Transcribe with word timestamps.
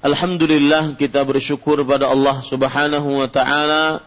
Alhamdulillah 0.00 0.96
kita 0.96 1.20
bersyukur 1.28 1.76
pada 1.84 2.08
Allah 2.08 2.40
Subhanahu 2.40 3.20
wa 3.20 3.28
taala. 3.28 4.00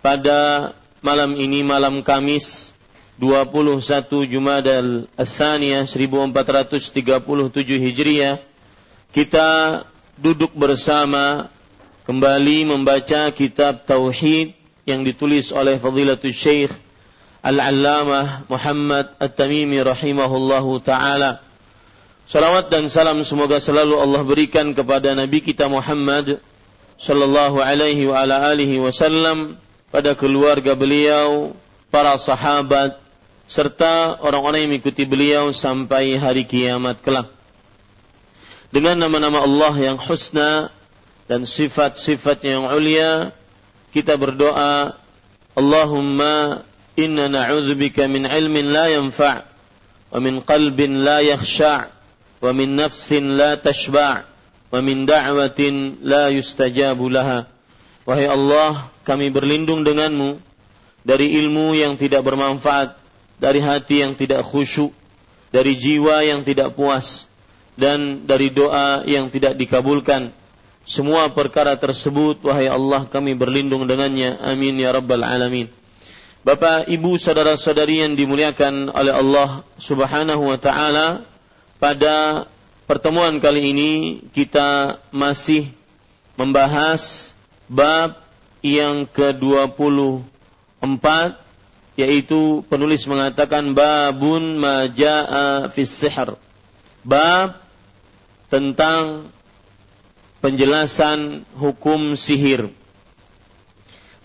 Pada 0.00 0.72
malam 1.04 1.36
ini 1.36 1.60
malam 1.60 2.00
Kamis 2.00 2.72
21 3.20 3.84
Jumadal 4.24 5.12
Ats-Tsaniyah 5.20 5.84
1437 5.84 7.20
Hijriah 7.84 8.40
kita 9.12 9.84
duduk 10.16 10.56
bersama 10.56 11.52
kembali 12.08 12.72
membaca 12.72 13.28
kitab 13.36 13.84
tauhid 13.84 14.56
yang 14.88 15.04
ditulis 15.04 15.52
oleh 15.52 15.76
Fadilatul 15.76 16.32
Syekh 16.32 16.72
Al-Allamah 17.44 18.48
Muhammad 18.48 19.12
At-Tamimi 19.20 19.84
rahimahullahu 19.84 20.80
taala 20.80 21.44
Salawat 22.30 22.70
dan 22.70 22.86
salam 22.86 23.26
semoga 23.26 23.58
selalu 23.58 23.98
Allah 23.98 24.22
berikan 24.22 24.70
kepada 24.70 25.18
Nabi 25.18 25.42
kita 25.42 25.66
Muhammad 25.66 26.38
sallallahu 26.94 27.58
alaihi 27.58 28.06
wa 28.06 28.22
ala 28.22 28.54
alihi 28.54 28.78
wasallam 28.78 29.58
pada 29.90 30.14
keluarga 30.14 30.78
beliau, 30.78 31.58
para 31.90 32.14
sahabat 32.14 33.02
serta 33.50 34.22
orang-orang 34.22 34.62
yang 34.62 34.70
mengikuti 34.78 35.10
beliau 35.10 35.50
sampai 35.50 36.14
hari 36.22 36.46
kiamat 36.46 37.02
kelak. 37.02 37.34
Dengan 38.70 38.94
nama-nama 39.10 39.42
Allah 39.42 39.74
yang 39.90 39.98
husna 39.98 40.70
dan 41.26 41.42
sifat-sifatnya 41.42 42.62
yang 42.62 42.70
ulia, 42.70 43.34
kita 43.90 44.14
berdoa, 44.14 44.94
Allahumma 45.58 46.62
inna 46.94 47.26
na'udzubika 47.26 48.06
min 48.06 48.22
ilmin 48.22 48.70
la 48.70 48.86
yanfa' 48.86 49.50
wa 50.14 50.18
min 50.22 50.38
qalbin 50.46 51.02
la 51.02 51.26
yakhsha' 51.26 51.98
ومن 52.40 52.68
نفس 52.76 53.08
لا 53.12 53.54
تشبع 53.60 54.24
tashba' 54.72 55.04
دعوة 55.04 55.60
لا 56.00 56.24
يستجاب 56.32 57.00
la. 57.12 57.44
Wahai 58.08 58.26
Allah, 58.26 58.88
kami 59.04 59.28
berlindung 59.28 59.84
denganmu 59.84 60.40
dari 61.04 61.36
ilmu 61.36 61.76
yang 61.76 62.00
tidak 62.00 62.24
bermanfaat, 62.24 62.96
dari 63.36 63.60
hati 63.60 64.02
yang 64.02 64.16
tidak 64.16 64.40
khusyuk, 64.40 64.90
dari 65.52 65.76
jiwa 65.76 66.24
yang 66.24 66.40
tidak 66.40 66.72
puas, 66.74 67.28
dan 67.76 68.24
dari 68.24 68.48
doa 68.48 69.04
yang 69.04 69.28
tidak 69.28 69.54
dikabulkan. 69.60 70.32
Semua 70.88 71.28
perkara 71.30 71.76
tersebut, 71.76 72.40
wahai 72.40 72.66
Allah, 72.66 73.04
kami 73.04 73.36
berlindung 73.36 73.84
dengannya. 73.84 74.40
Amin 74.40 74.80
ya 74.80 74.90
Rabbal 74.96 75.22
'Alamin. 75.22 75.68
Bapak, 76.40 76.88
ibu, 76.88 77.20
saudara-saudari 77.20 78.00
yang 78.00 78.16
dimuliakan 78.16 78.88
oleh 78.96 79.12
Allah 79.12 79.60
Subhanahu 79.76 80.48
wa 80.48 80.56
Ta'ala, 80.56 81.28
pada 81.80 82.44
pertemuan 82.84 83.40
kali 83.40 83.72
ini 83.72 83.92
kita 84.36 85.00
masih 85.08 85.72
membahas 86.36 87.32
bab 87.64 88.20
yang 88.60 89.08
ke-24 89.08 91.06
yaitu 91.96 92.64
penulis 92.68 93.04
mengatakan 93.08 93.72
babun 93.72 94.60
majaa 94.60 95.72
fis 95.72 95.88
sihr. 95.88 96.36
Bab 97.00 97.60
tentang 98.52 99.32
penjelasan 100.44 101.48
hukum 101.56 102.12
sihir. 102.16 102.72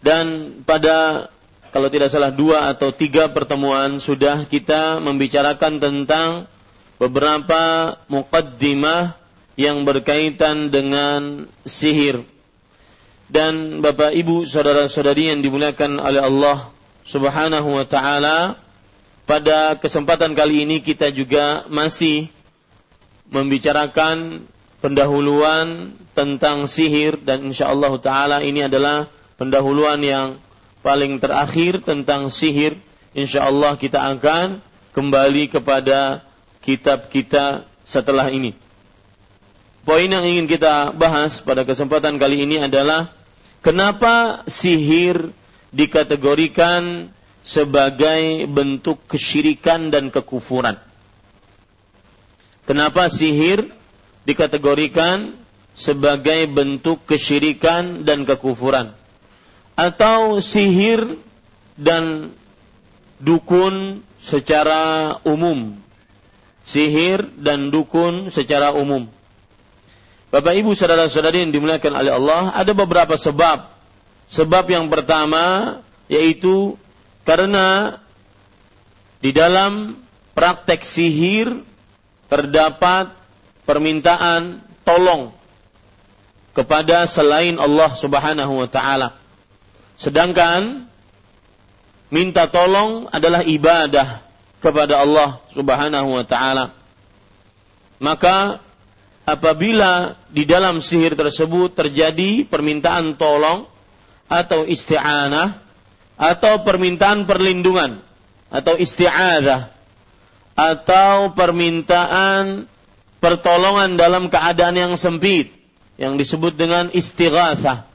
Dan 0.04 0.60
pada 0.64 1.30
kalau 1.76 1.92
tidak 1.92 2.08
salah 2.08 2.32
dua 2.32 2.72
atau 2.72 2.96
tiga 2.96 3.28
pertemuan 3.32 4.00
sudah 4.00 4.48
kita 4.48 5.04
membicarakan 5.04 5.84
tentang 5.84 6.48
beberapa 7.02 7.96
muqaddimah 8.08 9.16
yang 9.56 9.84
berkaitan 9.88 10.72
dengan 10.72 11.48
sihir. 11.64 12.24
Dan 13.26 13.82
Bapak 13.82 14.14
Ibu 14.14 14.46
saudara-saudari 14.46 15.34
yang 15.34 15.42
dimuliakan 15.42 15.98
oleh 15.98 16.22
Allah 16.22 16.70
Subhanahu 17.06 17.74
wa 17.74 17.86
taala, 17.86 18.62
pada 19.26 19.78
kesempatan 19.82 20.38
kali 20.38 20.66
ini 20.70 20.78
kita 20.86 21.10
juga 21.10 21.66
masih 21.66 22.30
membicarakan 23.34 24.46
pendahuluan 24.86 25.98
tentang 26.14 26.70
sihir 26.70 27.18
dan 27.26 27.50
insyaallah 27.50 27.98
taala 27.98 28.46
ini 28.46 28.70
adalah 28.70 29.10
pendahuluan 29.42 29.98
yang 30.06 30.38
paling 30.86 31.18
terakhir 31.18 31.82
tentang 31.82 32.30
sihir. 32.30 32.78
Insyaallah 33.18 33.82
kita 33.82 33.98
akan 34.14 34.62
kembali 34.94 35.50
kepada 35.50 36.25
kitab 36.66 37.14
kita 37.14 37.70
setelah 37.86 38.34
ini. 38.34 38.58
Poin 39.86 40.10
yang 40.10 40.26
ingin 40.26 40.50
kita 40.50 40.90
bahas 40.98 41.46
pada 41.46 41.62
kesempatan 41.62 42.18
kali 42.18 42.42
ini 42.42 42.58
adalah 42.58 43.14
kenapa 43.62 44.42
sihir 44.50 45.30
dikategorikan 45.70 47.14
sebagai 47.46 48.50
bentuk 48.50 49.06
kesyirikan 49.06 49.94
dan 49.94 50.10
kekufuran. 50.10 50.82
Kenapa 52.66 53.14
sihir 53.14 53.70
dikategorikan 54.26 55.38
sebagai 55.78 56.50
bentuk 56.50 57.06
kesyirikan 57.06 58.02
dan 58.02 58.26
kekufuran? 58.26 58.98
Atau 59.78 60.42
sihir 60.42 61.22
dan 61.78 62.34
dukun 63.22 64.02
secara 64.18 65.14
umum 65.22 65.85
sihir 66.66 67.30
dan 67.38 67.70
dukun 67.70 68.34
secara 68.34 68.74
umum. 68.74 69.08
Bapak 70.34 70.58
Ibu 70.58 70.74
saudara-saudari 70.76 71.46
yang 71.46 71.54
dimuliakan 71.54 71.94
oleh 71.96 72.12
Allah, 72.12 72.52
ada 72.52 72.74
beberapa 72.76 73.16
sebab. 73.16 73.72
Sebab 74.26 74.66
yang 74.68 74.90
pertama 74.90 75.80
yaitu 76.10 76.76
Karena 77.26 77.98
di 79.18 79.34
dalam 79.34 79.98
praktek 80.38 80.86
sihir 80.86 81.66
terdapat 82.30 83.18
permintaan 83.66 84.62
tolong 84.86 85.34
kepada 86.54 87.10
selain 87.10 87.58
Allah 87.58 87.98
Subhanahu 87.98 88.62
wa 88.62 88.70
taala. 88.70 89.18
Sedangkan 89.98 90.86
minta 92.14 92.46
tolong 92.46 93.10
adalah 93.10 93.42
ibadah 93.42 94.22
kepada 94.66 95.06
Allah 95.06 95.46
Subhanahu 95.54 96.18
wa 96.18 96.26
taala. 96.26 96.74
Maka 98.02 98.66
apabila 99.30 100.18
di 100.34 100.50
dalam 100.50 100.82
sihir 100.82 101.14
tersebut 101.14 101.78
terjadi 101.78 102.50
permintaan 102.50 103.14
tolong 103.14 103.70
atau 104.26 104.66
isti'anah 104.66 105.62
atau 106.18 106.66
permintaan 106.66 107.30
perlindungan 107.30 108.02
atau 108.50 108.74
isti'adah 108.74 109.70
atau 110.58 111.36
permintaan 111.38 112.66
pertolongan 113.22 114.00
dalam 114.00 114.34
keadaan 114.34 114.74
yang 114.74 114.94
sempit 114.98 115.52
yang 116.00 116.18
disebut 116.18 116.56
dengan 116.58 116.90
istighatsah 116.90 117.86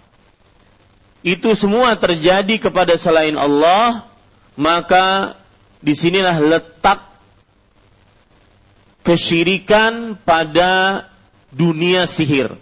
itu 1.21 1.53
semua 1.57 1.97
terjadi 1.97 2.61
kepada 2.61 2.97
selain 3.01 3.37
Allah 3.37 4.09
maka 4.61 5.40
di 5.81 5.97
sinilah 5.97 6.37
letak 6.41 7.01
kesyirikan 9.05 10.17
pada 10.21 11.05
dunia 11.51 12.05
sihir. 12.05 12.57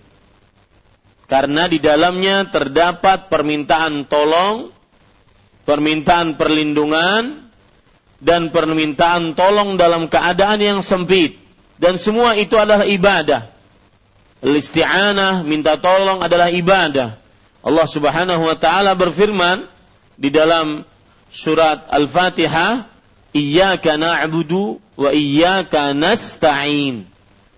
Karena 1.29 1.69
di 1.69 1.77
dalamnya 1.77 2.49
terdapat 2.49 3.29
permintaan 3.29 4.09
tolong, 4.09 4.73
permintaan 5.69 6.41
perlindungan, 6.41 7.53
dan 8.19 8.51
permintaan 8.51 9.37
tolong 9.37 9.77
dalam 9.77 10.09
keadaan 10.09 10.59
yang 10.59 10.81
sempit. 10.81 11.37
Dan 11.79 12.01
semua 12.01 12.35
itu 12.35 12.59
adalah 12.59 12.89
ibadah. 12.89 13.53
Isti'anah, 14.43 15.45
minta 15.47 15.79
tolong 15.79 16.25
adalah 16.25 16.51
ibadah. 16.51 17.19
Allah 17.63 17.87
subhanahu 17.87 18.49
wa 18.49 18.57
ta'ala 18.59 18.95
berfirman 18.99 19.67
di 20.19 20.31
dalam 20.33 20.83
surat 21.31 21.87
Al-Fatihah, 21.93 22.89
Iyaka 23.39 23.95
na'budu 23.95 24.83
wa 24.99 25.11
iyyaka 25.15 25.95
nasta'in. 25.95 27.07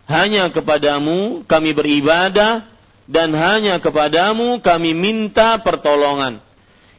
Hanya 0.05 0.53
kepadamu 0.53 1.49
kami 1.49 1.73
beribadah 1.73 2.69
dan 3.09 3.32
hanya 3.32 3.81
kepadamu 3.81 4.61
kami 4.61 4.93
minta 4.93 5.56
pertolongan. 5.56 6.43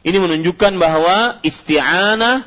Ini 0.02 0.18
menunjukkan 0.18 0.74
bahwa 0.82 1.38
isti'anah 1.46 2.42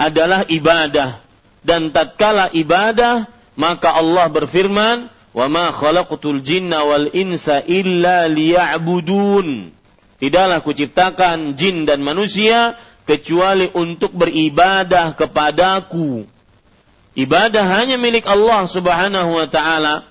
adalah 0.00 0.48
ibadah 0.48 1.20
dan 1.60 1.92
tatkala 1.92 2.48
ibadah 2.56 3.28
maka 3.54 3.94
Allah 3.94 4.26
berfirman, 4.30 5.12
"Wa 5.30 5.46
ma 5.46 5.70
khalaqtul 5.70 6.42
jinna 6.42 6.82
wal 6.82 7.10
insa 7.14 7.62
illa 7.62 8.26
liya'budun." 8.26 9.70
Tidaklah 10.18 10.62
kuciptakan 10.62 11.58
jin 11.58 11.84
dan 11.84 12.00
manusia 12.00 12.78
kecuali 13.04 13.68
untuk 13.72 14.12
beribadah 14.12 15.12
kepadaku. 15.16 16.24
Ibadah 17.14 17.64
hanya 17.78 17.94
milik 18.00 18.26
Allah 18.26 18.66
Subhanahu 18.66 19.38
wa 19.38 19.46
taala. 19.46 20.08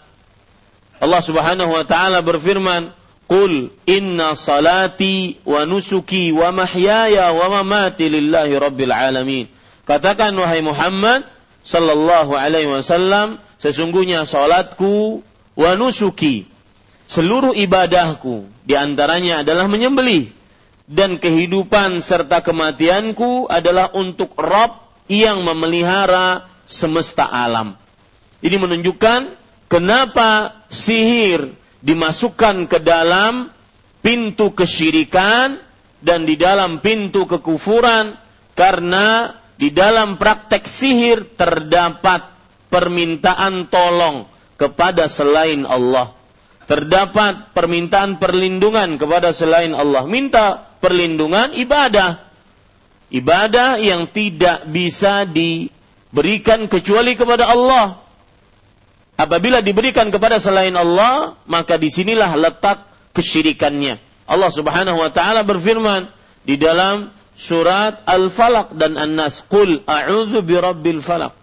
Allah 1.04 1.22
Subhanahu 1.22 1.74
wa 1.74 1.84
taala 1.84 2.24
berfirman, 2.24 2.96
"Qul 3.28 3.76
inna 3.84 4.40
salati 4.40 5.36
wa 5.44 5.68
nusuki 5.68 6.32
wa 6.32 6.54
mahyaya 6.56 7.36
wa 7.36 7.60
mamati 7.60 8.08
lillahi 8.08 8.56
rabbil 8.56 8.94
alamin." 8.94 9.46
Katakan 9.84 10.32
wahai 10.40 10.64
Muhammad 10.64 11.28
sallallahu 11.60 12.40
alaihi 12.40 12.72
wasallam, 12.72 13.36
sesungguhnya 13.60 14.24
salatku 14.24 15.28
wa 15.60 15.72
nusuki 15.76 16.48
seluruh 17.04 17.52
ibadahku 17.52 18.48
di 18.64 18.74
antaranya 18.80 19.44
adalah 19.44 19.68
menyembelih 19.68 20.32
dan 20.94 21.18
kehidupan 21.18 22.06
serta 22.06 22.46
kematianku 22.46 23.50
adalah 23.50 23.90
untuk 23.98 24.38
Rob 24.38 24.78
yang 25.10 25.42
memelihara 25.42 26.46
semesta 26.70 27.26
alam. 27.26 27.74
Ini 28.46 28.62
menunjukkan 28.62 29.22
kenapa 29.66 30.62
sihir 30.70 31.50
dimasukkan 31.82 32.70
ke 32.70 32.78
dalam 32.78 33.50
pintu 34.06 34.54
kesyirikan 34.54 35.58
dan 35.98 36.30
di 36.30 36.38
dalam 36.38 36.78
pintu 36.78 37.26
kekufuran 37.26 38.14
karena 38.54 39.34
di 39.58 39.74
dalam 39.74 40.22
praktek 40.22 40.70
sihir 40.70 41.34
terdapat 41.34 42.30
permintaan 42.70 43.66
tolong 43.66 44.30
kepada 44.62 45.10
selain 45.10 45.66
Allah. 45.66 46.14
Terdapat 46.64 47.52
permintaan 47.52 48.18
perlindungan 48.18 48.96
kepada 48.96 49.36
selain 49.36 49.76
Allah. 49.76 50.08
Minta 50.08 50.64
perlindungan 50.80 51.52
ibadah. 51.52 52.24
Ibadah 53.14 53.78
yang 53.78 54.10
tidak 54.10 54.66
bisa 54.72 55.28
di 55.28 55.70
berikan 56.10 56.66
kecuali 56.72 57.14
kepada 57.20 57.52
Allah. 57.52 58.00
Apabila 59.14 59.62
diberikan 59.62 60.10
kepada 60.10 60.42
selain 60.42 60.74
Allah, 60.74 61.38
maka 61.46 61.78
di 61.78 61.94
sinilah 61.94 62.34
letak 62.34 62.90
kesyirikannya. 63.14 64.02
Allah 64.26 64.50
Subhanahu 64.50 64.98
wa 64.98 65.12
taala 65.14 65.46
berfirman 65.46 66.10
di 66.48 66.58
dalam 66.58 67.14
surat 67.38 68.02
Al-Falaq 68.10 68.74
dan 68.74 68.98
An-Nas, 68.98 69.46
"Qul 69.46 69.84
a'udzu 69.86 70.42
birabbil 70.42 71.04
falaq." 71.04 71.43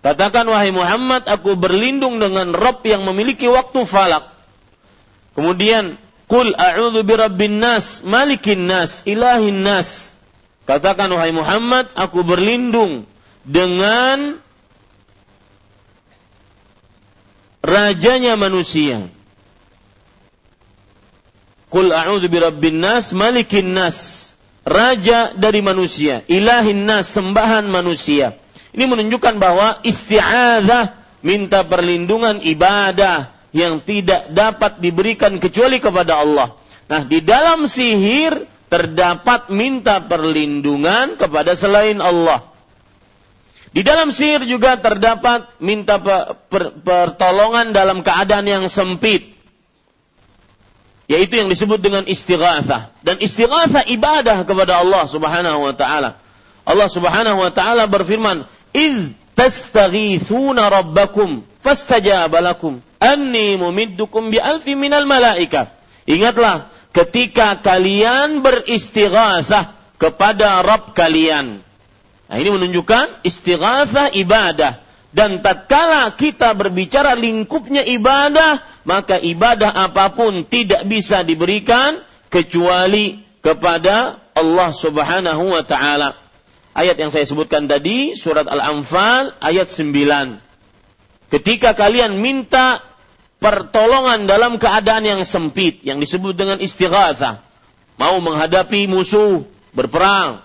Katakan 0.00 0.48
wahai 0.48 0.72
Muhammad, 0.72 1.28
aku 1.28 1.60
berlindung 1.60 2.16
dengan 2.16 2.56
Rabb 2.56 2.80
yang 2.88 3.04
memiliki 3.04 3.44
waktu 3.52 3.84
falak. 3.84 4.32
Kemudian, 5.36 6.00
"Qul 6.24 6.56
a'udzu 6.56 7.04
birabbin 7.04 7.60
nas, 7.60 8.00
malikin 8.00 8.64
nas, 8.64 9.04
ilahin 9.04 9.60
nas." 9.60 10.16
Katakan 10.64 11.12
wahai 11.12 11.36
Muhammad, 11.36 11.92
aku 11.92 12.24
berlindung 12.24 13.04
dengan 13.44 14.40
rajanya 17.60 18.40
manusia. 18.40 19.12
Qul 21.68 21.92
a'udzu 21.92 22.32
birabbin 22.32 22.80
nas, 22.80 23.12
malikin 23.12 23.76
nas, 23.76 24.32
raja 24.64 25.36
dari 25.36 25.60
manusia, 25.60 26.24
ilahin 26.24 26.88
nas, 26.88 27.12
sembahan 27.12 27.68
manusia. 27.68 28.34
Ini 28.70 28.84
menunjukkan 28.86 29.34
bahwa 29.42 29.82
isti'adzah 29.82 30.94
minta 31.26 31.66
perlindungan 31.66 32.38
ibadah 32.38 33.34
yang 33.50 33.82
tidak 33.82 34.30
dapat 34.30 34.78
diberikan 34.78 35.42
kecuali 35.42 35.82
kepada 35.82 36.22
Allah. 36.22 36.54
Nah, 36.86 37.02
di 37.06 37.22
dalam 37.22 37.66
sihir 37.66 38.46
terdapat 38.70 39.50
minta 39.50 39.98
perlindungan 39.98 41.18
kepada 41.18 41.58
selain 41.58 41.98
Allah. 41.98 42.46
Di 43.70 43.86
dalam 43.86 44.10
sihir 44.10 44.46
juga 44.46 44.78
terdapat 44.78 45.58
minta 45.62 45.98
pertolongan 46.82 47.70
dalam 47.70 48.02
keadaan 48.02 48.46
yang 48.46 48.64
sempit. 48.66 49.34
Yaitu 51.10 51.42
yang 51.42 51.50
disebut 51.50 51.82
dengan 51.82 52.06
istighatsah. 52.06 52.94
Dan 53.02 53.18
istighatsah 53.18 53.86
ibadah 53.90 54.46
kepada 54.46 54.78
Allah 54.78 55.10
subhanahu 55.10 55.66
wa 55.66 55.74
ta'ala. 55.74 56.22
Allah 56.62 56.86
subhanahu 56.86 57.38
wa 57.42 57.50
ta'ala 57.50 57.90
berfirman, 57.90 58.46
إِذْ 58.75 58.95
تَسْتَغِيثُونَ 59.35 60.57
رَبَّكُمْ 60.59 61.29
فَاسْتَجَابَ 61.63 62.33
لَكُمْ 62.35 62.73
أَنِّي 63.03 63.57
مُمِدُّكُمْ 63.57 64.23
بِأَلْفٍ 64.31 64.65
مِنَ 64.67 64.91
الْمَلَائِكَةِ 64.93 65.61
Ingatlah 66.05 66.69
ketika 66.93 67.57
kalian 67.59 68.45
beristighatsah 68.45 69.73
kepada 69.97 70.61
Rabb 70.61 70.93
kalian 70.93 71.65
Nah, 72.25 72.37
ini 72.41 72.49
menunjukkan 72.49 73.21
istighatsah 73.21 74.17
ibadah 74.17 74.81
dan 75.13 75.45
tatkala 75.45 76.09
kita 76.17 76.51
berbicara 76.57 77.13
lingkupnya 77.13 77.85
ibadah, 77.85 78.65
maka 78.83 79.21
ibadah 79.21 79.71
apapun 79.71 80.43
tidak 80.43 80.83
bisa 80.89 81.21
diberikan 81.21 82.01
kecuali 82.33 83.21
kepada 83.39 84.19
Allah 84.35 84.69
Subhanahu 84.73 85.53
wa 85.53 85.63
taala. 85.63 86.17
Ayat 86.70 86.96
yang 87.02 87.10
saya 87.10 87.26
sebutkan 87.26 87.66
tadi 87.66 88.14
surat 88.14 88.46
Al-Anfal 88.46 89.34
ayat 89.42 89.68
9. 89.74 90.38
Ketika 91.30 91.74
kalian 91.74 92.22
minta 92.22 92.82
pertolongan 93.42 94.30
dalam 94.30 94.58
keadaan 94.60 95.02
yang 95.02 95.22
sempit 95.26 95.82
yang 95.82 95.98
disebut 95.98 96.38
dengan 96.38 96.62
istighatsah, 96.62 97.42
mau 97.98 98.16
menghadapi 98.22 98.86
musuh, 98.86 99.42
berperang, 99.74 100.42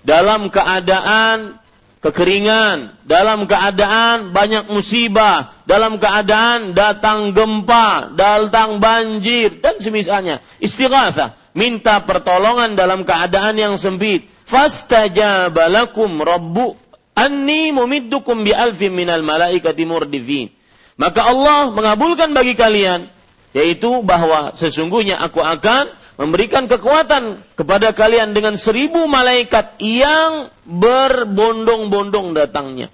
dalam 0.00 0.48
keadaan 0.48 1.60
kekeringan, 2.00 2.94
dalam 3.02 3.44
keadaan 3.50 4.30
banyak 4.30 4.70
musibah, 4.70 5.52
dalam 5.66 5.98
keadaan 5.98 6.72
datang 6.72 7.34
gempa, 7.34 8.14
datang 8.14 8.78
banjir 8.78 9.58
dan 9.58 9.76
semisalnya. 9.82 10.38
Istighatsah, 10.62 11.34
minta 11.52 12.00
pertolongan 12.00 12.78
dalam 12.78 13.02
keadaan 13.02 13.58
yang 13.58 13.74
sempit. 13.74 14.35
Fastajaba 14.46 15.66
lakum 15.66 16.22
rabbu 16.22 16.78
anni 17.18 17.74
mumiddukum 17.74 18.46
bi 18.46 18.54
alfin 18.54 18.94
minal 18.94 19.26
malaikati 19.26 19.82
murdifin. 19.82 20.54
Maka 20.96 21.28
Allah 21.28 21.74
mengabulkan 21.74 22.32
bagi 22.32 22.56
kalian 22.56 23.10
yaitu 23.52 24.04
bahwa 24.06 24.54
sesungguhnya 24.56 25.18
aku 25.20 25.40
akan 25.40 25.88
memberikan 26.16 26.64
kekuatan 26.68 27.40
kepada 27.56 27.92
kalian 27.92 28.32
dengan 28.32 28.56
seribu 28.56 29.04
malaikat 29.04 29.76
yang 29.80 30.48
berbondong-bondong 30.64 32.32
datangnya. 32.32 32.88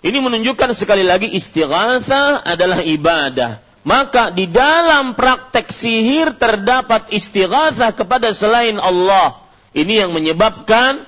Ini 0.00 0.18
menunjukkan 0.18 0.72
sekali 0.74 1.04
lagi 1.04 1.28
istighatha 1.30 2.42
adalah 2.42 2.80
ibadah. 2.82 3.62
Maka 3.80 4.28
di 4.32 4.44
dalam 4.44 5.16
praktek 5.16 5.72
sihir 5.72 6.36
terdapat 6.36 7.12
istighatha 7.12 7.92
kepada 7.96 8.32
selain 8.36 8.76
Allah. 8.76 9.40
Ini 9.70 10.06
yang 10.06 10.10
menyebabkan 10.10 11.06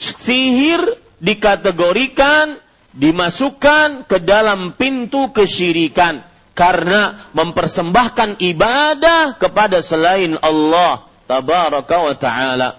sihir 0.00 0.80
dikategorikan, 1.20 2.56
dimasukkan 2.96 4.08
ke 4.08 4.18
dalam 4.22 4.72
pintu 4.72 5.30
kesyirikan. 5.32 6.24
Karena 6.58 7.30
mempersembahkan 7.38 8.42
ibadah 8.42 9.38
kepada 9.38 9.78
selain 9.78 10.34
Allah. 10.42 11.06
Tabaraka 11.30 11.96
wa 12.02 12.14
ta'ala. 12.18 12.70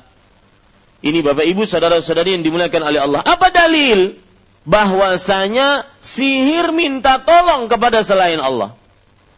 Ini 1.00 1.24
Bapak 1.24 1.48
Ibu 1.48 1.64
saudara-saudari 1.64 2.36
yang 2.36 2.44
dimuliakan 2.44 2.82
oleh 2.84 3.00
Allah. 3.00 3.22
Apa 3.24 3.54
dalil? 3.56 4.20
bahwasanya 4.68 5.88
sihir 5.98 6.70
minta 6.76 7.22
tolong 7.24 7.66
kepada 7.72 8.04
selain 8.04 8.38
Allah. 8.38 8.76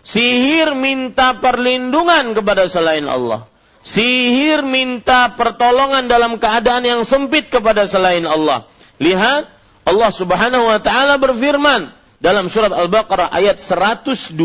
Sihir 0.01 0.73
minta 0.73 1.37
perlindungan 1.37 2.33
kepada 2.33 2.65
selain 2.65 3.05
Allah. 3.05 3.45
Sihir 3.81 4.61
minta 4.61 5.33
pertolongan 5.33 6.05
dalam 6.05 6.37
keadaan 6.37 6.85
yang 6.85 7.01
sempit 7.01 7.49
kepada 7.49 7.89
selain 7.89 8.29
Allah. 8.29 8.69
Lihat, 9.01 9.49
Allah 9.89 10.11
Subhanahu 10.13 10.69
wa 10.69 10.77
taala 10.77 11.17
berfirman 11.17 11.89
dalam 12.21 12.45
surat 12.45 12.69
Al-Baqarah 12.69 13.33
ayat 13.33 13.57
102. 13.57 14.37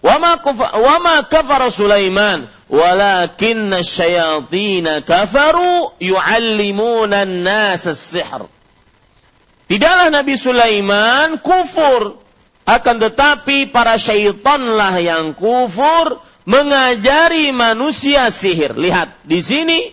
Wama 0.00 1.14
kafara 1.28 1.68
Sulaiman 1.68 2.48
walakinna 2.72 3.84
syayatin 3.84 5.04
kafaru 5.04 5.92
yu'allimuna 6.00 7.28
an-nas 7.28 7.84
as-sihr. 7.84 8.48
Tidaklah 9.68 10.08
Nabi 10.08 10.40
Sulaiman 10.40 11.36
kufur, 11.44 12.24
akan 12.64 12.96
tetapi 13.04 13.68
para 13.68 14.00
syaitanlah 14.00 14.96
yang 15.04 15.36
kufur 15.36 16.24
mengajari 16.48 17.52
manusia 17.52 18.32
sihir. 18.32 18.72
Lihat, 18.72 19.28
di 19.28 19.44
sini 19.44 19.92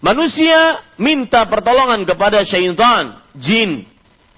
manusia 0.00 0.80
minta 0.96 1.44
pertolongan 1.44 2.08
kepada 2.08 2.40
syaitan, 2.40 3.20
jin. 3.36 3.84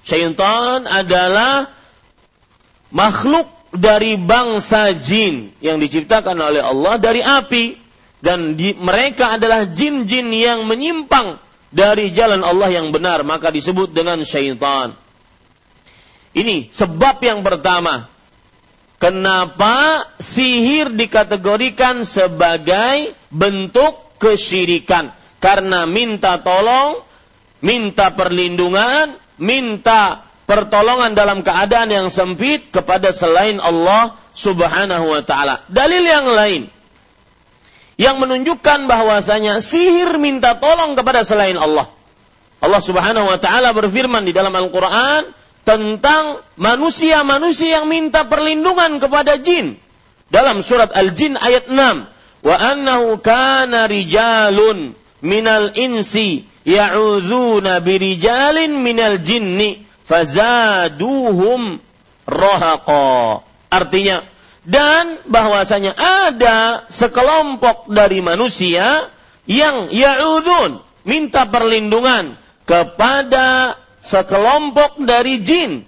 Syaitan 0.02 0.90
adalah 0.90 1.70
makhluk 2.90 3.46
dari 3.70 4.18
bangsa 4.18 4.90
jin 4.98 5.54
yang 5.62 5.78
diciptakan 5.78 6.36
oleh 6.36 6.60
Allah 6.60 6.98
dari 6.98 7.22
api 7.22 7.78
dan 8.20 8.58
di, 8.58 8.76
mereka 8.76 9.38
adalah 9.38 9.64
jin-jin 9.64 10.28
yang 10.34 10.68
menyimpang 10.68 11.40
dari 11.72 12.12
jalan 12.12 12.44
Allah 12.44 12.68
yang 12.68 12.92
benar 12.92 13.24
maka 13.24 13.48
disebut 13.48 13.96
dengan 13.96 14.20
syaitan. 14.26 14.92
Ini 16.36 16.68
sebab 16.68 17.22
yang 17.24 17.40
pertama. 17.40 18.11
Kenapa 19.02 20.06
sihir 20.22 20.94
dikategorikan 20.94 22.06
sebagai 22.06 23.18
bentuk 23.34 23.98
kesyirikan? 24.22 25.10
Karena 25.42 25.90
minta 25.90 26.38
tolong, 26.38 27.02
minta 27.58 28.14
perlindungan, 28.14 29.18
minta 29.42 30.22
pertolongan 30.46 31.18
dalam 31.18 31.42
keadaan 31.42 31.90
yang 31.90 32.08
sempit 32.14 32.70
kepada 32.70 33.10
selain 33.10 33.58
Allah 33.58 34.14
Subhanahu 34.38 35.10
wa 35.10 35.22
taala. 35.26 35.66
Dalil 35.66 36.06
yang 36.06 36.30
lain 36.30 36.62
yang 37.98 38.22
menunjukkan 38.22 38.86
bahwasanya 38.86 39.58
sihir 39.58 40.14
minta 40.22 40.62
tolong 40.62 40.94
kepada 40.94 41.26
selain 41.26 41.58
Allah. 41.58 41.90
Allah 42.62 42.78
Subhanahu 42.78 43.26
wa 43.26 43.38
taala 43.42 43.74
berfirman 43.74 44.22
di 44.22 44.30
dalam 44.30 44.54
Al-Qur'an 44.54 45.41
tentang 45.62 46.42
manusia-manusia 46.58 47.82
yang 47.82 47.86
minta 47.86 48.26
perlindungan 48.26 48.98
kepada 48.98 49.38
jin. 49.38 49.78
Dalam 50.32 50.64
surat 50.64 50.90
Al-Jin 50.96 51.36
ayat 51.36 51.68
6, 51.68 52.08
"Wa 52.42 52.56
annahu 52.56 53.20
kana 53.20 53.86
rijalun 53.86 54.96
minal 55.22 55.76
insi 55.76 56.42
ya'udzuna 56.64 57.84
birijalin 57.84 58.80
minal 58.80 59.20
jinni 59.20 59.84
fazaduhum 60.08 61.78
rahaqa." 62.26 63.44
Artinya, 63.68 64.24
dan 64.62 65.20
bahwasanya 65.26 65.92
ada 65.98 66.86
sekelompok 66.88 67.90
dari 67.92 68.22
manusia 68.24 69.10
yang 69.46 69.90
ya'udun 69.90 70.78
minta 71.02 71.50
perlindungan 71.50 72.38
kepada 72.62 73.74
sekelompok 74.02 75.00
dari 75.06 75.40
jin. 75.40 75.86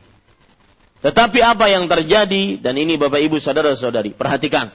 Tetapi 1.04 1.44
apa 1.44 1.68
yang 1.68 1.85
terjadi 1.85 2.56
dan 2.56 2.80
ini 2.80 2.97
Bapak 2.97 3.21
Ibu 3.21 3.37
saudara-saudari, 3.37 4.16
perhatikan. 4.16 4.73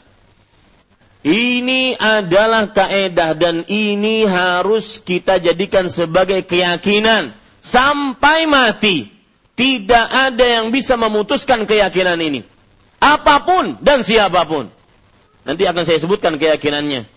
Ini 1.19 2.00
adalah 2.00 2.72
kaedah 2.72 3.36
dan 3.36 3.67
ini 3.67 4.24
harus 4.24 5.01
kita 5.03 5.41
jadikan 5.41 5.89
sebagai 5.89 6.46
keyakinan 6.46 7.34
sampai 7.60 8.46
mati. 8.46 9.10
Tidak 9.58 10.08
ada 10.08 10.46
yang 10.48 10.72
bisa 10.72 10.96
memutuskan 10.96 11.67
keyakinan 11.67 12.15
ini 12.24 12.48
apa 13.00 13.48
pun 13.48 13.79
dan 13.79 14.03
siapa 14.03 14.43
pun. 14.46 14.67
Nanti 15.48 15.63
akan 15.65 15.84
saya 15.88 15.98
sebutkan 16.03 16.36
keyakinannya. 16.36 17.08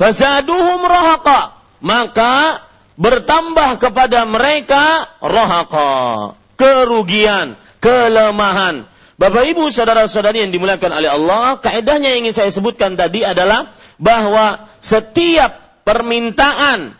Fazaduhum 0.00 0.80
rohaqa. 0.80 1.60
Maka 1.80 2.64
bertambah 3.00 3.80
kepada 3.80 4.28
mereka 4.28 5.08
rohaqa. 5.24 6.36
Kerugian, 6.60 7.56
kelemahan. 7.80 8.84
Bapak 9.16 9.48
ibu 9.48 9.72
saudara-saudari 9.72 10.44
yang 10.44 10.52
dimuliakan 10.52 10.92
oleh 10.92 11.08
Allah, 11.08 11.56
kaedahnya 11.56 12.12
yang 12.12 12.28
ingin 12.28 12.36
saya 12.36 12.52
sebutkan 12.52 13.00
tadi 13.00 13.24
adalah 13.24 13.72
bahwa 13.96 14.68
setiap 14.80 15.80
permintaan 15.84 16.96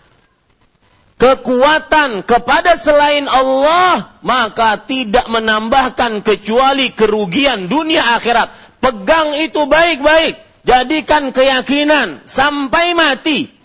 kekuatan 1.20 2.24
kepada 2.24 2.80
selain 2.80 3.28
Allah, 3.28 4.16
maka 4.24 4.80
tidak 4.80 5.28
menambahkan 5.28 6.24
kecuali 6.24 6.96
kerugian 6.96 7.68
dunia 7.68 8.16
akhirat. 8.16 8.80
Pegang 8.80 9.36
itu 9.36 9.68
baik-baik. 9.68 10.40
Jadikan 10.64 11.32
keyakinan 11.32 12.24
sampai 12.24 12.96
mati. 12.96 13.59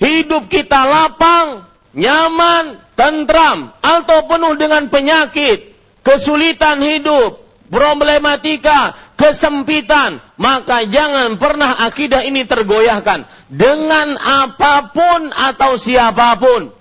Hidup 0.00 0.48
kita 0.48 0.80
lapang, 0.88 1.68
nyaman, 1.92 2.80
tentram, 2.96 3.76
atau 3.84 4.24
penuh 4.24 4.56
dengan 4.56 4.88
penyakit, 4.88 5.76
kesulitan 6.00 6.80
hidup, 6.80 7.44
problematika, 7.68 8.96
kesempitan, 9.20 10.24
maka 10.40 10.88
jangan 10.88 11.36
pernah 11.36 11.84
akidah 11.84 12.24
ini 12.24 12.48
tergoyahkan 12.48 13.28
dengan 13.52 14.16
apa 14.16 14.88
pun 14.90 15.30
atau 15.30 15.76
siapa 15.76 16.40
pun. 16.40 16.72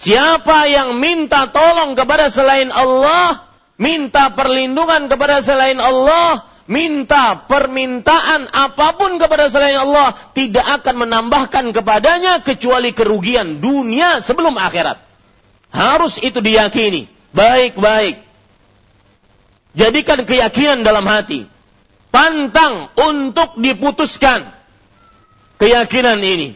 Siapa 0.00 0.70
yang 0.70 0.96
minta 0.96 1.52
tolong 1.52 1.92
kepada 1.92 2.32
selain 2.32 2.72
Allah, 2.72 3.44
minta 3.76 4.32
perlindungan 4.32 5.12
kepada 5.12 5.44
selain 5.44 5.76
Allah, 5.76 6.49
minta 6.70 7.34
permintaan 7.50 8.46
apa 8.46 8.94
pun 8.94 9.18
kepada 9.18 9.50
selain 9.50 9.74
Allah, 9.74 10.14
tidak 10.38 10.62
akan 10.80 11.02
menambahkan 11.02 11.74
kepadanya 11.74 12.46
kecuali 12.46 12.94
kerugian 12.94 13.58
dunia 13.58 14.22
sebelum 14.22 14.54
akhirat. 14.54 15.02
Harus 15.74 16.22
itu 16.22 16.38
diyakini. 16.38 17.10
Baik-baik. 17.34 18.22
Jadikan 19.74 20.22
keyakinan 20.22 20.86
dalam 20.86 21.02
hati. 21.10 21.46
Pantang 22.10 22.90
untuk 22.94 23.58
diputuskan 23.58 24.50
keyakinan 25.58 26.22
ini. 26.22 26.54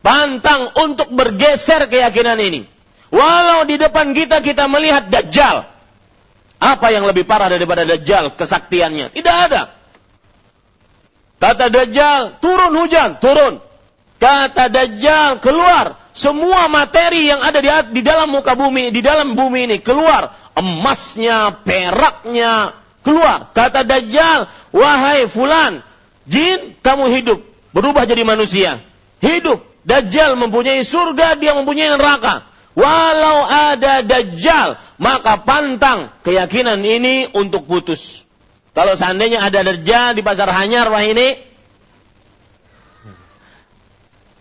Pantang 0.00 0.72
untuk 0.76 1.12
bergeser 1.12 1.88
keyakinan 1.88 2.40
ini. 2.40 2.64
Walau 3.08 3.64
di 3.64 3.80
depan 3.80 4.12
kita 4.12 4.44
kita 4.44 4.68
melihat 4.68 5.08
Dajjal. 5.08 5.77
Apa 6.58 6.90
yang 6.90 7.06
lebih 7.06 7.22
parah 7.22 7.46
daripada 7.46 7.86
Dajjal 7.86 8.34
kesaktiannya? 8.34 9.14
Tidak 9.14 9.36
ada. 9.50 9.70
Kata 11.38 11.70
Dajjal, 11.70 12.42
turun 12.42 12.74
hujan, 12.74 13.22
turun. 13.22 13.62
Kata 14.18 14.66
Dajjal, 14.66 15.38
keluar. 15.38 15.94
Semua 16.10 16.66
materi 16.66 17.30
yang 17.30 17.38
ada 17.38 17.62
di, 17.62 17.70
di 17.94 18.02
dalam 18.02 18.34
muka 18.34 18.58
bumi, 18.58 18.90
di 18.90 18.98
dalam 18.98 19.38
bumi 19.38 19.70
ini, 19.70 19.78
keluar 19.78 20.34
emasnya, 20.58 21.62
peraknya 21.62 22.74
keluar. 23.06 23.54
Kata 23.54 23.86
Dajjal, 23.86 24.50
wahai 24.74 25.30
fulan, 25.30 25.86
jin 26.26 26.74
kamu 26.82 27.06
hidup, 27.14 27.38
berubah 27.70 28.04
jadi 28.04 28.26
manusia. 28.26 28.82
hidup. 29.22 29.62
Dajjal 29.88 30.36
mempunyai 30.36 30.84
surga, 30.84 31.40
dia 31.40 31.56
mempunyai 31.56 31.96
neraka. 31.96 32.44
Walau 32.78 33.42
ada 33.42 34.06
Dajjal, 34.06 34.78
maka 35.02 35.42
pantang 35.42 36.14
keyakinan 36.22 36.78
ini 36.86 37.26
untuk 37.34 37.66
putus. 37.66 38.22
Kalau 38.70 38.94
seandainya 38.94 39.42
ada 39.42 39.66
Dajjal 39.66 40.14
di 40.14 40.22
pasar 40.22 40.46
Hanyar, 40.46 40.86
wah 40.86 41.02
ini, 41.02 41.48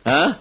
Hah? 0.06 0.40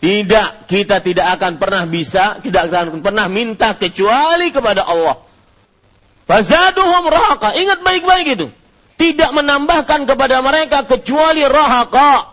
Tidak, 0.00 0.68
kita 0.68 1.00
tidak 1.00 1.26
akan 1.38 1.56
pernah 1.60 1.84
bisa, 1.86 2.42
tidak 2.42 2.72
akan 2.72 3.00
pernah 3.04 3.30
minta 3.30 3.76
kecuali 3.76 4.50
kepada 4.50 4.84
Allah. 4.84 5.22
Fazaduhum 6.24 7.04
rahaka. 7.08 7.54
Ingat 7.56 7.84
baik-baik 7.84 8.26
itu. 8.38 8.46
Tidak 8.96 9.30
menambahkan 9.32 10.04
kepada 10.04 10.40
mereka 10.44 10.84
kecuali 10.84 11.44
rahaka. 11.44 12.32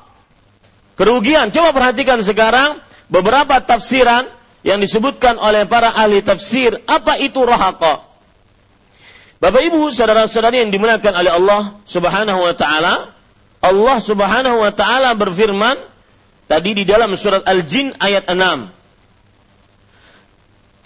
Kerugian. 0.96 1.52
Coba 1.52 1.76
perhatikan 1.76 2.24
sekarang 2.24 2.87
beberapa 3.08 3.60
tafsiran 3.64 4.28
yang 4.64 4.84
disebutkan 4.84 5.40
oleh 5.40 5.64
para 5.68 5.92
ahli 5.96 6.20
tafsir. 6.24 6.80
Apa 6.88 7.20
itu 7.20 7.44
rahaka? 7.44 8.04
Bapak 9.38 9.62
Ibu, 9.70 9.94
saudara-saudari 9.94 10.66
yang 10.66 10.74
dimuliakan 10.74 11.14
oleh 11.14 11.32
Allah 11.32 11.62
Subhanahu 11.86 12.42
wa 12.42 12.54
taala, 12.58 13.14
Allah 13.62 13.98
Subhanahu 14.02 14.66
wa 14.66 14.72
taala 14.74 15.14
berfirman 15.14 15.78
Tadi 16.48 16.72
di 16.72 16.84
dalam 16.88 17.12
surat 17.20 17.44
Al-Jin 17.44 17.92
ayat 18.00 18.32
6. 18.32 18.72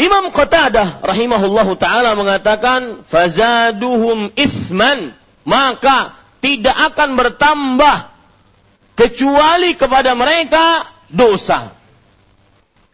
Imam 0.01 0.33
Qatadah 0.33 1.05
rahimahullahu 1.05 1.77
taala 1.77 2.17
mengatakan 2.17 3.05
fazaduhum 3.05 4.33
isman 4.33 5.13
maka 5.45 6.17
tidak 6.41 6.73
akan 6.73 7.13
bertambah 7.13 8.09
kecuali 8.97 9.77
kepada 9.77 10.17
mereka 10.17 10.89
dosa. 11.13 11.77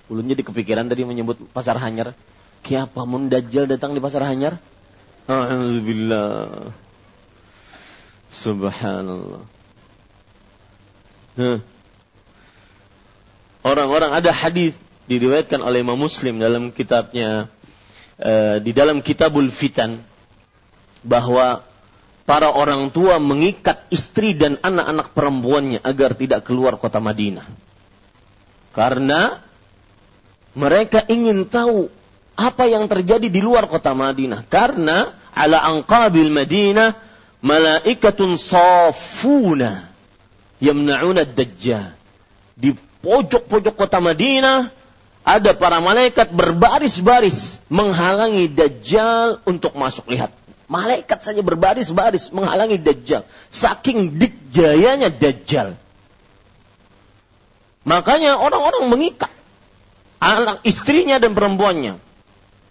Ulun 0.07 0.27
jadi 0.27 0.43
kepikiran 0.43 0.87
tadi 0.87 1.03
menyebut 1.03 1.39
pasar 1.51 1.75
hanyar. 1.79 2.15
Kiapa 2.63 3.03
mun 3.03 3.27
dajjal 3.31 3.67
datang 3.67 3.93
di 3.93 4.01
pasar 4.03 4.23
hanyar? 4.27 4.59
Alhamdulillah. 5.27 6.71
Subhanallah. 8.31 9.41
Huh 11.37 11.59
orang-orang 13.67 14.11
ada 14.15 14.31
hadis 14.31 14.71
diriwayatkan 15.11 15.59
oleh 15.59 15.83
Imam 15.83 15.99
Muslim 15.99 16.39
dalam 16.39 16.71
kitabnya 16.71 17.51
uh, 18.19 18.57
di 18.63 18.71
dalam 18.71 19.03
Kitabul 19.03 19.51
Fitan 19.51 19.99
bahwa 21.03 21.63
para 22.23 22.51
orang 22.51 22.91
tua 22.91 23.19
mengikat 23.19 23.87
istri 23.91 24.35
dan 24.35 24.59
anak-anak 24.59 25.11
perempuannya 25.11 25.79
agar 25.83 26.15
tidak 26.15 26.47
keluar 26.47 26.75
kota 26.75 26.99
Madinah. 26.99 27.47
Karena 28.75 29.39
mereka 30.57 31.05
ingin 31.05 31.45
tahu 31.45 31.85
apa 32.33 32.65
yang 32.65 32.89
terjadi 32.89 33.29
di 33.29 33.41
luar 33.45 33.69
kota 33.69 33.93
Madinah. 33.93 34.49
Karena 34.49 35.13
ala 35.37 35.61
anqabil 35.69 36.33
Madinah 36.33 36.97
malaikatun 37.45 38.41
safuna 38.41 39.85
yamna'una 40.57 41.29
dajjal. 41.29 41.93
Di 42.57 42.73
pojok-pojok 43.05 43.77
kota 43.77 44.01
Madinah 44.01 44.73
ada 45.27 45.51
para 45.53 45.77
malaikat 45.77 46.31
berbaris-baris 46.31 47.59
menghalangi 47.67 48.47
Dajjal 48.47 49.43
untuk 49.43 49.75
masuk. 49.75 50.07
Lihat, 50.07 50.31
malaikat 50.71 51.19
saja 51.19 51.43
berbaris-baris 51.43 52.31
menghalangi 52.31 52.79
Dajjal. 52.79 53.27
Saking 53.51 54.15
dikjayanya 54.15 55.11
Dajjal. 55.11 55.75
Makanya 57.83 58.39
orang-orang 58.39 58.87
mengikat 58.87 59.36
anak 60.17 60.65
istrinya 60.65 61.21
dan 61.21 61.37
perempuannya 61.37 61.99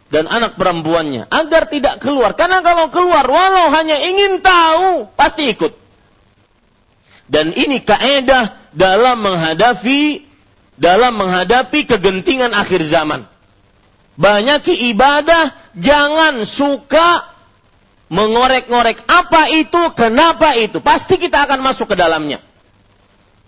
dan 0.07 0.31
anak 0.31 0.55
perempuannya 0.55 1.27
agar 1.27 1.67
tidak 1.67 1.99
keluar. 1.99 2.39
Karena 2.39 2.63
kalau 2.63 2.91
keluar 2.95 3.27
walau 3.27 3.75
hanya 3.75 3.99
ingin 3.99 4.39
tahu 4.39 5.11
pasti 5.19 5.51
ikut. 5.51 5.75
Dan 7.27 7.51
ini 7.51 7.83
kaedah 7.83 8.55
dalam 8.71 9.19
menghadapi 9.19 10.23
dalam 10.79 11.19
menghadapi 11.19 11.91
kegentingan 11.91 12.55
akhir 12.55 12.87
zaman. 12.87 13.27
Banyak 14.17 14.65
ibadah 14.95 15.53
jangan 15.75 16.47
suka 16.47 17.27
mengorek-ngorek 18.07 19.03
apa 19.11 19.51
itu, 19.51 19.91
kenapa 19.99 20.55
itu. 20.55 20.79
Pasti 20.79 21.19
kita 21.19 21.45
akan 21.51 21.61
masuk 21.67 21.93
ke 21.93 21.97
dalamnya. 21.99 22.39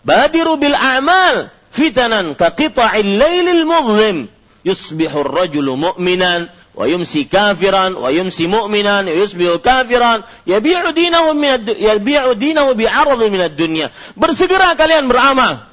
Badiru 0.02 0.58
bil 0.58 0.74
amal 0.74 1.54
fitanan 1.70 2.34
ka 2.34 2.52
qita'il 2.52 3.18
lailil 3.18 3.64
mudhlim 3.64 4.28
yusbihu 4.64 5.24
ar-rajulu 5.24 5.76
mu'minan 5.76 6.50
wa 6.74 6.84
yumsi 6.86 7.26
kafiran 7.26 7.96
wa 7.98 8.08
yumsi 8.12 8.46
mu'minan 8.46 9.08
yusbihu 9.08 9.58
kafiran 9.58 10.22
yabi'u 10.46 10.94
dinahu 10.94 11.34
min 11.34 11.64
yabi'u 11.64 12.34
dinahu 12.34 12.74
bi'arad 12.74 13.20
min 13.30 13.40
ad-dunya. 13.40 13.90
Bersegera 14.14 14.74
kalian 14.74 15.08
beramal 15.10 15.68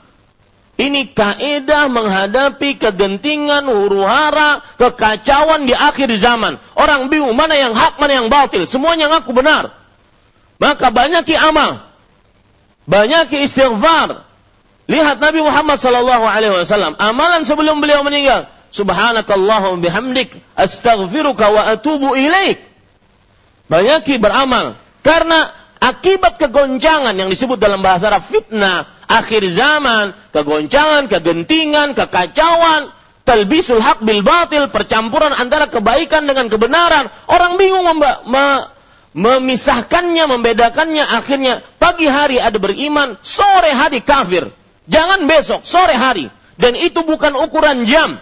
ini 0.75 1.07
kaedah 1.15 1.87
menghadapi 1.87 2.75
kegentingan, 2.75 3.63
huru 3.63 4.03
hara, 4.03 4.59
kekacauan 4.75 5.63
di 5.63 5.71
akhir 5.71 6.11
zaman. 6.19 6.59
Orang 6.75 7.07
bingung 7.07 7.31
mana 7.31 7.55
yang 7.55 7.71
hak, 7.71 7.95
mana 7.95 8.19
yang 8.19 8.27
batil. 8.27 8.67
Semuanya 8.67 9.07
ngaku 9.07 9.31
benar. 9.31 9.71
Maka 10.59 10.91
banyak 10.91 11.23
amal. 11.39 11.79
Banyak 12.91 13.31
istighfar. 13.39 14.27
Lihat 14.85 15.17
Nabi 15.17 15.41
Muhammad 15.41 15.81
sallallahu 15.81 16.25
alaihi 16.29 16.53
wasallam, 16.53 16.93
amalan 17.01 17.41
sebelum 17.41 17.81
beliau 17.81 18.05
meninggal. 18.05 18.45
Subhanakallahumma 18.69 19.81
bihamdik 19.81 20.35
astaghfiruka 20.53 21.47
wa 21.49 21.61
atubu 21.73 22.13
ilaik. 22.13 22.61
Banyak 23.65 24.05
beramal 24.21 24.77
karena 25.01 25.49
akibat 25.81 26.37
kegoncangan 26.37 27.17
yang 27.17 27.33
disebut 27.33 27.57
dalam 27.57 27.81
bahasa 27.81 28.13
Arab 28.13 28.21
fitnah 28.21 28.85
akhir 29.09 29.41
zaman, 29.53 30.13
kegoncangan, 30.33 31.09
kegentingan, 31.09 31.97
kekacauan, 31.97 32.93
talbisul 33.25 33.81
hak 33.81 34.05
bil 34.05 34.21
batil, 34.21 34.69
percampuran 34.69 35.33
antara 35.33 35.69
kebaikan 35.69 36.25
dengan 36.29 36.49
kebenaran. 36.49 37.09
Orang 37.25 37.57
bingung 37.57 37.85
memba, 37.85 38.21
me, 38.25 38.45
memisahkannya, 39.17 40.25
membedakannya. 40.29 41.05
Akhirnya 41.05 41.61
pagi 41.81 42.05
hari 42.09 42.37
ada 42.37 42.57
beriman, 42.57 43.17
sore 43.21 43.73
hari 43.73 44.01
kafir. 44.01 44.53
Jangan 44.85 45.25
besok, 45.25 45.61
sore 45.65 45.95
hari. 45.97 46.29
Dan 46.55 46.77
itu 46.79 47.03
bukan 47.03 47.35
ukuran 47.35 47.83
jam. 47.83 48.21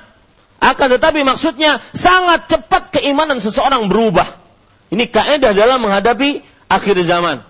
Akan 0.63 0.89
tetapi 0.89 1.27
maksudnya 1.27 1.83
sangat 1.91 2.47
cepat 2.49 2.95
keimanan 2.97 3.37
seseorang 3.37 3.91
berubah. 3.91 4.39
Ini 4.89 5.11
kaidah 5.11 5.51
dalam 5.51 5.83
menghadapi 5.83 6.39
akhir 6.71 6.97
zaman. 7.03 7.43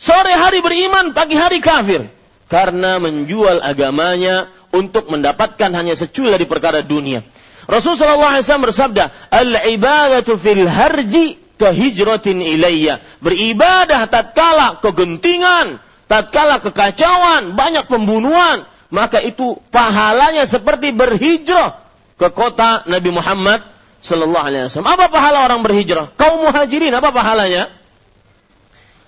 Sore 0.00 0.32
hari 0.32 0.64
beriman, 0.64 1.12
pagi 1.12 1.36
hari 1.36 1.60
kafir 1.60 2.08
karena 2.50 2.98
menjual 2.98 3.62
agamanya 3.62 4.50
untuk 4.74 5.06
mendapatkan 5.06 5.70
hanya 5.70 5.94
secuil 5.94 6.34
dari 6.34 6.50
perkara 6.50 6.82
dunia. 6.82 7.22
Rasulullah 7.70 8.34
SAW 8.42 8.66
bersabda, 8.66 9.30
Al-ibadatu 9.30 10.34
fil 10.34 10.66
harji 10.66 11.38
kehijratin 11.54 12.42
ilayya. 12.42 12.98
Beribadah 13.22 14.10
tatkala 14.10 14.82
kegentingan, 14.82 15.78
tatkala 16.10 16.58
kekacauan, 16.58 17.54
banyak 17.54 17.86
pembunuhan, 17.86 18.66
maka 18.90 19.22
itu 19.22 19.62
pahalanya 19.70 20.42
seperti 20.42 20.90
berhijrah 20.90 21.78
ke 22.18 22.28
kota 22.34 22.82
Nabi 22.90 23.14
Muhammad 23.14 23.62
sallallahu 24.02 24.42
alaihi 24.42 24.66
wasallam. 24.66 24.90
Apa 24.90 25.06
pahala 25.06 25.46
orang 25.46 25.62
berhijrah? 25.62 26.10
Kaum 26.18 26.50
muhajirin 26.50 26.90
apa 26.90 27.14
pahalanya? 27.14 27.70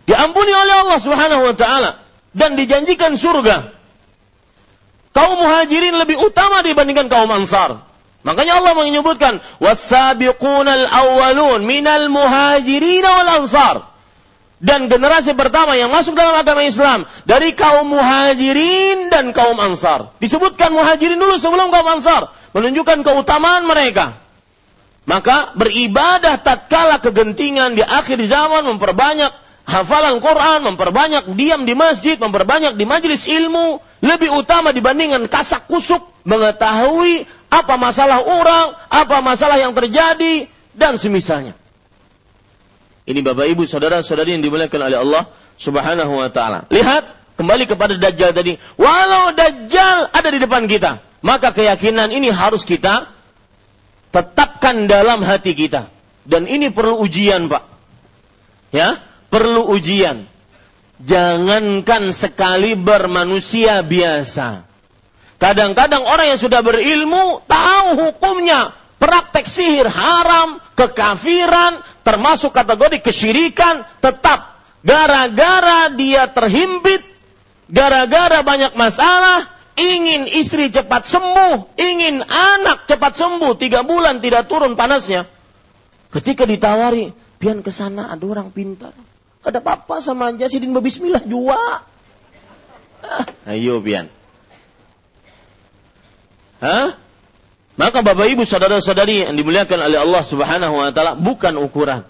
Diampuni 0.06 0.54
oleh 0.54 0.74
Allah 0.86 0.98
Subhanahu 1.02 1.42
wa 1.50 1.54
taala 1.58 1.98
dan 2.30 2.54
dijanjikan 2.54 3.18
surga. 3.18 3.74
Kaum 5.12 5.42
muhajirin 5.42 5.98
lebih 5.98 6.22
utama 6.22 6.62
dibandingkan 6.64 7.10
kaum 7.10 7.28
ansar. 7.34 7.84
Makanya 8.22 8.62
Allah 8.62 8.78
menyebutkan 8.78 9.42
wasabiqunal 9.58 10.86
awwalun 10.86 11.66
minal 11.66 12.06
muhajirin 12.06 13.02
wal 13.02 13.30
ansar. 13.42 13.91
Dan 14.62 14.86
generasi 14.86 15.34
pertama 15.34 15.74
yang 15.74 15.90
masuk 15.90 16.14
dalam 16.14 16.38
agama 16.38 16.62
Islam 16.62 17.02
dari 17.26 17.50
kaum 17.58 17.90
muhajirin 17.90 19.10
dan 19.10 19.34
kaum 19.34 19.58
ansar. 19.58 20.14
Disebutkan 20.22 20.70
muhajirin 20.70 21.18
dulu 21.18 21.34
sebelum 21.34 21.74
kaum 21.74 21.98
ansar, 21.98 22.30
menunjukkan 22.54 23.02
keutamaan 23.02 23.66
mereka. 23.66 24.22
Maka 25.02 25.50
beribadah 25.58 26.38
tatkala 26.38 27.02
kegentingan 27.02 27.74
di 27.74 27.82
akhir 27.82 28.22
zaman 28.22 28.62
memperbanyak 28.70 29.34
hafalan 29.66 30.22
Quran, 30.22 30.62
memperbanyak 30.70 31.34
diam 31.34 31.66
di 31.66 31.74
masjid, 31.74 32.14
memperbanyak 32.14 32.78
di 32.78 32.86
majelis 32.86 33.26
ilmu, 33.26 33.82
lebih 33.98 34.30
utama 34.30 34.70
dibandingkan 34.70 35.26
kasak 35.26 35.66
kusuk 35.66 36.06
mengetahui 36.22 37.26
apa 37.50 37.74
masalah 37.74 38.22
orang, 38.22 38.78
apa 38.94 39.18
masalah 39.26 39.58
yang 39.58 39.74
terjadi, 39.74 40.46
dan 40.78 40.94
semisalnya. 40.94 41.58
Ini 43.02 43.20
Bapak 43.20 43.50
Ibu, 43.50 43.66
saudara-saudari 43.66 44.38
yang 44.38 44.42
dimuliakan 44.46 44.80
oleh 44.86 44.98
Allah 45.02 45.22
Subhanahu 45.58 46.22
wa 46.22 46.30
taala. 46.30 46.70
Lihat 46.70 47.34
kembali 47.34 47.66
kepada 47.66 47.98
Dajjal 47.98 48.30
tadi. 48.30 48.54
Walau 48.78 49.34
Dajjal 49.34 50.06
ada 50.14 50.28
di 50.30 50.38
depan 50.38 50.70
kita, 50.70 51.02
maka 51.22 51.50
keyakinan 51.50 52.14
ini 52.14 52.30
harus 52.30 52.62
kita 52.62 53.10
tetapkan 54.14 54.86
dalam 54.86 55.26
hati 55.26 55.58
kita. 55.58 55.90
Dan 56.22 56.46
ini 56.46 56.70
perlu 56.70 57.02
ujian, 57.02 57.50
Pak. 57.50 57.64
Ya, 58.70 59.02
perlu 59.26 59.66
ujian. 59.74 60.30
Jangankan 61.02 62.14
sekali 62.14 62.78
bermanusia 62.78 63.82
biasa. 63.82 64.62
Kadang-kadang 65.42 66.06
orang 66.06 66.30
yang 66.30 66.38
sudah 66.38 66.62
berilmu 66.62 67.42
tahu 67.50 67.88
hukumnya, 67.98 68.78
praktek 69.02 69.50
sihir 69.50 69.90
haram, 69.90 70.62
kekafiran, 70.78 71.82
termasuk 72.02 72.54
kategori 72.54 73.02
kesyirikan, 73.02 73.86
tetap 74.02 74.60
gara-gara 74.82 75.90
dia 75.94 76.26
terhimpit, 76.30 77.02
gara-gara 77.70 78.42
banyak 78.42 78.74
masalah, 78.74 79.48
ingin 79.78 80.28
istri 80.28 80.68
cepat 80.68 81.06
sembuh, 81.08 81.78
ingin 81.78 82.22
anak 82.26 82.84
cepat 82.90 83.16
sembuh, 83.16 83.56
tiga 83.56 83.86
bulan 83.86 84.20
tidak 84.20 84.50
turun 84.50 84.74
panasnya. 84.74 85.26
Ketika 86.12 86.44
ditawari, 86.44 87.14
pian 87.40 87.64
ke 87.64 87.72
sana 87.72 88.12
ada 88.12 88.24
orang 88.28 88.52
pintar. 88.52 88.92
Ada 89.42 89.58
apa 89.58 89.98
sama 89.98 90.30
Jasidin 90.36 90.70
Bismillah 90.76 91.24
jua. 91.26 91.82
Ayo 93.48 93.82
pian. 93.82 94.06
Hah? 96.62 96.94
Maka 97.72 98.04
Bapak 98.04 98.28
Ibu 98.28 98.44
saudara-saudari 98.44 99.24
yang 99.24 99.32
dimuliakan 99.32 99.80
oleh 99.80 99.96
Allah 99.96 100.22
Subhanahu 100.22 100.74
wa 100.76 100.92
taala 100.92 101.16
bukan 101.16 101.56
ukuran. 101.56 102.04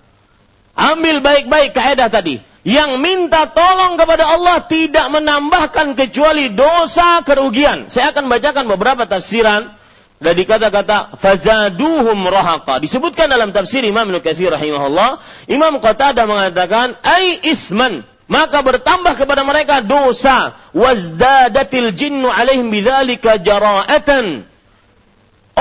Ambil 0.74 1.22
baik-baik 1.22 1.76
kaidah 1.76 2.10
tadi. 2.10 2.42
Yang 2.62 3.02
minta 3.02 3.50
tolong 3.50 3.98
kepada 3.98 4.26
Allah 4.38 4.62
tidak 4.66 5.10
menambahkan 5.10 5.98
kecuali 5.98 6.54
dosa 6.54 7.22
kerugian. 7.26 7.90
Saya 7.90 8.14
akan 8.14 8.30
bacakan 8.30 8.70
beberapa 8.70 9.02
tafsiran 9.06 9.74
dari 10.22 10.46
kata-kata 10.46 11.18
fazaduhum 11.18 12.22
rahaqa. 12.30 12.78
Disebutkan 12.78 13.26
dalam 13.26 13.50
tafsir 13.50 13.82
Imam 13.82 14.06
Nukathir 14.06 14.54
rahimahullah, 14.54 15.18
Imam 15.50 15.82
Qatadah 15.82 16.26
mengatakan 16.26 16.94
ai 17.02 17.42
isman 17.42 18.06
maka 18.30 18.62
bertambah 18.62 19.18
kepada 19.18 19.42
mereka 19.42 19.82
dosa 19.82 20.56
wazdadatil 20.72 21.92
jinnu 21.92 22.30
alaihim 22.30 22.70
bidzalika 22.72 23.36
jara'atan 23.42 24.46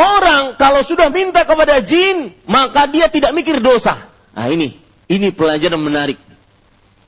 Orang 0.02 0.58
kalau 0.58 0.82
sudah 0.82 1.14
minta 1.14 1.46
kepada 1.46 1.78
jin, 1.86 2.34
maka 2.50 2.90
dia 2.90 3.06
tidak 3.06 3.38
mikir 3.38 3.62
dosa. 3.62 4.02
Nah 4.34 4.50
ini, 4.50 4.74
ini 5.06 5.30
pelajaran 5.30 5.78
menarik. 5.78 6.18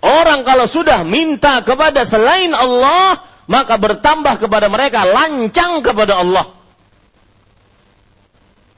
Orang 0.03 0.45
kalau 0.45 0.69
sudah 0.69 1.01
minta 1.01 1.63
kepada 1.65 2.05
selain 2.05 2.53
Allah, 2.53 3.17
maka 3.49 3.79
bertambah 3.81 4.37
kepada 4.37 4.69
mereka 4.69 5.07
lancang 5.09 5.81
kepada 5.81 6.21
Allah. 6.21 6.53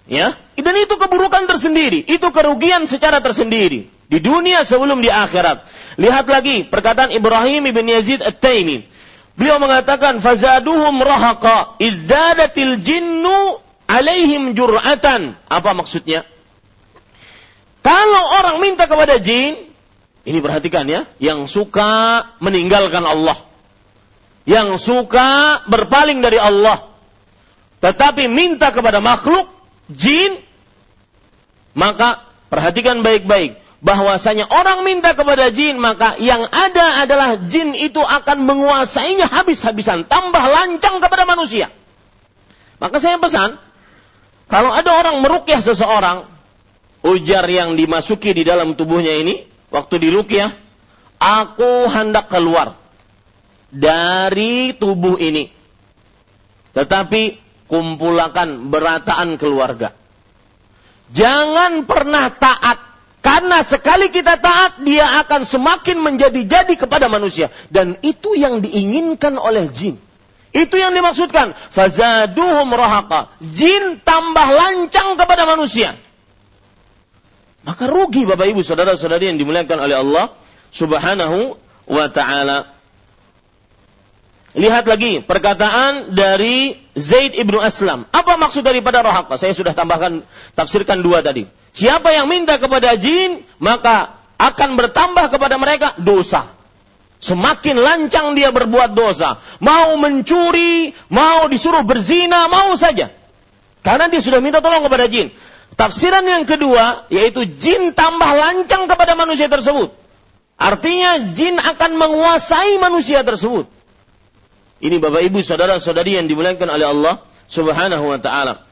Ya, 0.06 0.38
dan 0.54 0.76
itu 0.78 0.96
keburukan 1.02 1.50
tersendiri, 1.50 2.06
itu 2.06 2.30
kerugian 2.30 2.86
secara 2.86 3.26
tersendiri 3.26 3.90
di 4.06 4.20
dunia 4.22 4.62
sebelum 4.62 5.02
di 5.02 5.10
akhirat. 5.10 5.66
Lihat 5.98 6.30
lagi 6.30 6.62
perkataan 6.62 7.10
Ibrahim 7.10 7.66
ibn 7.74 7.90
Yazid 7.90 8.22
At-Taimi. 8.22 8.86
Beliau 9.36 9.58
mengatakan 9.58 10.22
fazaduhum 10.22 11.02
rahaqa 11.02 11.82
izdadatil 11.82 12.80
jinnu 12.86 13.65
alaihim 13.88 14.54
jur'atan. 14.58 15.38
Apa 15.50 15.74
maksudnya? 15.78 16.26
Kalau 17.86 18.24
orang 18.42 18.58
minta 18.62 18.90
kepada 18.90 19.22
jin, 19.22 19.70
ini 20.26 20.40
perhatikan 20.42 20.90
ya, 20.90 21.06
yang 21.22 21.46
suka 21.46 22.26
meninggalkan 22.42 23.06
Allah. 23.06 23.38
Yang 24.46 24.82
suka 24.82 25.62
berpaling 25.70 26.22
dari 26.22 26.42
Allah. 26.42 26.90
Tetapi 27.82 28.26
minta 28.26 28.74
kepada 28.74 28.98
makhluk, 29.02 29.50
jin, 29.90 30.42
maka 31.78 32.26
perhatikan 32.50 33.06
baik-baik 33.06 33.62
bahwasanya 33.86 34.50
orang 34.50 34.82
minta 34.82 35.14
kepada 35.14 35.54
jin 35.54 35.78
maka 35.78 36.18
yang 36.18 36.42
ada 36.50 37.06
adalah 37.06 37.38
jin 37.38 37.78
itu 37.78 38.02
akan 38.02 38.48
menguasainya 38.48 39.30
habis-habisan 39.30 40.10
tambah 40.10 40.42
lancang 40.42 40.98
kepada 40.98 41.30
manusia 41.30 41.70
maka 42.82 42.98
saya 42.98 43.22
pesan 43.22 43.62
kalau 44.46 44.72
ada 44.72 44.92
orang 44.94 45.22
merukyah 45.26 45.62
seseorang, 45.62 46.30
ujar 47.02 47.46
yang 47.50 47.74
dimasuki 47.74 48.34
di 48.34 48.46
dalam 48.46 48.78
tubuhnya 48.78 49.14
ini, 49.14 49.46
waktu 49.74 50.02
dirukyah, 50.10 50.54
aku 51.18 51.90
hendak 51.90 52.30
keluar 52.30 52.78
dari 53.74 54.78
tubuh 54.78 55.18
ini. 55.18 55.50
Tetapi 56.76 57.22
kumpulakan 57.66 58.70
berataan 58.70 59.42
keluarga. 59.42 59.96
Jangan 61.10 61.86
pernah 61.86 62.30
taat 62.34 62.86
karena 63.26 63.66
sekali 63.66 64.14
kita 64.14 64.38
taat, 64.38 64.86
dia 64.86 65.26
akan 65.26 65.50
semakin 65.50 65.98
menjadi-jadi 65.98 66.78
kepada 66.78 67.10
manusia. 67.10 67.50
Dan 67.74 67.98
itu 68.06 68.38
yang 68.38 68.62
diinginkan 68.62 69.42
oleh 69.42 69.66
jin. 69.74 69.98
Itu 70.56 70.80
yang 70.80 70.96
dimaksudkan. 70.96 71.52
Fazaduhum 71.76 72.72
rohaka. 72.72 73.36
Jin 73.44 74.00
tambah 74.00 74.48
lancang 74.48 75.20
kepada 75.20 75.44
manusia. 75.44 76.00
Maka 77.68 77.92
rugi 77.92 78.24
Bapak 78.24 78.48
Ibu 78.56 78.64
saudara-saudari 78.64 79.36
yang 79.36 79.38
dimuliakan 79.42 79.84
oleh 79.84 80.00
Allah 80.00 80.32
Subhanahu 80.72 81.60
wa 81.92 82.08
taala. 82.08 82.72
Lihat 84.56 84.88
lagi 84.88 85.20
perkataan 85.20 86.16
dari 86.16 86.80
Zaid 86.96 87.36
ibnu 87.36 87.60
Aslam. 87.60 88.08
Apa 88.16 88.40
maksud 88.40 88.64
daripada 88.64 89.04
rohaka? 89.04 89.36
Saya 89.36 89.52
sudah 89.52 89.76
tambahkan, 89.76 90.24
tafsirkan 90.56 91.04
dua 91.04 91.20
tadi. 91.20 91.52
Siapa 91.76 92.16
yang 92.16 92.32
minta 92.32 92.56
kepada 92.56 92.96
jin, 92.96 93.44
maka 93.60 94.16
akan 94.40 94.80
bertambah 94.80 95.28
kepada 95.28 95.60
mereka 95.60 96.00
dosa. 96.00 96.56
Semakin 97.20 97.80
lancang 97.80 98.36
dia 98.36 98.52
berbuat 98.52 98.92
dosa. 98.92 99.40
Mau 99.64 99.96
mencuri, 99.96 100.92
mau 101.08 101.48
disuruh 101.48 101.82
berzina, 101.88 102.52
mau 102.52 102.76
saja. 102.76 103.10
Karena 103.82 104.12
dia 104.12 104.20
sudah 104.20 104.44
minta 104.44 104.60
tolong 104.60 104.84
kepada 104.84 105.08
jin. 105.08 105.32
Tafsiran 105.76 106.24
yang 106.24 106.44
kedua, 106.48 107.08
yaitu 107.12 107.44
jin 107.46 107.92
tambah 107.92 108.32
lancang 108.32 108.88
kepada 108.88 109.16
manusia 109.18 109.52
tersebut. 109.52 109.92
Artinya 110.56 111.36
jin 111.36 111.60
akan 111.60 112.00
menguasai 112.00 112.80
manusia 112.80 113.24
tersebut. 113.28 113.68
Ini 114.80 115.00
Bapak 115.00 115.24
Ibu 115.24 115.40
saudara-saudari 115.44 116.20
yang 116.20 116.28
dimuliakan 116.28 116.68
oleh 116.72 116.88
Allah 116.88 117.16
Subhanahu 117.48 118.06
wa 118.12 118.20
taala. 118.20 118.64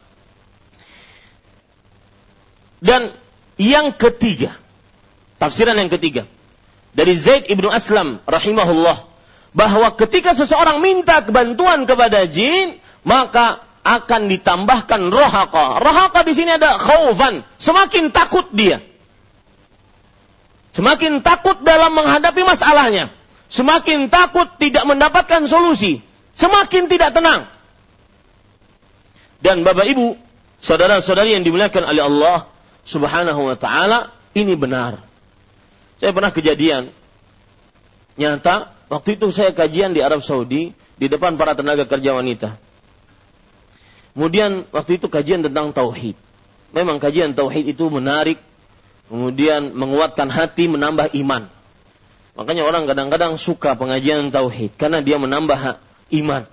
Dan 2.83 3.15
yang 3.55 3.95
ketiga, 3.95 4.59
tafsiran 5.39 5.79
yang 5.79 5.87
ketiga, 5.87 6.27
dari 6.93 7.17
Zaid 7.17 7.49
ibnu 7.49 7.69
Aslam 7.69 8.21
rahimahullah 8.25 9.09
bahwa 9.53 9.93
ketika 9.97 10.33
seseorang 10.33 10.81
minta 10.81 11.21
bantuan 11.25 11.85
kepada 11.89 12.25
jin 12.29 12.77
maka 13.05 13.61
akan 13.83 14.31
ditambahkan 14.31 15.11
rohaka. 15.11 15.83
Rohaka 15.83 16.23
di 16.23 16.33
sini 16.33 16.55
ada 16.55 16.79
khaufan, 16.79 17.43
semakin 17.59 18.15
takut 18.15 18.47
dia. 18.55 18.79
Semakin 20.73 21.21
takut 21.21 21.61
dalam 21.61 21.93
menghadapi 21.93 22.41
masalahnya. 22.41 23.13
Semakin 23.45 24.09
takut 24.09 24.49
tidak 24.57 24.89
mendapatkan 24.89 25.45
solusi. 25.45 26.01
Semakin 26.33 26.89
tidak 26.89 27.13
tenang. 27.13 27.45
Dan 29.37 29.61
Bapak 29.61 29.85
Ibu, 29.85 30.17
saudara-saudari 30.57 31.37
yang 31.37 31.45
dimuliakan 31.45 31.83
oleh 31.85 32.01
Allah 32.01 32.49
Subhanahu 32.87 33.53
wa 33.53 33.57
taala, 33.59 34.09
ini 34.33 34.57
benar. 34.57 35.12
Saya 36.03 36.11
pernah 36.11 36.35
kejadian. 36.35 36.91
Nyata, 38.19 38.75
waktu 38.91 39.15
itu 39.15 39.31
saya 39.31 39.55
kajian 39.55 39.95
di 39.95 40.03
Arab 40.03 40.19
Saudi, 40.19 40.75
di 40.99 41.07
depan 41.07 41.39
para 41.39 41.55
tenaga 41.55 41.87
kerja 41.87 42.11
wanita. 42.11 42.59
Kemudian 44.11 44.67
waktu 44.75 44.99
itu 44.99 45.07
kajian 45.07 45.47
tentang 45.47 45.71
tauhid. 45.71 46.19
Memang 46.75 46.99
kajian 46.99 47.31
tauhid 47.31 47.71
itu 47.71 47.87
menarik, 47.87 48.35
kemudian 49.07 49.71
menguatkan 49.71 50.27
hati, 50.27 50.67
menambah 50.67 51.15
iman. 51.23 51.47
Makanya 52.35 52.67
orang 52.67 52.83
kadang-kadang 52.83 53.39
suka 53.39 53.79
pengajian 53.79 54.27
tauhid 54.27 54.75
karena 54.75 54.99
dia 54.99 55.15
menambah 55.15 55.79
iman. 56.19 56.43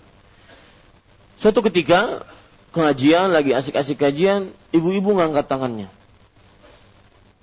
Suatu 1.42 1.58
ketika 1.66 2.22
kajian 2.70 3.34
lagi 3.34 3.50
asik-asik 3.50 3.98
kajian, 3.98 4.54
ibu-ibu 4.70 5.10
ngangkat 5.18 5.50
tangannya. 5.50 5.90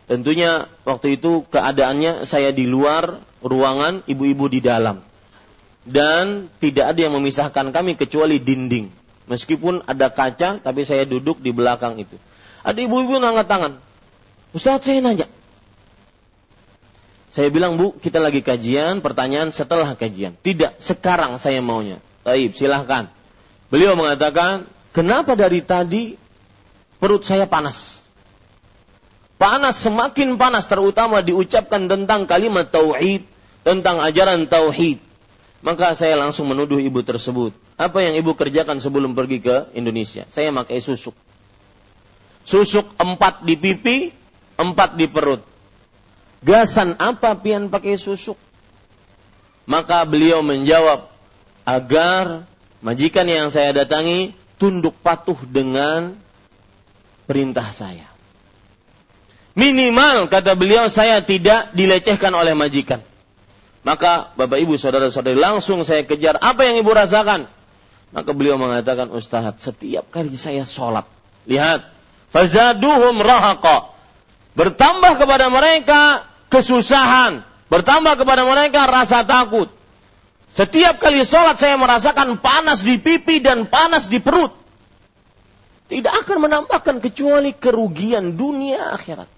Tentunya 0.07 0.71
waktu 0.87 1.19
itu 1.19 1.43
keadaannya 1.51 2.23
saya 2.23 2.55
di 2.55 2.63
luar 2.63 3.19
ruangan, 3.43 4.07
ibu-ibu 4.07 4.47
di 4.47 4.63
dalam. 4.63 5.03
Dan 5.83 6.47
tidak 6.63 6.95
ada 6.95 6.99
yang 6.99 7.13
memisahkan 7.19 7.75
kami 7.75 7.99
kecuali 7.99 8.39
dinding. 8.39 8.87
Meskipun 9.27 9.83
ada 9.83 10.07
kaca, 10.07 10.63
tapi 10.63 10.87
saya 10.87 11.03
duduk 11.03 11.43
di 11.43 11.51
belakang 11.51 11.99
itu. 11.99 12.15
Ada 12.63 12.79
ibu-ibu 12.79 13.19
ngangkat 13.19 13.47
tangan. 13.51 13.73
Ustaz 14.55 14.87
saya 14.87 15.03
nanya. 15.03 15.27
Saya 17.35 17.51
bilang, 17.51 17.75
Bu, 17.77 17.93
kita 17.99 18.17
lagi 18.23 18.41
kajian, 18.41 19.03
pertanyaan 19.03 19.53
setelah 19.53 19.93
kajian. 19.93 20.33
Tidak, 20.39 20.79
sekarang 20.81 21.37
saya 21.37 21.61
maunya. 21.61 22.01
Taib, 22.25 22.55
silahkan. 22.57 23.11
Beliau 23.67 23.93
mengatakan, 23.93 24.65
kenapa 24.95 25.35
dari 25.37 25.61
tadi 25.61 26.15
perut 26.97 27.21
saya 27.27 27.45
panas? 27.45 27.96
Panas, 29.37 29.77
semakin 29.77 30.37
panas, 30.41 30.65
terutama 30.65 31.21
diucapkan 31.21 31.85
tentang 31.85 32.25
kalimat 32.25 32.65
tauhid, 32.73 33.21
tentang 33.61 34.01
ajaran 34.01 34.49
tauhid. 34.49 34.97
Maka 35.61 35.93
saya 35.93 36.17
langsung 36.17 36.49
menuduh 36.49 36.81
ibu 36.81 37.01
tersebut. 37.05 37.53
Apa 37.77 38.01
yang 38.01 38.17
ibu 38.17 38.33
kerjakan 38.33 38.81
sebelum 38.81 39.13
pergi 39.13 39.41
ke 39.41 39.69
Indonesia? 39.77 40.25
Saya 40.33 40.49
pakai 40.49 40.81
susuk. 40.81 41.13
Susuk 42.45 42.97
empat 42.97 43.45
di 43.45 43.53
pipi, 43.57 44.09
empat 44.57 44.97
di 44.97 45.05
perut 45.05 45.45
gasan 46.41 46.97
apa 46.97 47.37
pian 47.37 47.69
pakai 47.71 47.97
susuk? 47.97 48.37
Maka 49.67 50.07
beliau 50.07 50.39
menjawab, 50.39 51.11
agar 51.67 52.47
majikan 52.79 53.27
yang 53.27 53.51
saya 53.51 53.75
datangi 53.75 54.31
tunduk 54.55 54.95
patuh 55.03 55.35
dengan 55.43 56.15
perintah 57.27 57.67
saya. 57.75 58.06
Minimal, 59.57 60.29
kata 60.29 60.53
beliau, 60.53 60.85
saya 60.85 61.17
tidak 61.25 61.73
dilecehkan 61.73 62.29
oleh 62.29 62.53
majikan. 62.53 63.01
Maka 63.81 64.29
Bapak 64.37 64.61
Ibu 64.61 64.77
Saudara-saudari 64.77 65.33
langsung 65.33 65.81
saya 65.81 66.05
kejar, 66.05 66.37
apa 66.37 66.61
yang 66.61 66.77
Ibu 66.77 66.93
rasakan? 66.93 67.49
Maka 68.13 68.29
beliau 68.37 68.61
mengatakan, 68.61 69.09
Ustaz, 69.09 69.57
setiap 69.57 70.13
kali 70.13 70.37
saya 70.37 70.61
sholat, 70.61 71.09
lihat, 71.49 71.89
fazaduhum 72.29 73.17
rahaqa. 73.17 73.97
Bertambah 74.53 75.25
kepada 75.25 75.49
mereka 75.49 76.29
kesusahan. 76.53 77.41
Bertambah 77.73 78.13
kepada 78.13 78.45
mereka 78.45 78.85
rasa 78.85 79.25
takut. 79.25 79.73
Setiap 80.53 81.01
kali 81.01 81.25
sholat 81.25 81.57
saya 81.57 81.81
merasakan 81.81 82.37
panas 82.37 82.85
di 82.85 83.01
pipi 83.01 83.41
dan 83.41 83.65
panas 83.65 84.05
di 84.05 84.21
perut. 84.21 84.53
Tidak 85.89 86.13
akan 86.13 86.45
menambahkan 86.45 87.01
kecuali 87.01 87.57
kerugian 87.57 88.37
dunia 88.37 88.93
akhirat. 88.93 89.36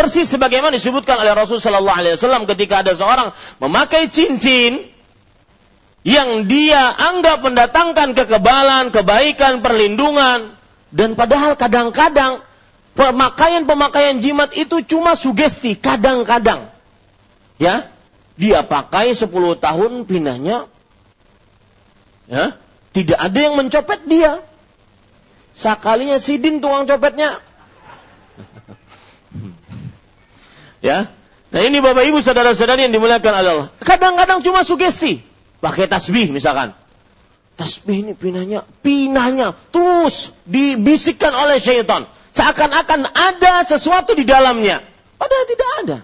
Persis 0.00 0.32
sebagaimana 0.32 0.72
disebutkan 0.72 1.20
oleh 1.20 1.36
Rasul 1.36 1.60
Sallallahu 1.60 1.92
Alaihi 1.92 2.16
Wasallam 2.16 2.48
ketika 2.48 2.80
ada 2.80 2.96
seorang 2.96 3.36
memakai 3.60 4.08
cincin 4.08 4.88
yang 6.00 6.48
dia 6.48 6.88
anggap 6.88 7.44
mendatangkan 7.44 8.16
kekebalan, 8.16 8.88
kebaikan, 8.88 9.60
perlindungan, 9.60 10.56
dan 10.88 11.20
padahal 11.20 11.52
kadang-kadang 11.60 12.40
pemakaian-pemakaian 12.96 14.24
jimat 14.24 14.56
itu 14.56 14.80
cuma 14.88 15.12
sugesti, 15.12 15.76
kadang-kadang. 15.76 16.72
Ya, 17.60 17.92
dia 18.40 18.64
pakai 18.64 19.12
10 19.12 19.28
tahun 19.60 20.08
pinahnya 20.08 20.64
ya, 22.24 22.56
tidak 22.96 23.18
ada 23.20 23.36
yang 23.36 23.60
mencopet 23.60 24.00
dia. 24.08 24.40
Sakalinya 25.52 26.16
sidin 26.16 26.64
tukang 26.64 26.88
copetnya. 26.88 27.42
Ya. 30.84 31.12
Nah 31.50 31.60
ini 31.66 31.82
Bapak 31.82 32.06
Ibu 32.06 32.22
saudara-saudari 32.22 32.86
yang 32.86 32.94
dimuliakan 32.94 33.32
Allah. 33.34 33.66
Kadang-kadang 33.82 34.44
cuma 34.44 34.62
sugesti. 34.62 35.20
Pakai 35.60 35.90
tasbih 35.90 36.30
misalkan. 36.30 36.72
Tasbih 37.58 38.08
ini 38.08 38.12
pinahnya, 38.16 38.64
pinahnya 38.80 39.52
terus 39.68 40.32
dibisikkan 40.48 41.36
oleh 41.36 41.60
syaitan 41.60 42.08
Seakan-akan 42.30 43.10
ada 43.10 43.66
sesuatu 43.66 44.14
di 44.14 44.22
dalamnya. 44.22 44.78
Padahal 45.18 45.46
tidak 45.50 45.70
ada. 45.82 45.98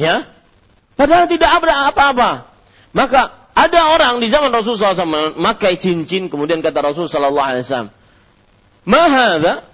Ya. 0.00 0.16
Padahal 0.96 1.28
tidak 1.28 1.50
ada 1.52 1.92
apa-apa. 1.92 2.30
Maka 2.96 3.44
ada 3.52 3.80
orang 3.92 4.18
di 4.24 4.32
zaman 4.32 4.50
Rasulullah 4.50 4.96
SAW 4.96 5.36
memakai 5.38 5.76
cincin, 5.76 6.32
kemudian 6.32 6.64
kata 6.64 6.80
Rasulullah 6.80 7.60
SAW, 7.60 7.92
Mahada, 8.84 9.64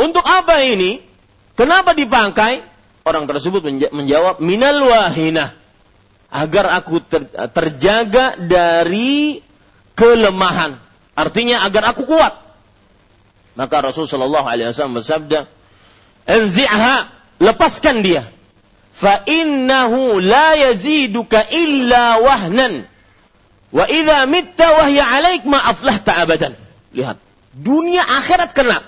untuk 0.00 0.22
apa 0.22 0.64
ini? 0.64 1.02
Kenapa 1.56 1.96
dipakai? 1.96 2.60
Orang 3.06 3.24
tersebut 3.24 3.64
menjawab, 3.90 4.44
minal 4.44 4.84
wahina. 4.84 5.56
Agar 6.28 6.68
aku 6.76 7.00
ter, 7.00 7.24
terjaga 7.54 8.36
dari 8.36 9.40
kelemahan. 9.96 10.76
Artinya 11.16 11.64
agar 11.64 11.96
aku 11.96 12.04
kuat. 12.04 12.34
Maka 13.56 13.80
Rasul 13.80 14.04
Shallallahu 14.04 14.44
Alaihi 14.44 14.68
Wasallam 14.68 15.00
bersabda, 15.00 15.48
"Enzi'ha, 16.28 17.08
lepaskan 17.40 18.04
dia. 18.04 18.28
Fa 18.92 19.24
innahu 19.24 20.20
la 20.20 20.60
yaziduka 20.60 21.40
illa 21.48 22.20
wahnan. 22.20 22.84
Wa 23.72 23.88
idza 23.88 24.28
mitta 24.28 24.76
wahya 24.76 25.08
alaik 25.08 25.48
ma 25.48 25.62
aflahta 25.62 26.20
abadan." 26.20 26.52
Lihat, 26.92 27.16
dunia 27.56 28.04
akhirat 28.04 28.52
kena. 28.52 28.84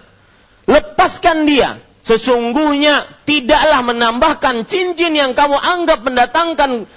Lepaskan 0.69 1.49
dia. 1.49 1.81
Sesungguhnya 2.09 3.05
tidaklah 3.29 3.85
menambahkan 3.85 4.65
cincin 4.65 5.13
yang 5.13 5.37
kamu 5.37 5.61
anggap 5.61 6.01
mendatangkan 6.01 6.89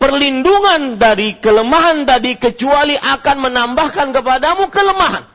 perlindungan 0.00 0.96
dari 0.96 1.36
kelemahan 1.36 2.08
tadi 2.08 2.40
kecuali 2.40 2.96
akan 2.96 3.36
menambahkan 3.36 4.16
kepadamu 4.16 4.72
kelemahan. 4.72 5.28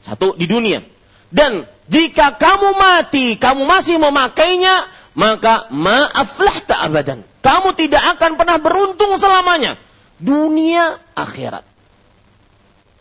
Satu 0.00 0.32
di 0.40 0.48
dunia. 0.48 0.80
Dan 1.28 1.68
jika 1.84 2.32
kamu 2.40 2.80
mati, 2.80 3.36
kamu 3.36 3.68
masih 3.68 4.00
memakainya, 4.00 4.88
maka 5.12 5.68
maaflah 5.68 6.56
tak 6.64 6.80
abadan. 6.80 7.20
Kamu 7.44 7.76
tidak 7.76 8.16
akan 8.16 8.40
pernah 8.40 8.56
beruntung 8.56 9.20
selamanya. 9.20 9.76
Dunia 10.16 10.96
akhirat. 11.12 11.60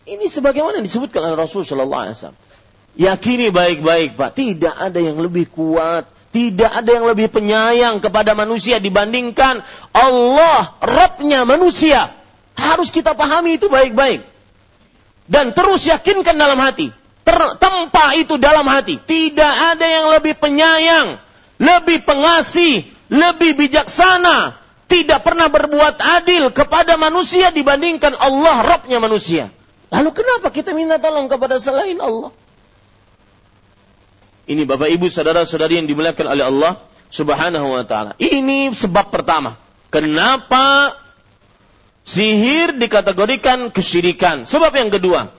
Ini 0.04 0.28
sebagaimana 0.28 0.84
disebutkan 0.84 1.24
oleh 1.32 1.40
Rasul 1.40 1.64
Wasallam. 1.64 2.36
Yakini 2.96 3.52
baik-baik, 3.52 4.16
Pak. 4.16 4.36
Tidak 4.36 4.72
ada 4.72 5.00
yang 5.00 5.20
lebih 5.20 5.52
kuat. 5.52 6.08
Tidak 6.36 6.68
ada 6.68 6.92
yang 6.92 7.08
lebih 7.08 7.32
penyayang 7.32 8.04
kepada 8.04 8.36
manusia 8.36 8.76
dibandingkan 8.80 9.64
Allah, 9.96 10.76
Rabbnya 10.84 11.48
manusia. 11.48 12.12
Harus 12.60 12.92
kita 12.92 13.16
pahami 13.16 13.56
itu 13.56 13.72
baik-baik. 13.72 14.24
Dan 15.32 15.56
terus 15.56 15.88
yakinkan 15.88 16.36
dalam 16.36 16.60
hati 16.60 16.92
tertempa 17.26 18.14
itu 18.16 18.38
dalam 18.38 18.64
hati. 18.70 19.02
Tidak 19.02 19.54
ada 19.76 19.84
yang 19.84 20.06
lebih 20.14 20.38
penyayang, 20.38 21.18
lebih 21.58 22.06
pengasih, 22.06 22.86
lebih 23.10 23.58
bijaksana, 23.58 24.56
tidak 24.86 25.26
pernah 25.26 25.50
berbuat 25.50 25.98
adil 26.00 26.54
kepada 26.54 26.96
manusia 26.96 27.50
dibandingkan 27.50 28.14
Allah, 28.16 28.62
Robnya 28.64 29.02
manusia. 29.02 29.50
Lalu 29.90 30.10
kenapa 30.14 30.54
kita 30.54 30.72
minta 30.72 31.02
tolong 31.02 31.26
kepada 31.26 31.58
selain 31.58 31.98
Allah? 31.98 32.30
Ini 34.46 34.62
Bapak 34.70 34.90
Ibu 34.94 35.10
saudara-saudari 35.10 35.82
yang 35.82 35.90
dimuliakan 35.90 36.28
oleh 36.30 36.46
Allah 36.46 36.74
Subhanahu 37.10 37.74
wa 37.74 37.84
taala. 37.86 38.14
Ini 38.22 38.70
sebab 38.74 39.10
pertama. 39.10 39.58
Kenapa 39.90 40.94
sihir 42.06 42.78
dikategorikan 42.78 43.74
kesyirikan? 43.74 44.46
Sebab 44.46 44.70
yang 44.78 44.94
kedua, 44.94 45.34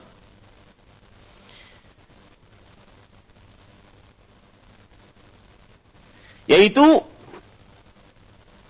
Yaitu 6.47 7.03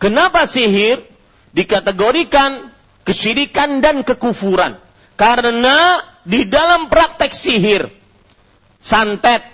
kenapa 0.02 0.50
sihir 0.50 1.06
dikategorikan 1.54 2.73
kesyirikan 3.06 3.86
dan 3.86 4.02
kekufuran? 4.02 4.82
Karena 5.13 6.02
di 6.26 6.50
dalam 6.50 6.89
praktek 6.89 7.32
sihir, 7.34 7.93
santet, 8.82 9.45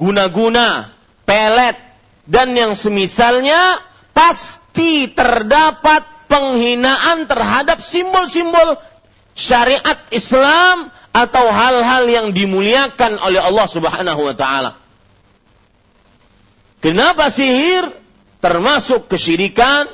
guna-guna, 0.00 0.96
pelet, 1.28 1.76
dan 2.24 2.56
yang 2.56 2.72
semisalnya 2.72 3.84
pasti 4.16 5.12
terdapat 5.12 6.08
penghinaan 6.24 7.28
terhadap 7.28 7.84
simbol-simbol 7.84 8.80
syariat 9.36 9.98
Islam 10.08 10.88
atau 11.10 11.46
hal-hal 11.52 12.06
yang 12.08 12.26
dimuliakan 12.30 13.20
oleh 13.20 13.42
Allah 13.42 13.66
Subhanahu 13.68 14.30
wa 14.30 14.34
taala. 14.34 14.70
Kenapa 16.80 17.28
sihir 17.28 17.92
termasuk 18.40 19.10
kesyirikan, 19.12 19.84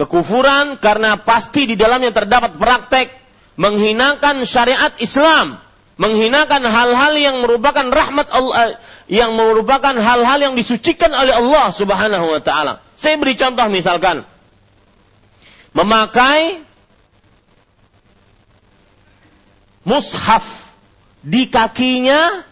kekufuran 0.00 0.80
karena 0.80 1.20
pasti 1.20 1.68
di 1.68 1.76
dalamnya 1.76 2.14
terdapat 2.14 2.56
praktek 2.56 3.12
menghinakan 3.60 4.48
syariat 4.48 4.94
Islam, 4.96 5.60
menghinakan 5.94 6.62
hal-hal 6.66 7.14
yang 7.14 7.36
merupakan 7.38 7.86
rahmat 7.86 8.26
Allah, 8.34 8.82
yang 9.06 9.38
merupakan 9.38 9.94
hal-hal 9.94 10.38
yang 10.42 10.54
disucikan 10.58 11.14
oleh 11.14 11.34
Allah 11.34 11.70
Subhanahu 11.70 12.34
wa 12.34 12.40
taala. 12.42 12.82
Saya 12.98 13.14
beri 13.18 13.38
contoh 13.38 13.66
misalkan 13.70 14.26
memakai 15.74 16.62
mushaf 19.86 20.74
di 21.22 21.46
kakinya 21.46 22.42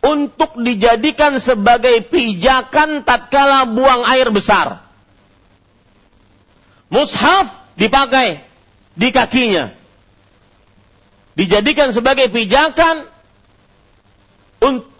untuk 0.00 0.60
dijadikan 0.60 1.36
sebagai 1.40 2.04
pijakan 2.08 3.04
tatkala 3.04 3.68
buang 3.68 4.04
air 4.08 4.28
besar. 4.32 4.84
mushaf 6.90 7.48
dipakai 7.78 8.42
di 8.98 9.08
kakinya. 9.14 9.79
Dijadikan 11.38 11.94
sebagai 11.94 12.28
pijakan 12.28 13.06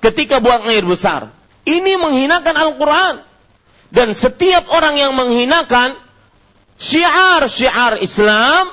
ketika 0.01 0.41
buang 0.41 0.65
air 0.67 0.83
besar. 0.83 1.29
Ini 1.69 2.01
menghinakan 2.01 2.57
Al-Quran. 2.57 3.15
Dan 3.91 4.15
setiap 4.15 4.71
orang 4.71 4.97
yang 4.97 5.13
menghinakan 5.19 5.99
syiar-syiar 6.79 7.99
Islam, 8.01 8.71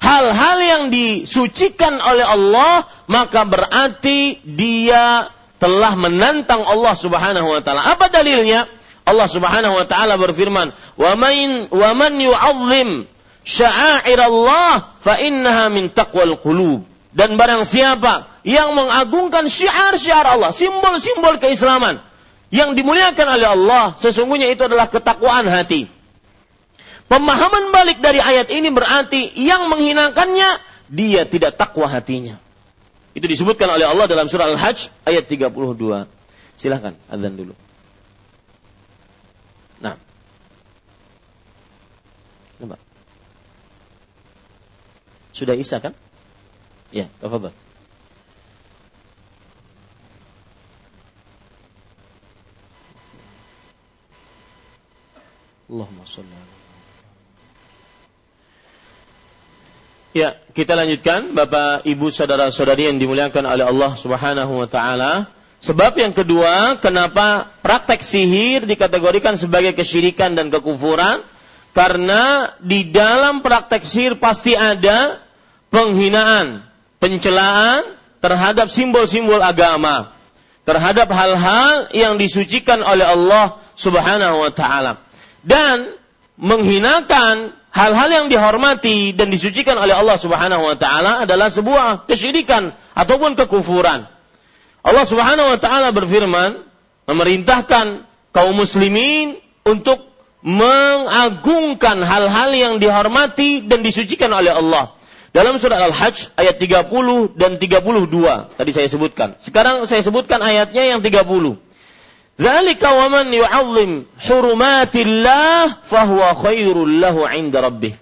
hal-hal 0.00 0.58
yang 0.62 0.82
disucikan 0.88 2.00
oleh 2.00 2.24
Allah, 2.24 2.86
maka 3.10 3.44
berarti 3.44 4.40
dia 4.46 5.28
telah 5.60 5.92
menantang 5.98 6.64
Allah 6.64 6.94
Subhanahu 6.96 7.52
wa 7.52 7.60
taala. 7.60 7.92
Apa 7.92 8.08
dalilnya? 8.08 8.64
Allah 9.04 9.28
Subhanahu 9.28 9.76
wa 9.76 9.84
taala 9.84 10.16
berfirman, 10.16 10.72
"Wa 10.96 11.12
man 11.18 11.68
wa 11.68 11.90
man 11.92 12.12
yu'azzim 12.16 13.04
Allah 14.16 14.72
fa 15.02 15.14
innaha 15.20 15.68
min 15.68 15.92
taqwal 15.92 16.38
qulub." 16.40 16.89
Dan 17.10 17.34
barang 17.34 17.66
siapa 17.66 18.30
yang 18.46 18.70
mengagungkan 18.78 19.50
syiar-syiar 19.50 20.22
Allah, 20.30 20.54
simbol-simbol 20.54 21.42
keislaman 21.42 21.98
yang 22.54 22.78
dimuliakan 22.78 23.26
oleh 23.26 23.48
Allah, 23.50 23.98
sesungguhnya 23.98 24.50
itu 24.50 24.62
adalah 24.66 24.86
ketakwaan 24.86 25.50
hati. 25.50 25.90
Pemahaman 27.10 27.74
balik 27.74 27.98
dari 27.98 28.22
ayat 28.22 28.54
ini 28.54 28.70
berarti 28.70 29.34
yang 29.34 29.66
menghinakannya 29.66 30.62
dia 30.86 31.26
tidak 31.26 31.58
takwa 31.58 31.90
hatinya. 31.90 32.38
Itu 33.10 33.26
disebutkan 33.26 33.66
oleh 33.66 33.90
Allah 33.90 34.06
dalam 34.06 34.30
surah 34.30 34.46
Al-Hajj 34.54 34.94
ayat 35.02 35.26
32. 35.26 36.06
Silahkan, 36.54 36.94
azan 37.10 37.34
dulu. 37.34 37.58
Nah. 39.82 39.98
Nampak? 42.62 42.78
Sudah 45.34 45.58
Isa 45.58 45.82
kan? 45.82 45.98
Ya, 46.90 47.06
tafadhal. 47.22 47.54
Allahumma 55.70 56.02
salli 56.02 56.34
Ya, 60.10 60.34
kita 60.50 60.74
lanjutkan 60.74 61.38
Bapak, 61.38 61.86
Ibu, 61.86 62.10
saudara-saudari 62.10 62.90
yang 62.90 62.98
dimuliakan 62.98 63.46
oleh 63.46 63.62
Allah 63.62 63.94
Subhanahu 63.94 64.58
wa 64.58 64.66
taala. 64.66 65.30
Sebab 65.62 65.94
yang 66.02 66.10
kedua, 66.10 66.82
kenapa 66.82 67.46
praktek 67.62 68.02
sihir 68.02 68.66
dikategorikan 68.66 69.38
sebagai 69.38 69.70
kesyirikan 69.78 70.34
dan 70.34 70.50
kekufuran? 70.50 71.22
Karena 71.70 72.50
di 72.58 72.90
dalam 72.90 73.38
praktek 73.46 73.86
sihir 73.86 74.18
pasti 74.18 74.58
ada 74.58 75.22
penghinaan, 75.70 76.66
pencelaan 77.00 77.96
terhadap 78.20 78.68
simbol-simbol 78.68 79.40
agama, 79.40 80.12
terhadap 80.68 81.08
hal-hal 81.10 81.88
yang 81.96 82.20
disucikan 82.20 82.84
oleh 82.84 83.08
Allah 83.08 83.58
Subhanahu 83.74 84.44
wa 84.44 84.52
taala. 84.52 85.00
Dan 85.40 85.96
menghinakan 86.36 87.56
hal-hal 87.72 88.10
yang 88.12 88.26
dihormati 88.28 89.16
dan 89.16 89.32
disucikan 89.32 89.80
oleh 89.80 89.96
Allah 89.96 90.20
Subhanahu 90.20 90.68
wa 90.68 90.76
taala 90.76 91.24
adalah 91.24 91.48
sebuah 91.48 92.04
kesyirikan 92.04 92.76
ataupun 92.92 93.34
kekufuran. 93.40 94.04
Allah 94.84 95.04
Subhanahu 95.08 95.56
wa 95.56 95.58
taala 95.58 95.88
berfirman 95.96 96.60
memerintahkan 97.08 98.04
kaum 98.36 98.54
muslimin 98.54 99.40
untuk 99.64 100.12
mengagungkan 100.40 102.00
hal-hal 102.00 102.50
yang 102.56 102.74
dihormati 102.80 103.64
dan 103.64 103.84
disucikan 103.84 104.32
oleh 104.32 104.52
Allah. 104.52 104.96
Dalam 105.30 105.62
surat 105.62 105.78
Al-Hajj 105.78 106.34
ayat 106.34 106.58
30 106.58 107.38
dan 107.38 107.54
32 107.62 108.58
tadi 108.58 108.70
saya 108.74 108.88
sebutkan. 108.90 109.38
Sekarang 109.38 109.86
saya 109.86 110.02
sebutkan 110.02 110.42
ayatnya 110.42 110.90
yang 110.90 111.00
30. 111.06 111.22
Zalika 112.40 112.88
wa 112.98 113.06
man 113.12 113.30
yu'azzim 113.30 114.10
hurumatillah 114.26 115.86
fahuwa 115.86 116.34
khairul 116.34 116.98
lahu 116.98 117.28
'inda 117.30 117.62
rabbih. 117.62 117.94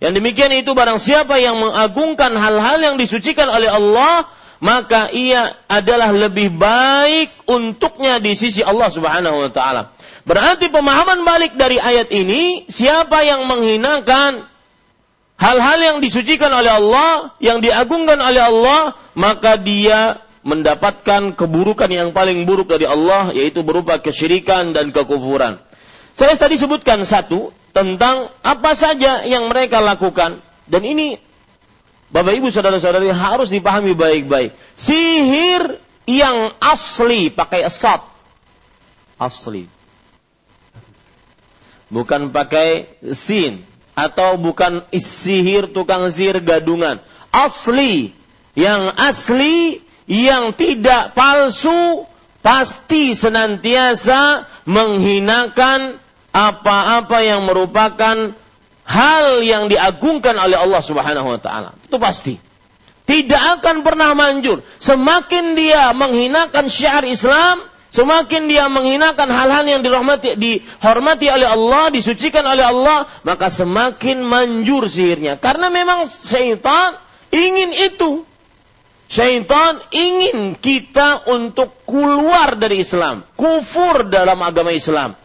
Yang 0.00 0.12
demikian 0.24 0.52
itu 0.56 0.72
barang 0.72 0.96
siapa 0.96 1.36
yang 1.36 1.60
mengagungkan 1.60 2.32
hal-hal 2.32 2.80
yang 2.80 2.96
disucikan 2.96 3.52
oleh 3.52 3.68
Allah, 3.68 4.24
maka 4.64 5.12
ia 5.12 5.60
adalah 5.68 6.08
lebih 6.16 6.48
baik 6.56 7.28
untuknya 7.44 8.16
di 8.24 8.32
sisi 8.32 8.64
Allah 8.64 8.88
Subhanahu 8.88 9.36
wa 9.36 9.50
taala. 9.52 9.92
Berarti 10.24 10.72
pemahaman 10.72 11.24
balik 11.28 11.56
dari 11.60 11.76
ayat 11.76 12.08
ini, 12.12 12.64
siapa 12.72 13.20
yang 13.24 13.44
menghinakan 13.44 14.48
hal-hal 15.40 15.78
yang 15.80 15.98
disucikan 16.04 16.52
oleh 16.52 16.68
Allah, 16.68 17.32
yang 17.40 17.64
diagungkan 17.64 18.20
oleh 18.20 18.44
Allah, 18.44 18.92
maka 19.16 19.56
dia 19.56 20.20
mendapatkan 20.44 21.36
keburukan 21.36 21.88
yang 21.88 22.12
paling 22.16 22.48
buruk 22.48 22.72
dari 22.72 22.88
Allah 22.88 23.32
yaitu 23.36 23.60
berupa 23.60 24.00
kesyirikan 24.00 24.72
dan 24.72 24.92
kekufuran. 24.92 25.60
Saya 26.16 26.36
tadi 26.36 26.56
sebutkan 26.56 27.04
satu 27.04 27.52
tentang 27.76 28.32
apa 28.40 28.72
saja 28.72 29.24
yang 29.28 29.52
mereka 29.52 29.84
lakukan 29.84 30.40
dan 30.68 30.82
ini 30.84 31.20
Bapak 32.10 32.42
Ibu 32.42 32.50
saudara-saudari 32.50 33.12
harus 33.14 33.54
dipahami 33.54 33.94
baik-baik. 33.94 34.50
Sihir 34.74 35.78
yang 36.10 36.50
asli 36.58 37.30
pakai 37.30 37.62
esat. 37.62 38.02
Asli. 39.14 39.70
Bukan 41.86 42.34
pakai 42.34 42.90
sin 43.14 43.62
atau 43.94 44.40
bukan 44.40 44.86
sihir 44.92 45.70
tukang 45.70 46.08
sihir 46.08 46.40
gadungan. 46.40 47.02
Asli. 47.30 48.14
Yang 48.58 48.82
asli 48.98 49.58
yang 50.10 50.50
tidak 50.58 51.14
palsu 51.14 52.04
pasti 52.42 53.14
senantiasa 53.14 54.48
menghinakan 54.66 56.02
apa-apa 56.34 57.18
yang 57.22 57.46
merupakan 57.46 58.34
hal 58.90 59.26
yang 59.46 59.70
diagungkan 59.70 60.34
oleh 60.34 60.58
Allah 60.58 60.82
Subhanahu 60.82 61.30
wa 61.30 61.40
taala. 61.40 61.70
Itu 61.86 62.02
pasti. 62.02 62.34
Tidak 63.06 63.42
akan 63.58 63.82
pernah 63.82 64.14
manjur. 64.14 64.62
Semakin 64.78 65.58
dia 65.58 65.90
menghinakan 65.94 66.70
syiar 66.70 67.02
Islam, 67.06 67.62
semakin 67.90 68.46
dia 68.46 68.66
menghinakan 68.70 69.28
hal-hal 69.30 69.66
yang 69.66 69.82
dirahmati, 69.82 70.38
dihormati 70.38 71.26
oleh 71.30 71.46
Allah, 71.50 71.90
disucikan 71.90 72.46
oleh 72.46 72.64
Allah, 72.64 73.06
maka 73.26 73.50
semakin 73.50 74.22
manjur 74.22 74.86
sihirnya. 74.86 75.38
Karena 75.38 75.68
memang 75.68 76.06
syaitan 76.06 76.98
ingin 77.34 77.70
itu. 77.74 78.26
Syaitan 79.10 79.82
ingin 79.90 80.54
kita 80.54 81.26
untuk 81.34 81.74
keluar 81.82 82.54
dari 82.54 82.78
Islam, 82.78 83.26
kufur 83.34 84.06
dalam 84.06 84.38
agama 84.38 84.70
Islam. 84.70 85.18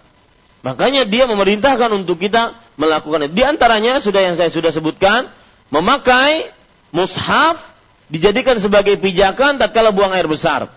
Makanya 0.66 1.06
dia 1.06 1.30
memerintahkan 1.30 1.94
untuk 1.94 2.18
kita 2.18 2.58
melakukan 2.82 3.30
itu. 3.30 3.38
Di 3.38 3.46
antaranya 3.46 4.02
sudah 4.02 4.26
yang 4.26 4.34
saya 4.34 4.50
sudah 4.50 4.74
sebutkan, 4.74 5.30
memakai 5.70 6.50
mushaf 6.90 7.62
dijadikan 8.10 8.58
sebagai 8.58 8.98
pijakan 8.98 9.62
tatkala 9.62 9.94
buang 9.94 10.18
air 10.18 10.26
besar. 10.26 10.74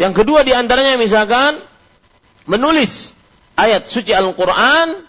Yang 0.00 0.24
kedua 0.24 0.40
di 0.40 0.56
antaranya 0.56 0.96
misalkan 0.96 1.60
menulis 2.48 3.12
ayat 3.52 3.84
suci 3.84 4.16
Al-Qur'an 4.16 5.04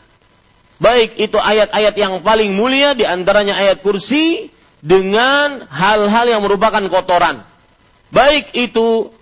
baik 0.84 1.15
itu 1.15 1.39
ayat-ayat 1.39 1.95
yang 1.95 2.19
paling 2.19 2.51
mulia 2.51 2.91
di 2.91 3.08
antaranya 3.08 3.56
ayat 3.56 3.80
kursi 3.80 4.51
dengan 4.84 5.63
hal-hal 5.71 6.27
yang 6.27 6.43
merupakan 6.43 6.84
kotoran. 6.91 7.47
Baik 8.12 8.51
itu 8.51 9.15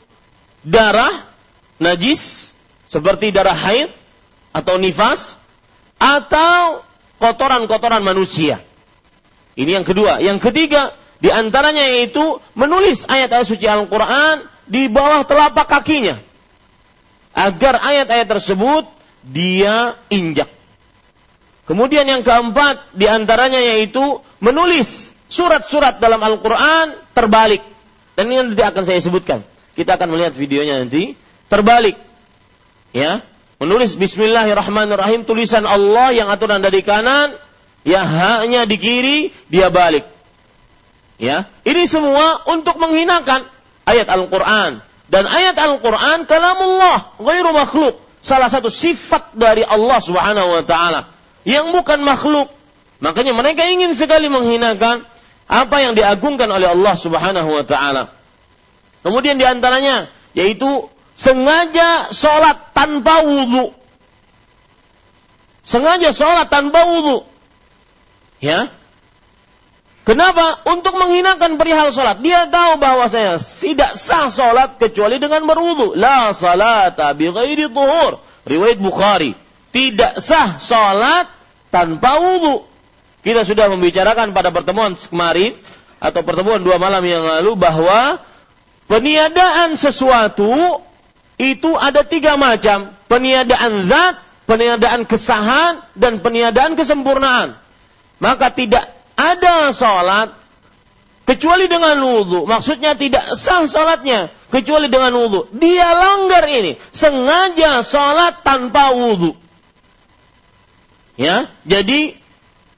darah 0.65 1.13
najis 1.77 2.57
seperti 2.89 3.29
darah 3.29 3.53
haid 3.53 3.93
atau 4.49 4.81
nifas 4.81 5.37
atau 6.01 6.81
kotoran-kotoran 7.21 8.01
manusia. 8.01 8.65
Ini 9.53 9.77
yang 9.77 9.85
kedua. 9.85 10.17
Yang 10.17 10.49
ketiga, 10.49 10.97
di 11.21 11.29
antaranya 11.29 11.85
yaitu 11.85 12.41
menulis 12.57 13.05
ayat-ayat 13.05 13.45
suci 13.45 13.69
Al-Quran 13.69 14.47
di 14.69 14.85
bawah 14.87 15.25
telapak 15.25 15.65
kakinya. 15.65 16.21
Agar 17.33 17.81
ayat-ayat 17.81 18.27
tersebut 18.29 18.85
dia 19.25 19.97
injak. 20.13 20.47
Kemudian 21.65 22.05
yang 22.09 22.25
keempat, 22.25 22.97
di 22.97 23.05
antaranya 23.05 23.61
yaitu 23.61 24.01
menulis 24.41 25.13
surat-surat 25.29 26.01
dalam 26.01 26.17
Al-Quran 26.21 26.97
terbalik. 27.13 27.61
Dan 28.17 28.33
ini 28.33 28.41
nanti 28.41 28.63
akan 28.65 28.83
saya 28.85 28.97
sebutkan. 28.97 29.45
Kita 29.77 29.97
akan 29.97 30.09
melihat 30.09 30.33
videonya 30.33 30.81
nanti. 30.81 31.13
Terbalik. 31.45 31.93
Ya, 32.89 33.21
menulis 33.61 33.93
Bismillahirrahmanirrahim 33.93 35.29
tulisan 35.29 35.61
Allah 35.61 36.09
yang 36.09 36.25
aturan 36.33 36.57
dari 36.57 36.81
kanan, 36.81 37.37
ya 37.85 38.01
haknya 38.01 38.65
di 38.65 38.77
kiri, 38.81 39.19
dia 39.45 39.69
balik. 39.69 40.09
Ya, 41.21 41.45
ini 41.69 41.85
semua 41.85 42.41
untuk 42.49 42.81
menghinakan 42.81 43.45
ayat 43.89 44.07
Al-Quran. 44.07 44.85
Dan 45.09 45.25
ayat 45.25 45.57
Al-Quran 45.57 46.29
kalamullah, 46.29 47.17
ghairu 47.17 47.49
makhluk. 47.49 47.97
Salah 48.21 48.51
satu 48.51 48.69
sifat 48.69 49.33
dari 49.33 49.65
Allah 49.65 49.99
Subhanahu 50.03 50.59
wa 50.59 50.63
taala 50.67 51.09
yang 51.47 51.71
bukan 51.73 52.03
makhluk. 52.03 52.51
Makanya 52.99 53.31
mereka 53.31 53.63
ingin 53.65 53.95
sekali 53.95 54.27
menghinakan 54.27 55.07
apa 55.49 55.77
yang 55.81 55.95
diagungkan 55.95 56.51
oleh 56.51 56.67
Allah 56.69 56.93
Subhanahu 56.99 57.49
wa 57.49 57.63
taala. 57.63 58.13
Kemudian 59.01 59.39
di 59.39 59.47
antaranya 59.47 60.11
yaitu 60.35 60.91
sengaja 61.15 62.11
sholat 62.13 62.75
tanpa 62.75 63.23
wudhu. 63.23 63.71
Sengaja 65.63 66.11
sholat 66.11 66.51
tanpa 66.51 66.85
wudhu. 66.85 67.23
Ya. 68.43 68.71
Kenapa? 70.09 70.65
Untuk 70.65 70.97
menghinakan 70.97 71.61
perihal 71.61 71.93
sholat. 71.93 72.17
Dia 72.25 72.49
tahu 72.49 72.81
bahwa 72.81 73.05
saya 73.13 73.37
tidak 73.37 73.93
sah 73.93 74.33
sholat 74.33 74.81
kecuali 74.81 75.21
dengan 75.21 75.45
berwudhu. 75.45 75.93
La 75.93 76.33
salata 76.33 77.13
bi 77.13 77.29
ghairi 77.29 77.69
tuhur. 77.69 78.17
Riwayat 78.41 78.81
Bukhari. 78.81 79.37
Tidak 79.69 80.17
sah 80.17 80.57
sholat 80.57 81.29
tanpa 81.69 82.17
wudhu. 82.25 82.65
Kita 83.21 83.45
sudah 83.45 83.69
membicarakan 83.69 84.33
pada 84.33 84.49
pertemuan 84.49 84.97
kemarin 84.97 85.53
atau 86.01 86.25
pertemuan 86.25 86.65
dua 86.65 86.81
malam 86.81 87.05
yang 87.05 87.21
lalu 87.21 87.53
bahwa 87.53 88.17
peniadaan 88.89 89.77
sesuatu 89.77 90.81
itu 91.37 91.69
ada 91.77 92.01
tiga 92.01 92.33
macam. 92.33 92.97
Peniadaan 93.05 93.85
zat, 93.85 94.17
peniadaan 94.49 95.05
kesahan, 95.05 95.85
dan 95.93 96.17
peniadaan 96.17 96.73
kesempurnaan. 96.73 97.61
Maka 98.17 98.49
tidak 98.49 98.98
ada 99.19 99.75
sholat 99.75 100.31
kecuali 101.27 101.67
dengan 101.67 101.99
wudhu. 101.99 102.47
Maksudnya 102.47 102.95
tidak 102.95 103.35
sah 103.35 103.67
sholatnya 103.67 104.31
kecuali 104.47 104.87
dengan 104.87 105.11
wudhu. 105.19 105.51
Dia 105.59 105.91
langgar 105.91 106.47
ini. 106.47 106.79
Sengaja 106.95 107.83
sholat 107.83 108.41
tanpa 108.47 108.95
wudhu. 108.95 109.35
Ya, 111.19 111.51
jadi 111.67 112.15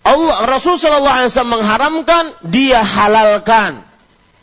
Allah 0.01 0.49
Rasul 0.49 0.81
Shallallahu 0.81 1.13
Alaihi 1.13 1.29
Wasallam 1.29 1.55
mengharamkan, 1.61 2.23
dia 2.41 2.81
halalkan. 2.81 3.85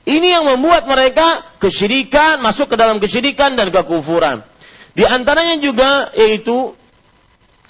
Ini 0.07 0.38
yang 0.38 0.44
membuat 0.46 0.86
mereka 0.86 1.42
kesyirikan, 1.59 2.38
masuk 2.40 2.72
ke 2.72 2.76
dalam 2.78 3.03
kesyirikan 3.03 3.59
dan 3.59 3.68
kekufuran. 3.74 4.46
Di 4.94 5.03
antaranya 5.05 5.61
juga 5.61 6.14
yaitu 6.14 6.78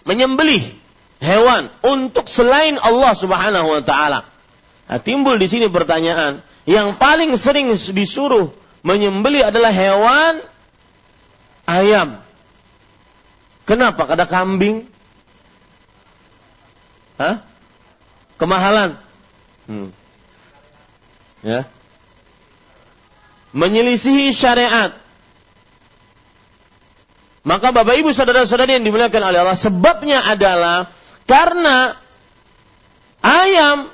menyembelih 0.06 0.77
hewan 1.18 1.70
untuk 1.82 2.26
selain 2.30 2.78
Allah 2.78 3.12
Subhanahu 3.14 3.68
wa 3.78 3.82
taala. 3.82 4.26
Nah, 4.88 4.98
timbul 5.02 5.36
di 5.36 5.46
sini 5.50 5.68
pertanyaan, 5.68 6.40
yang 6.64 6.96
paling 6.96 7.34
sering 7.36 7.70
disuruh 7.74 8.50
menyembelih 8.80 9.52
adalah 9.52 9.68
hewan 9.74 10.40
ayam. 11.68 12.24
Kenapa? 13.68 14.08
Ada 14.08 14.24
kambing, 14.24 14.88
Hah? 17.18 17.42
Kemahalan. 18.38 18.94
Hmm. 19.66 19.90
Ya. 21.42 21.66
Menyelisihi 23.50 24.30
syariat. 24.30 24.94
Maka 27.42 27.74
Bapak 27.74 27.98
Ibu 27.98 28.14
saudara-saudari 28.14 28.78
yang 28.78 28.86
dimuliakan 28.86 29.22
oleh 29.34 29.38
Allah, 29.42 29.58
sebabnya 29.58 30.22
adalah 30.22 30.94
karena 31.28 32.00
ayam 33.20 33.92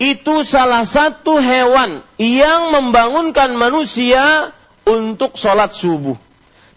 itu 0.00 0.46
salah 0.46 0.86
satu 0.88 1.42
hewan 1.42 2.00
yang 2.16 2.72
membangunkan 2.72 3.52
manusia 3.58 4.54
untuk 4.88 5.36
sholat 5.36 5.76
subuh. 5.76 6.16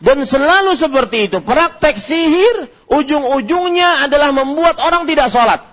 Dan 0.04 0.28
selalu 0.28 0.76
seperti 0.76 1.32
itu. 1.32 1.40
Praktek 1.40 1.96
sihir 1.96 2.68
ujung-ujungnya 2.92 4.04
adalah 4.04 4.36
membuat 4.36 4.76
orang 4.84 5.08
tidak 5.08 5.32
sholat. 5.32 5.64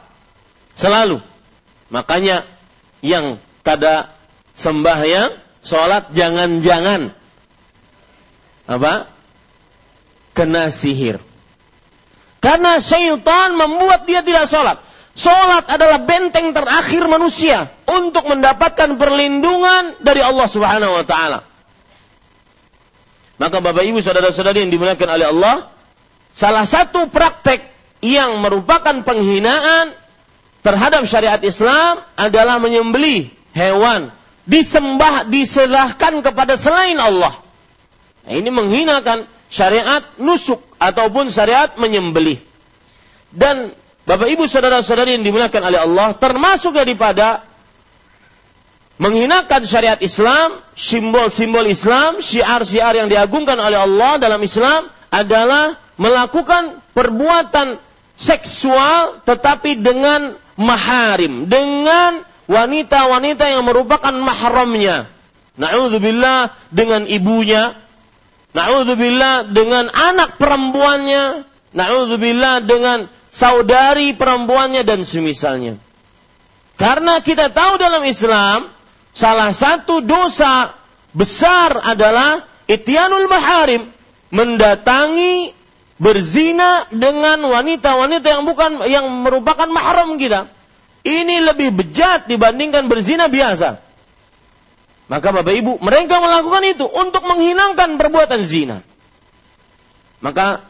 Selalu. 0.78 1.18
Makanya 1.90 2.46
yang 3.02 3.42
kada 3.66 4.14
sembahyang, 4.54 5.34
sholat 5.66 6.14
jangan-jangan 6.14 7.10
apa? 8.70 9.10
Kena 10.30 10.70
sihir. 10.70 11.18
Karena 12.40 12.80
syaitan 12.80 13.52
membuat 13.52 14.08
dia 14.08 14.24
tidak 14.24 14.48
sholat. 14.48 14.80
Sholat 15.12 15.68
adalah 15.68 16.00
benteng 16.00 16.56
terakhir 16.56 17.04
manusia 17.04 17.68
untuk 17.84 18.24
mendapatkan 18.24 18.96
perlindungan 18.96 20.00
dari 20.00 20.24
Allah 20.24 20.48
Subhanahu 20.48 20.96
wa 20.96 21.04
taala. 21.04 21.44
Maka 23.36 23.56
Bapak 23.60 23.84
Ibu 23.84 24.00
saudara-saudari 24.00 24.64
yang 24.64 24.72
dimuliakan 24.72 25.08
oleh 25.12 25.26
Allah, 25.28 25.56
salah 26.32 26.64
satu 26.64 27.08
praktek 27.12 27.64
yang 28.00 28.40
merupakan 28.40 29.04
penghinaan 29.04 29.92
terhadap 30.64 31.04
syariat 31.04 31.40
Islam 31.40 32.04
adalah 32.16 32.56
menyembelih 32.60 33.32
hewan 33.52 34.12
disembah 34.48 35.28
diserahkan 35.28 36.24
kepada 36.24 36.56
selain 36.56 36.96
Allah. 36.96 37.36
Nah, 38.28 38.32
ini 38.36 38.48
menghinakan 38.52 39.24
syariat 39.50 40.06
nusuk 40.16 40.62
ataupun 40.78 41.28
syariat 41.28 41.74
menyembelih. 41.76 42.38
Dan 43.34 43.74
Bapak 44.06 44.26
Ibu 44.26 44.48
saudara-saudari 44.48 45.20
yang 45.20 45.26
dimuliakan 45.26 45.62
oleh 45.66 45.80
Allah 45.84 46.08
termasuk 46.16 46.74
daripada 46.74 47.44
menghinakan 48.96 49.62
syariat 49.68 50.00
Islam, 50.00 50.58
simbol-simbol 50.72 51.66
Islam, 51.68 52.18
syiar-syiar 52.22 52.96
yang 52.96 53.08
diagungkan 53.10 53.60
oleh 53.60 53.76
Allah 53.76 54.16
dalam 54.16 54.40
Islam 54.40 54.88
adalah 55.12 55.76
melakukan 56.00 56.80
perbuatan 56.96 57.76
seksual 58.16 59.20
tetapi 59.24 59.80
dengan 59.80 60.36
maharim 60.60 61.48
dengan 61.48 62.20
wanita-wanita 62.44 63.48
yang 63.48 63.64
merupakan 63.64 64.12
mahramnya. 64.12 65.08
Na'udzubillah 65.56 66.52
dengan 66.72 67.08
ibunya. 67.08 67.78
Na'udzubillah 68.50 69.50
dengan 69.54 69.86
anak 69.90 70.36
perempuannya. 70.40 71.46
Na'udzubillah 71.70 72.66
dengan 72.66 73.06
saudari 73.30 74.10
perempuannya 74.18 74.82
dan 74.82 75.06
semisalnya. 75.06 75.78
Karena 76.74 77.22
kita 77.22 77.52
tahu 77.52 77.78
dalam 77.78 78.02
Islam, 78.08 78.66
salah 79.14 79.54
satu 79.54 80.02
dosa 80.02 80.74
besar 81.14 81.78
adalah 81.84 82.42
ityanul 82.66 83.30
maharim. 83.30 83.86
Mendatangi 84.30 85.54
berzina 85.98 86.86
dengan 86.88 87.42
wanita-wanita 87.42 88.26
yang 88.30 88.44
bukan 88.46 88.70
yang 88.86 89.06
merupakan 89.26 89.66
mahram 89.68 90.16
kita. 90.16 90.48
Ini 91.02 91.44
lebih 91.50 91.74
bejat 91.74 92.30
dibandingkan 92.30 92.86
berzina 92.86 93.26
biasa. 93.26 93.89
Maka 95.10 95.34
Bapak 95.34 95.50
Ibu, 95.50 95.82
mereka 95.82 96.22
melakukan 96.22 96.62
itu 96.70 96.86
untuk 96.86 97.26
menghinakan 97.26 97.98
perbuatan 97.98 98.46
zina. 98.46 98.78
Maka 100.22 100.62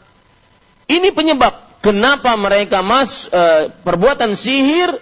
ini 0.88 1.12
penyebab 1.12 1.60
kenapa 1.84 2.40
mereka 2.40 2.80
mas 2.80 3.28
e, 3.28 3.68
perbuatan 3.84 4.32
sihir, 4.32 4.96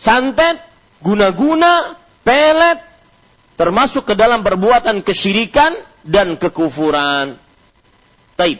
santet, 0.00 0.56
guna-guna, 1.04 2.00
pelet 2.24 2.80
termasuk 3.60 4.08
ke 4.08 4.14
dalam 4.16 4.40
perbuatan 4.40 5.04
kesyirikan 5.04 5.76
dan 6.02 6.40
kekufuran. 6.40 7.36
Taib. 8.40 8.58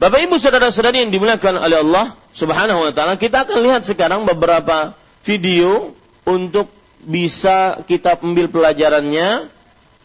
Bapak 0.00 0.24
Ibu 0.26 0.40
saudara-saudari 0.40 1.06
yang 1.06 1.12
dimuliakan 1.14 1.60
oleh 1.60 1.84
Allah 1.84 2.18
Subhanahu 2.34 2.88
wa 2.88 2.92
taala, 2.96 3.14
kita 3.14 3.46
akan 3.46 3.62
lihat 3.62 3.86
sekarang 3.86 4.26
beberapa 4.26 4.96
video 5.22 5.94
untuk 6.26 6.66
bisa 7.04 7.84
kita 7.84 8.16
ambil 8.20 8.48
pelajarannya 8.48 9.52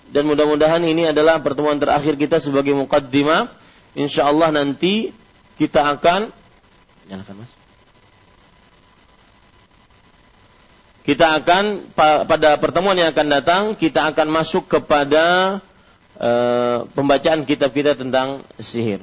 dan 0.09 0.23
mudah-mudahan 0.25 0.81
ini 0.83 1.09
adalah 1.09 1.39
pertemuan 1.39 1.77
terakhir 1.77 2.17
kita 2.17 2.41
sebagai 2.41 2.73
mukaddimah. 2.73 3.51
Insya 3.93 4.29
Allah 4.29 4.49
nanti 4.53 5.13
kita 5.57 5.85
akan 5.97 6.29
nyalakan 7.09 7.45
mas. 7.45 7.51
Kita 11.05 11.41
akan 11.41 11.89
pada 11.97 12.61
pertemuan 12.61 12.93
yang 12.93 13.09
akan 13.09 13.27
datang 13.33 13.63
kita 13.73 14.13
akan 14.13 14.29
masuk 14.29 14.69
kepada 14.69 15.57
uh, 16.21 16.85
pembacaan 16.93 17.49
kitab 17.49 17.73
kita 17.73 17.97
tentang 17.97 18.45
sihir. 18.61 19.01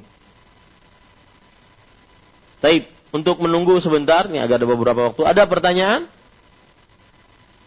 Taib. 2.63 2.87
Untuk 3.15 3.41
menunggu 3.41 3.79
sebentar, 3.81 4.29
ini 4.29 4.43
agak 4.43 4.61
ada 4.61 4.69
beberapa 4.69 5.01
waktu. 5.09 5.25
Ada 5.25 5.49
pertanyaan 5.49 6.11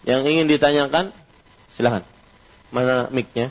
yang 0.08 0.24
ingin 0.24 0.48
ditanyakan? 0.48 1.12
Silahkan. 1.76 2.04
Mana 2.70 3.10
mic-nya? 3.10 3.50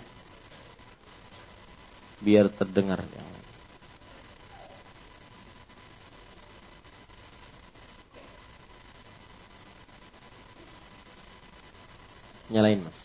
Biar 2.22 2.48
terdengar. 2.48 3.02
Nyalain 12.48 12.80
mas. 12.80 12.96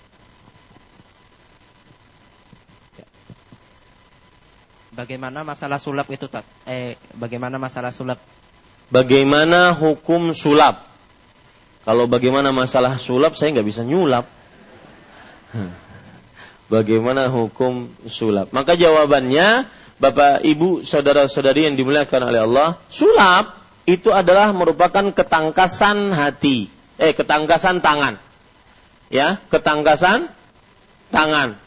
Bagaimana 4.94 5.42
masalah 5.42 5.82
sulap 5.82 6.06
itu, 6.14 6.30
Tat? 6.30 6.46
Eh, 6.70 6.96
bagaimana 7.18 7.58
masalah 7.58 7.90
sulap? 7.90 8.22
Bagaimana 8.94 9.74
hukum 9.74 10.38
sulap? 10.38 10.93
Kalau 11.84 12.08
bagaimana 12.08 12.56
masalah 12.56 12.96
sulap, 12.96 13.36
saya 13.36 13.52
nggak 13.60 13.68
bisa 13.68 13.84
nyulap. 13.84 14.24
Bagaimana 16.74 17.28
hukum 17.28 17.92
sulap? 18.08 18.56
Maka 18.56 18.80
jawabannya, 18.80 19.68
Bapak, 20.00 20.48
Ibu, 20.48 20.88
saudara-saudari 20.88 21.68
yang 21.68 21.76
dimuliakan 21.76 22.32
oleh 22.32 22.40
Allah, 22.48 22.80
sulap 22.88 23.60
itu 23.84 24.16
adalah 24.16 24.56
merupakan 24.56 25.12
ketangkasan 25.12 26.16
hati, 26.16 26.72
eh 26.96 27.12
ketangkasan 27.12 27.84
tangan. 27.84 28.16
Ya, 29.12 29.44
ketangkasan 29.52 30.32
tangan. 31.12 31.60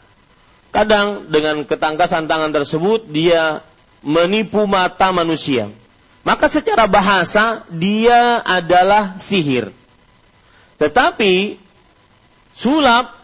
Kadang 0.73 1.29
dengan 1.29 1.63
ketangkasan 1.63 2.25
tangan 2.25 2.51
tersebut 2.51 3.05
dia 3.07 3.61
menipu 4.01 4.65
mata 4.65 5.13
manusia. 5.13 5.69
Maka 6.27 6.51
secara 6.51 6.89
bahasa 6.89 7.63
dia 7.71 8.43
adalah 8.43 9.15
sihir. 9.15 9.71
Tetapi 10.77 11.57
sulap 12.53 13.17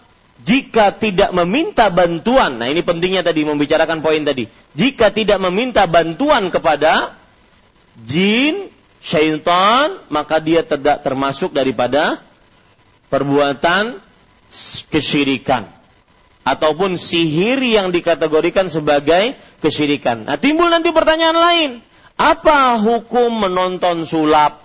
jika 0.43 0.91
tidak 0.97 1.31
meminta 1.31 1.87
bantuan, 1.87 2.59
nah 2.59 2.67
ini 2.67 2.83
pentingnya 2.83 3.23
tadi 3.23 3.47
membicarakan 3.47 4.03
poin 4.03 4.19
tadi. 4.25 4.49
Jika 4.75 5.13
tidak 5.13 5.39
meminta 5.39 5.87
bantuan 5.87 6.51
kepada 6.51 7.15
jin, 8.03 8.73
syaitan, 8.99 10.01
maka 10.09 10.39
dia 10.39 10.65
tidak 10.65 11.05
termasuk 11.05 11.53
daripada 11.55 12.19
perbuatan 13.11 14.01
kesyirikan 14.89 15.69
ataupun 16.43 16.99
sihir 16.99 17.59
yang 17.59 17.91
dikategorikan 17.91 18.67
sebagai 18.67 19.35
kesyirikan. 19.63 20.27
Nah, 20.27 20.35
timbul 20.39 20.67
nanti 20.67 20.91
pertanyaan 20.91 21.37
lain. 21.39 21.71
Apa 22.19 22.79
hukum 22.79 23.47
menonton 23.47 24.03
sulap? 24.07 24.62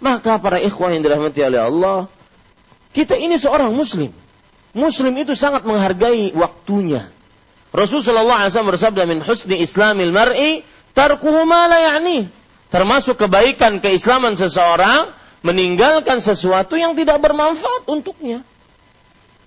Maka 0.00 0.36
para 0.36 0.60
ikhwah 0.60 0.92
yang 0.92 1.00
dirahmati 1.00 1.40
oleh 1.40 1.60
Allah, 1.60 1.98
kita 2.92 3.16
ini 3.16 3.40
seorang 3.40 3.72
muslim 3.72 4.12
Muslim 4.76 5.16
itu 5.16 5.32
sangat 5.32 5.64
menghargai 5.64 6.36
waktunya. 6.36 7.08
Rasulullah 7.72 8.44
SAW 8.44 8.76
bersabda 8.76 9.08
min 9.08 9.24
husni 9.24 9.64
islamil 9.64 10.12
mar'i 10.12 10.60
tarkuhu 10.92 11.48
ma 11.48 11.64
la 11.64 11.80
ya'ni. 11.80 12.28
Termasuk 12.68 13.16
kebaikan 13.16 13.80
keislaman 13.80 14.36
seseorang 14.36 15.16
meninggalkan 15.40 16.20
sesuatu 16.20 16.76
yang 16.76 16.92
tidak 16.92 17.24
bermanfaat 17.24 17.88
untuknya. 17.88 18.44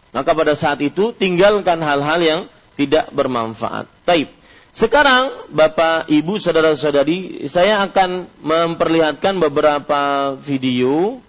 Maka 0.10 0.34
pada 0.34 0.58
saat 0.58 0.82
itu 0.82 1.14
tinggalkan 1.14 1.78
hal-hal 1.86 2.20
yang 2.26 2.42
tidak 2.74 3.14
bermanfaat. 3.14 3.86
Taib. 4.10 4.34
Sekarang 4.70 5.50
Bapak, 5.50 6.06
Ibu, 6.08 6.38
saudara-saudari, 6.38 7.50
saya 7.50 7.82
akan 7.84 8.30
memperlihatkan 8.46 9.42
beberapa 9.42 10.34
video 10.38 11.20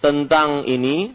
tentang 0.00 0.64
ini 0.64 1.12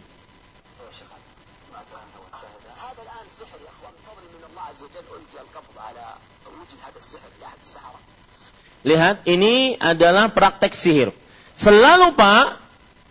Lihat, 8.80 9.28
ini 9.28 9.76
adalah 9.76 10.32
praktek 10.32 10.72
sihir. 10.72 11.12
Selalu 11.60 12.16
Pak, 12.16 12.64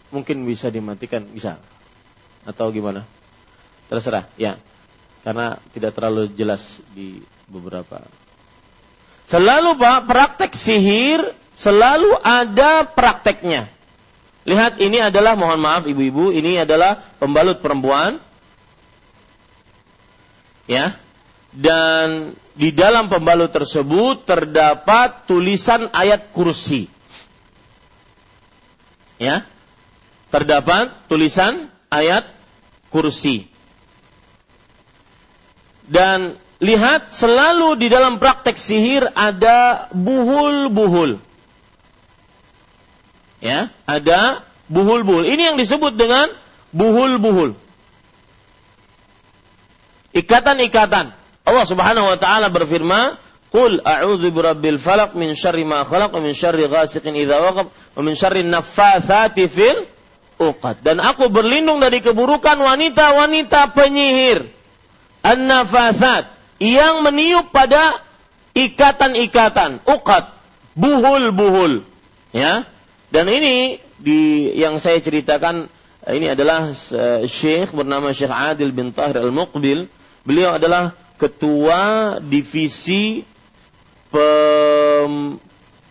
mungkin 0.09 0.49
bisa 0.49 0.73
dimatikan, 0.73 1.29
bisa. 1.29 1.61
Atau 2.49 2.73
gimana? 2.73 3.05
Terserah, 3.93 4.25
ya. 4.41 4.57
Karena 5.21 5.61
tidak 5.77 5.93
terlalu 5.93 6.33
jelas 6.33 6.81
di 6.97 7.21
beberapa. 7.49 8.05
Selalu 9.29 9.77
Pak, 9.77 9.99
praktek 10.09 10.53
sihir 10.57 11.21
selalu 11.53 12.17
ada 12.25 12.87
prakteknya. 12.87 13.69
Lihat, 14.49 14.81
ini 14.81 15.03
adalah, 15.03 15.37
mohon 15.37 15.61
maaf 15.61 15.85
ibu-ibu, 15.85 16.33
ini 16.33 16.57
adalah 16.57 17.05
pembalut 17.21 17.61
perempuan. 17.61 18.17
Ya, 20.69 20.97
dan 21.53 22.37
di 22.59 22.75
dalam 22.75 23.09
pembalut 23.09 23.49
tersebut 23.49 24.29
terdapat 24.29 25.25
tulisan 25.25 25.89
ayat 25.95 26.29
kursi. 26.35 26.91
Ya. 29.17 29.49
Terdapat 30.29 30.93
tulisan 31.09 31.73
ayat 31.89 32.29
kursi. 32.93 33.49
Dan 35.89 36.37
lihat 36.59 37.15
selalu 37.15 37.79
di 37.79 37.87
dalam 37.87 38.19
praktek 38.19 38.59
sihir 38.59 39.07
ada 39.15 39.87
buhul-buhul. 39.95 41.23
Ya, 43.39 43.71
ada 43.87 44.43
buhul-buhul. 44.67 45.23
Ini 45.31 45.55
yang 45.55 45.57
disebut 45.59 45.95
dengan 45.95 46.27
buhul-buhul. 46.75 47.55
Ikatan-ikatan. 50.19 51.15
Allah 51.47 51.65
Subhanahu 51.65 52.11
wa 52.11 52.19
taala 52.19 52.51
berfirman, 52.51 53.15
"Qul 53.55 53.79
a'udzu 53.79 54.35
birabbil 54.35 54.83
falaq 54.83 55.15
min 55.15 55.39
syarri 55.39 55.63
ma 55.63 55.87
khalaq 55.87 56.11
wa 56.11 56.21
min 56.21 56.35
syarri 56.35 56.67
ghasiqin 56.67 57.15
idza 57.15 57.39
waqab 57.39 57.67
wa 57.71 58.01
min 58.03 58.19
syarri 58.19 58.43
naffatsati 58.43 59.47
fil 59.47 59.87
uqad." 60.43 60.83
Dan 60.83 60.99
aku 60.99 61.31
berlindung 61.31 61.79
dari 61.79 62.03
keburukan 62.03 62.59
wanita-wanita 62.59 63.71
penyihir. 63.79 64.51
An-nafatsat 65.23 66.38
yang 66.59 67.07
meniup 67.07 67.55
pada 67.55 68.03
ikatan-ikatan, 68.55 69.83
uqad, 69.87 70.35
buhul-buhul. 70.75 71.87
Ya. 72.35 72.67
Dan 73.09 73.31
ini 73.31 73.81
di 73.99 74.53
yang 74.59 74.77
saya 74.83 75.01
ceritakan 75.01 75.71
ini 76.07 76.27
adalah 76.31 76.71
uh, 76.71 77.23
Syekh 77.25 77.75
bernama 77.75 78.13
Syekh 78.15 78.31
Adil 78.31 78.71
bin 78.75 78.95
Tahir 78.95 79.19
Al-Muqbil. 79.19 79.89
Beliau 80.23 80.55
adalah 80.59 80.93
ketua 81.17 82.17
divisi 82.21 83.25
pem, 84.13 85.41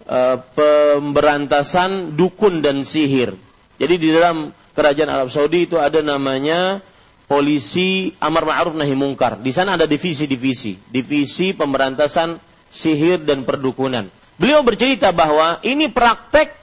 uh, 0.08 0.38
pemberantasan 0.56 2.16
dukun 2.16 2.62
dan 2.62 2.86
sihir. 2.86 3.34
Jadi 3.78 3.96
di 3.98 4.10
dalam 4.14 4.54
kerajaan 4.78 5.10
Arab 5.10 5.30
Saudi 5.34 5.66
itu 5.66 5.78
ada 5.82 6.02
namanya 6.06 6.82
polisi 7.28 8.16
amar 8.24 8.48
ma'ruf 8.48 8.74
nahi 8.74 8.96
mungkar. 8.96 9.38
Di 9.44 9.52
sana 9.52 9.76
ada 9.76 9.84
divisi-divisi, 9.84 10.80
divisi 10.88 11.52
pemberantasan 11.52 12.40
sihir 12.72 13.22
dan 13.28 13.44
perdukunan. 13.44 14.08
Beliau 14.40 14.64
bercerita 14.64 15.12
bahwa 15.12 15.60
ini 15.62 15.92
praktek 15.92 16.56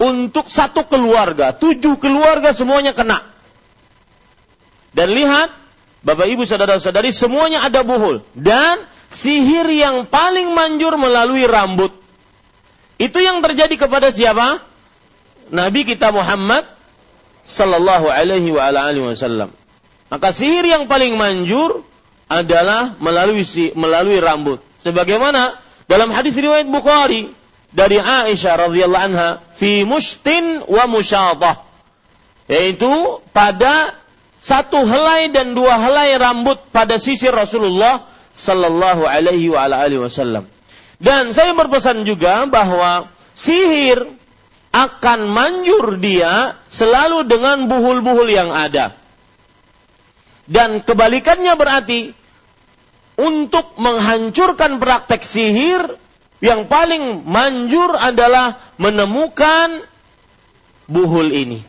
untuk 0.00 0.50
satu 0.50 0.84
keluarga, 0.90 1.54
tujuh 1.54 1.96
keluarga 2.02 2.50
semuanya 2.50 2.90
kena. 2.96 3.22
Dan 4.90 5.14
lihat 5.14 5.54
Bapak 6.00 6.26
Ibu 6.26 6.48
saudara-saudari 6.48 7.12
semuanya 7.12 7.62
ada 7.62 7.84
buhul 7.84 8.24
dan 8.32 8.80
sihir 9.12 9.68
yang 9.68 10.08
paling 10.08 10.50
manjur 10.56 10.96
melalui 10.96 11.44
rambut. 11.44 11.92
Itu 12.96 13.20
yang 13.20 13.44
terjadi 13.44 13.76
kepada 13.76 14.08
siapa? 14.08 14.64
Nabi 15.52 15.84
kita 15.84 16.08
Muhammad 16.08 16.64
sallallahu 17.44 18.08
alaihi 18.08 18.48
wa 18.54 18.72
alihi 18.72 19.04
wasallam. 19.04 19.52
Maka 20.10 20.34
sihir 20.34 20.66
yang 20.66 20.90
paling 20.90 21.14
manjur 21.14 21.86
adalah 22.26 22.98
melalui 22.98 23.46
melalui 23.78 24.18
rambut. 24.18 24.58
Sebagaimana 24.82 25.54
dalam 25.86 26.10
hadis 26.10 26.34
riwayat 26.34 26.66
Bukhari 26.66 27.30
dari 27.70 28.02
Aisyah 28.02 28.70
radhiyallahu 28.70 29.06
anha 29.14 29.38
fi 29.54 29.86
mustin 29.86 30.66
wa 30.66 30.90
musyadah 30.90 31.62
yaitu 32.50 32.90
pada 33.30 33.94
satu 34.42 34.82
helai 34.82 35.30
dan 35.30 35.54
dua 35.54 35.78
helai 35.78 36.18
rambut 36.18 36.58
pada 36.74 36.98
sisi 36.98 37.30
Rasulullah 37.30 38.10
sallallahu 38.34 39.06
alaihi 39.06 39.52
wa 39.54 39.70
alihi 39.70 40.02
wasallam. 40.02 40.50
Dan 41.00 41.30
saya 41.30 41.54
berpesan 41.54 42.02
juga 42.02 42.44
bahwa 42.50 43.08
sihir 43.32 44.04
akan 44.74 45.20
manjur 45.30 45.96
dia 45.98 46.58
selalu 46.68 47.26
dengan 47.26 47.70
buhul-buhul 47.70 48.28
yang 48.28 48.50
ada. 48.50 48.99
Dan 50.50 50.82
kebalikannya 50.82 51.54
berarti 51.54 52.10
untuk 53.14 53.78
menghancurkan 53.78 54.82
praktek 54.82 55.22
sihir 55.22 55.94
yang 56.42 56.66
paling 56.66 57.22
manjur 57.22 57.94
adalah 57.94 58.58
menemukan 58.74 59.86
buhul 60.90 61.30
ini. 61.30 61.62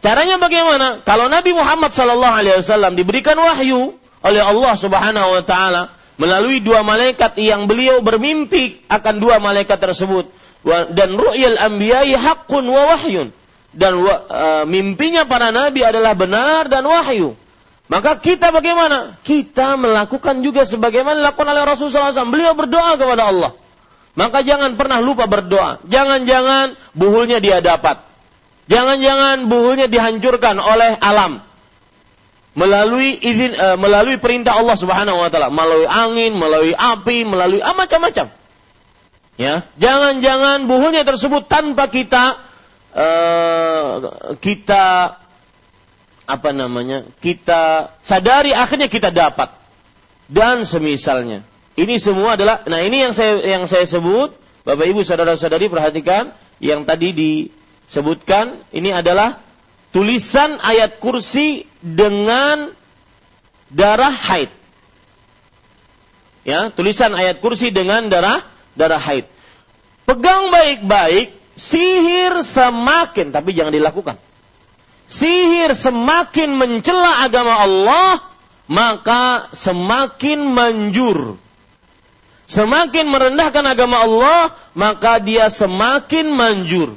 Caranya 0.00 0.40
bagaimana? 0.40 1.04
Kalau 1.04 1.28
Nabi 1.28 1.52
Muhammad 1.52 1.92
sallallahu 1.92 2.36
alaihi 2.40 2.56
wasallam 2.64 2.96
diberikan 2.96 3.36
wahyu 3.36 3.92
oleh 4.24 4.40
Allah 4.40 4.74
Subhanahu 4.78 5.28
wa 5.36 5.42
taala 5.44 5.92
melalui 6.16 6.64
dua 6.64 6.80
malaikat 6.80 7.36
yang 7.36 7.68
beliau 7.68 8.00
bermimpi 8.00 8.86
akan 8.88 9.20
dua 9.20 9.36
malaikat 9.36 9.76
tersebut 9.76 10.32
dan 10.96 11.12
ru'yal 11.12 11.60
anbiya'i 11.60 12.16
haqqun 12.16 12.64
wa 12.64 12.96
wahyun 12.96 13.28
dan 13.76 13.92
uh, 14.00 14.64
mimpinya 14.64 15.28
para 15.28 15.52
nabi 15.52 15.84
adalah 15.84 16.16
benar 16.16 16.66
dan 16.72 16.82
wahyu. 16.88 17.36
Maka 17.86 18.18
kita 18.18 18.50
bagaimana? 18.50 19.14
Kita 19.22 19.78
melakukan 19.78 20.42
juga 20.42 20.66
sebagaimana 20.66 21.22
dilakukan 21.22 21.46
oleh 21.54 21.62
Rasulullah 21.62 22.10
SAW. 22.10 22.34
Beliau 22.34 22.52
berdoa 22.58 22.98
kepada 22.98 23.30
Allah. 23.30 23.52
Maka 24.18 24.42
jangan 24.42 24.74
pernah 24.74 24.98
lupa 24.98 25.30
berdoa. 25.30 25.78
Jangan-jangan 25.86 26.74
buhulnya 26.96 27.38
dia 27.38 27.62
dapat. 27.62 28.02
Jangan-jangan 28.66 29.46
buhulnya 29.46 29.86
dihancurkan 29.86 30.58
oleh 30.58 30.98
alam 30.98 31.46
melalui 32.56 33.14
izin 33.20 33.52
uh, 33.52 33.76
melalui 33.76 34.16
perintah 34.16 34.56
Allah 34.56 34.74
Subhanahu 34.74 35.20
wa 35.20 35.28
taala, 35.28 35.52
melalui 35.52 35.86
angin, 35.86 36.32
melalui 36.32 36.72
api, 36.72 37.28
melalui 37.28 37.60
ah, 37.60 37.76
macam-macam. 37.76 38.32
Ya, 39.36 39.68
jangan-jangan 39.76 40.64
buhulnya 40.64 41.04
tersebut 41.04 41.44
tanpa 41.44 41.92
kita 41.92 42.40
uh, 42.96 43.94
kita 44.40 45.20
apa 46.26 46.50
namanya? 46.50 47.06
kita 47.22 47.94
sadari 48.02 48.50
akhirnya 48.52 48.90
kita 48.90 49.14
dapat 49.14 49.54
dan 50.26 50.66
semisalnya. 50.66 51.46
Ini 51.76 52.00
semua 52.02 52.34
adalah 52.34 52.66
nah 52.66 52.82
ini 52.82 53.04
yang 53.06 53.12
saya 53.14 53.40
yang 53.44 53.64
saya 53.70 53.86
sebut 53.86 54.34
Bapak 54.66 54.86
Ibu 54.90 55.06
saudara-saudari 55.06 55.70
perhatikan 55.70 56.34
yang 56.58 56.82
tadi 56.82 57.14
disebutkan 57.14 58.58
ini 58.74 58.90
adalah 58.90 59.38
tulisan 59.94 60.58
ayat 60.58 60.98
kursi 60.98 61.70
dengan 61.78 62.74
darah 63.70 64.10
haid. 64.10 64.50
Ya, 66.42 66.70
tulisan 66.74 67.14
ayat 67.14 67.38
kursi 67.38 67.70
dengan 67.70 68.10
darah 68.10 68.42
darah 68.74 68.98
haid. 68.98 69.30
Pegang 70.06 70.50
baik-baik, 70.50 71.34
sihir 71.54 72.42
semakin 72.42 73.30
tapi 73.30 73.54
jangan 73.54 73.74
dilakukan. 73.74 74.18
Sihir 75.06 75.72
semakin 75.74 76.58
mencela 76.58 77.22
agama 77.22 77.62
Allah, 77.62 78.18
maka 78.66 79.50
semakin 79.54 80.50
manjur 80.50 81.38
semakin 82.46 83.10
merendahkan 83.10 83.66
agama 83.66 84.06
Allah, 84.06 84.54
maka 84.72 85.18
dia 85.18 85.50
semakin 85.50 86.30
manjur. 86.30 86.94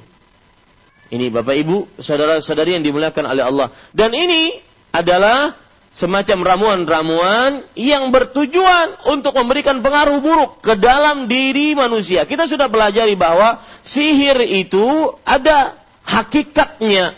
Ini 1.10 1.34
Bapak 1.34 1.57
Ibu, 1.57 1.78
saudara-saudari 1.97 2.78
yang 2.78 2.86
dimuliakan 2.86 3.26
oleh 3.34 3.43
Allah. 3.43 3.68
Dan 3.97 4.14
ini 4.14 4.62
adalah 4.93 5.57
semacam 5.89 6.45
ramuan-ramuan 6.45 7.66
yang 7.74 8.14
bertujuan 8.14 9.10
untuk 9.10 9.34
memberikan 9.34 9.82
pengaruh 9.82 10.22
buruk 10.22 10.62
ke 10.62 10.78
dalam 10.78 11.26
diri 11.26 11.74
manusia. 11.74 12.30
Kita 12.30 12.45
sudah 12.45 12.70
pelajari 12.70 13.18
bahwa 13.18 13.57
sihir 13.82 14.38
itu 14.45 15.18
ada 15.26 15.74
hakikatnya. 16.05 17.18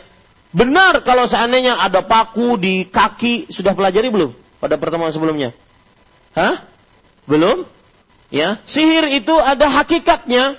Benar 0.52 1.08
kalau 1.08 1.32
seandainya 1.32 1.80
ada 1.80 2.04
paku 2.04 2.60
di 2.60 2.84
kaki, 2.84 3.47
sudah 3.47 3.72
pelajari 3.72 4.12
belum 4.12 4.36
pada 4.60 4.76
pertemuan 4.76 5.16
sebelumnya? 5.16 5.56
Hah? 6.36 6.60
Belum? 7.24 7.64
Ya, 8.32 8.60
sihir 8.64 9.12
itu 9.12 9.36
ada 9.36 9.68
hakikatnya. 9.68 10.56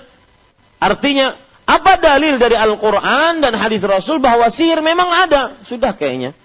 Artinya, 0.77 1.37
apa 1.65 1.97
dalil 1.97 2.37
dari 2.37 2.53
Al-Quran 2.53 3.41
dan 3.41 3.53
hadis 3.57 3.81
Rasul 3.81 4.21
bahwa 4.21 4.49
sihir 4.49 4.81
memang 4.81 5.09
ada? 5.09 5.57
Sudah 5.65 5.93
kayaknya. 5.97 6.37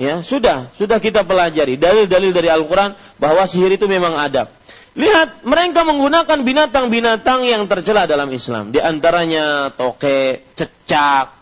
Ya, 0.00 0.24
sudah, 0.24 0.72
sudah 0.80 0.96
kita 0.96 1.28
pelajari 1.28 1.76
dalil-dalil 1.76 2.32
dari 2.32 2.48
Al-Quran 2.48 2.96
bahwa 3.20 3.44
sihir 3.44 3.76
itu 3.76 3.84
memang 3.84 4.16
ada. 4.16 4.48
Lihat, 4.96 5.44
mereka 5.44 5.84
menggunakan 5.84 6.40
binatang-binatang 6.40 7.44
yang 7.44 7.68
tercela 7.68 8.08
dalam 8.08 8.28
Islam. 8.32 8.72
Di 8.72 8.80
antaranya 8.80 9.70
toke, 9.72 10.44
cecak, 10.56 11.39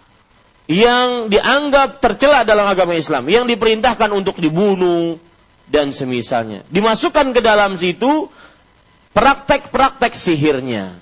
yang 0.69 1.33
dianggap 1.33 2.05
tercela 2.05 2.45
dalam 2.45 2.69
agama 2.69 2.93
Islam, 2.93 3.25
yang 3.33 3.49
diperintahkan 3.49 4.13
untuk 4.13 4.37
dibunuh 4.37 5.17
dan 5.65 5.97
semisalnya. 5.97 6.61
Dimasukkan 6.69 7.33
ke 7.33 7.41
dalam 7.41 7.81
situ 7.81 8.29
praktek-praktek 9.17 10.13
sihirnya. 10.13 11.01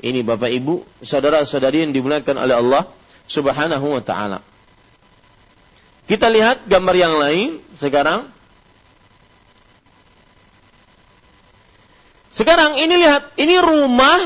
Ini 0.00 0.24
Bapak 0.24 0.48
Ibu, 0.48 1.04
saudara-saudari 1.04 1.84
yang 1.84 1.92
dimuliakan 1.92 2.40
oleh 2.40 2.56
Allah 2.56 2.82
Subhanahu 3.28 4.00
wa 4.00 4.00
taala. 4.00 4.40
Kita 6.08 6.32
lihat 6.32 6.64
gambar 6.64 6.96
yang 6.96 7.14
lain 7.20 7.48
sekarang. 7.76 8.32
Sekarang 12.32 12.80
ini 12.80 13.00
lihat, 13.00 13.32
ini 13.40 13.60
rumah 13.60 14.20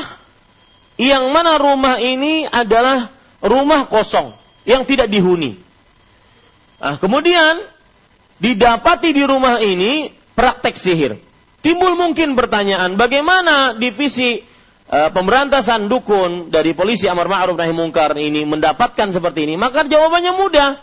yang 0.99 1.31
mana 1.31 1.59
rumah 1.59 1.99
ini 1.99 2.43
adalah 2.47 3.07
rumah 3.39 3.87
kosong 3.87 4.40
yang 4.65 4.85
tidak 4.85 5.09
dihuni. 5.09 5.57
Nah, 6.81 6.97
kemudian 6.97 7.61
didapati 8.41 9.13
di 9.13 9.23
rumah 9.25 9.61
ini 9.61 10.09
praktek 10.33 10.73
sihir. 10.73 11.13
Timbul 11.61 11.93
mungkin 11.93 12.33
pertanyaan, 12.33 12.97
bagaimana 12.97 13.77
divisi 13.77 14.41
uh, 14.89 15.13
pemberantasan 15.13 15.85
dukun 15.85 16.49
dari 16.49 16.73
polisi 16.73 17.05
Amar 17.05 17.29
Ma'ruf 17.29 17.53
Nahi 17.53 17.69
Mungkar 17.69 18.17
ini 18.17 18.41
mendapatkan 18.49 19.13
seperti 19.13 19.45
ini? 19.45 19.61
Maka 19.61 19.85
jawabannya 19.85 20.33
mudah, 20.33 20.81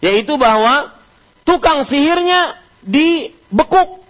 yaitu 0.00 0.40
bahwa 0.40 0.96
tukang 1.44 1.84
sihirnya 1.84 2.56
dibekuk, 2.80 4.00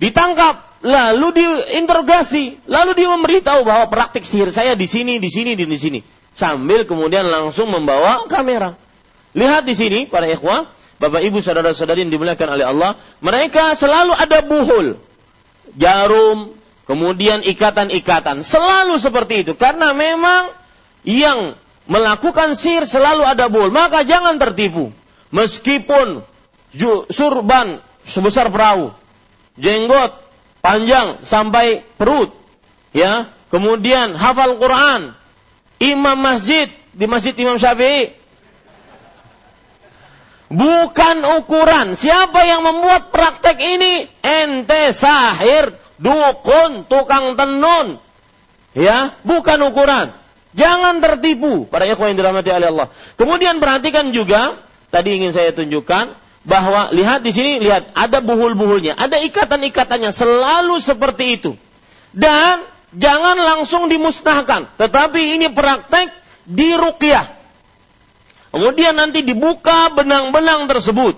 ditangkap, 0.00 0.72
lalu 0.80 1.36
diinterogasi, 1.36 2.64
lalu 2.64 2.96
dia 2.96 3.12
memberitahu 3.12 3.68
bahwa 3.68 3.92
praktik 3.92 4.24
sihir 4.24 4.48
saya 4.48 4.72
di 4.72 4.88
sini, 4.88 5.20
di 5.20 5.28
sini, 5.28 5.52
di 5.52 5.68
sini, 5.76 6.00
sambil 6.42 6.82
kemudian 6.82 7.30
langsung 7.30 7.70
membawa 7.70 8.26
kamera. 8.26 8.74
Lihat 9.38 9.62
di 9.62 9.78
sini 9.78 10.10
para 10.10 10.26
ikhwah, 10.26 10.66
Bapak 10.98 11.22
Ibu 11.22 11.38
saudara-saudari 11.38 12.02
yang 12.02 12.10
dimuliakan 12.10 12.48
oleh 12.58 12.66
Allah, 12.66 12.98
mereka 13.22 13.78
selalu 13.78 14.10
ada 14.18 14.42
buhul, 14.42 14.98
jarum, 15.78 16.50
kemudian 16.90 17.46
ikatan-ikatan, 17.46 18.42
selalu 18.42 18.98
seperti 18.98 19.46
itu 19.46 19.54
karena 19.54 19.94
memang 19.94 20.50
yang 21.06 21.54
melakukan 21.86 22.58
sihir 22.58 22.86
selalu 22.90 23.22
ada 23.22 23.46
buhul, 23.46 23.70
maka 23.70 24.02
jangan 24.02 24.38
tertipu. 24.42 24.90
Meskipun 25.30 26.26
surban 27.08 27.80
sebesar 28.04 28.50
perahu, 28.50 28.92
jenggot 29.56 30.12
panjang 30.60 31.24
sampai 31.24 31.86
perut, 31.96 32.34
ya, 32.92 33.32
kemudian 33.48 34.12
hafal 34.12 34.60
Quran, 34.60 35.16
imam 35.82 36.14
masjid 36.14 36.70
di 36.92 37.08
masjid 37.08 37.34
Imam 37.34 37.56
Syafi'i 37.56 38.22
bukan 40.52 41.16
ukuran. 41.40 41.96
Siapa 41.96 42.44
yang 42.44 42.60
membuat 42.62 43.08
praktek 43.08 43.56
ini? 43.58 44.06
Ente 44.20 44.92
sahir, 44.92 45.72
dukun, 45.96 46.84
tukang 46.86 47.34
tenun. 47.34 47.96
Ya, 48.76 49.16
bukan 49.24 49.58
ukuran. 49.68 50.12
Jangan 50.52 51.00
tertipu 51.00 51.64
para 51.64 51.88
ikhwan 51.88 52.12
yang 52.12 52.18
dirahmati 52.20 52.52
oleh 52.52 52.68
Allah. 52.68 52.88
Kemudian 53.16 53.56
perhatikan 53.56 54.12
juga, 54.12 54.60
tadi 54.92 55.16
ingin 55.16 55.32
saya 55.32 55.56
tunjukkan 55.56 56.12
bahwa 56.44 56.92
lihat 56.92 57.24
di 57.24 57.32
sini 57.32 57.56
lihat 57.56 57.88
ada 57.96 58.20
buhul-buhulnya, 58.20 59.00
ada 59.00 59.16
ikatan-ikatannya 59.24 60.12
selalu 60.12 60.76
seperti 60.76 61.40
itu. 61.40 61.52
Dan 62.12 62.68
jangan 62.96 63.36
langsung 63.36 63.88
dimusnahkan, 63.88 64.68
tetapi 64.76 65.36
ini 65.40 65.52
praktek 65.52 66.08
di 66.48 66.74
ruqyah 66.74 67.42
Kemudian 68.52 68.92
nanti 68.92 69.24
dibuka 69.24 69.88
benang-benang 69.96 70.68
tersebut. 70.68 71.16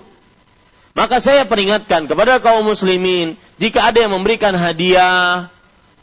Maka 0.95 1.19
saya 1.19 1.43
peringatkan 1.43 2.07
kepada 2.07 2.39
kaum 2.39 2.63
muslimin, 2.63 3.35
jika 3.59 3.91
ada 3.91 3.99
yang 4.07 4.15
memberikan 4.15 4.55
hadiah 4.55 5.51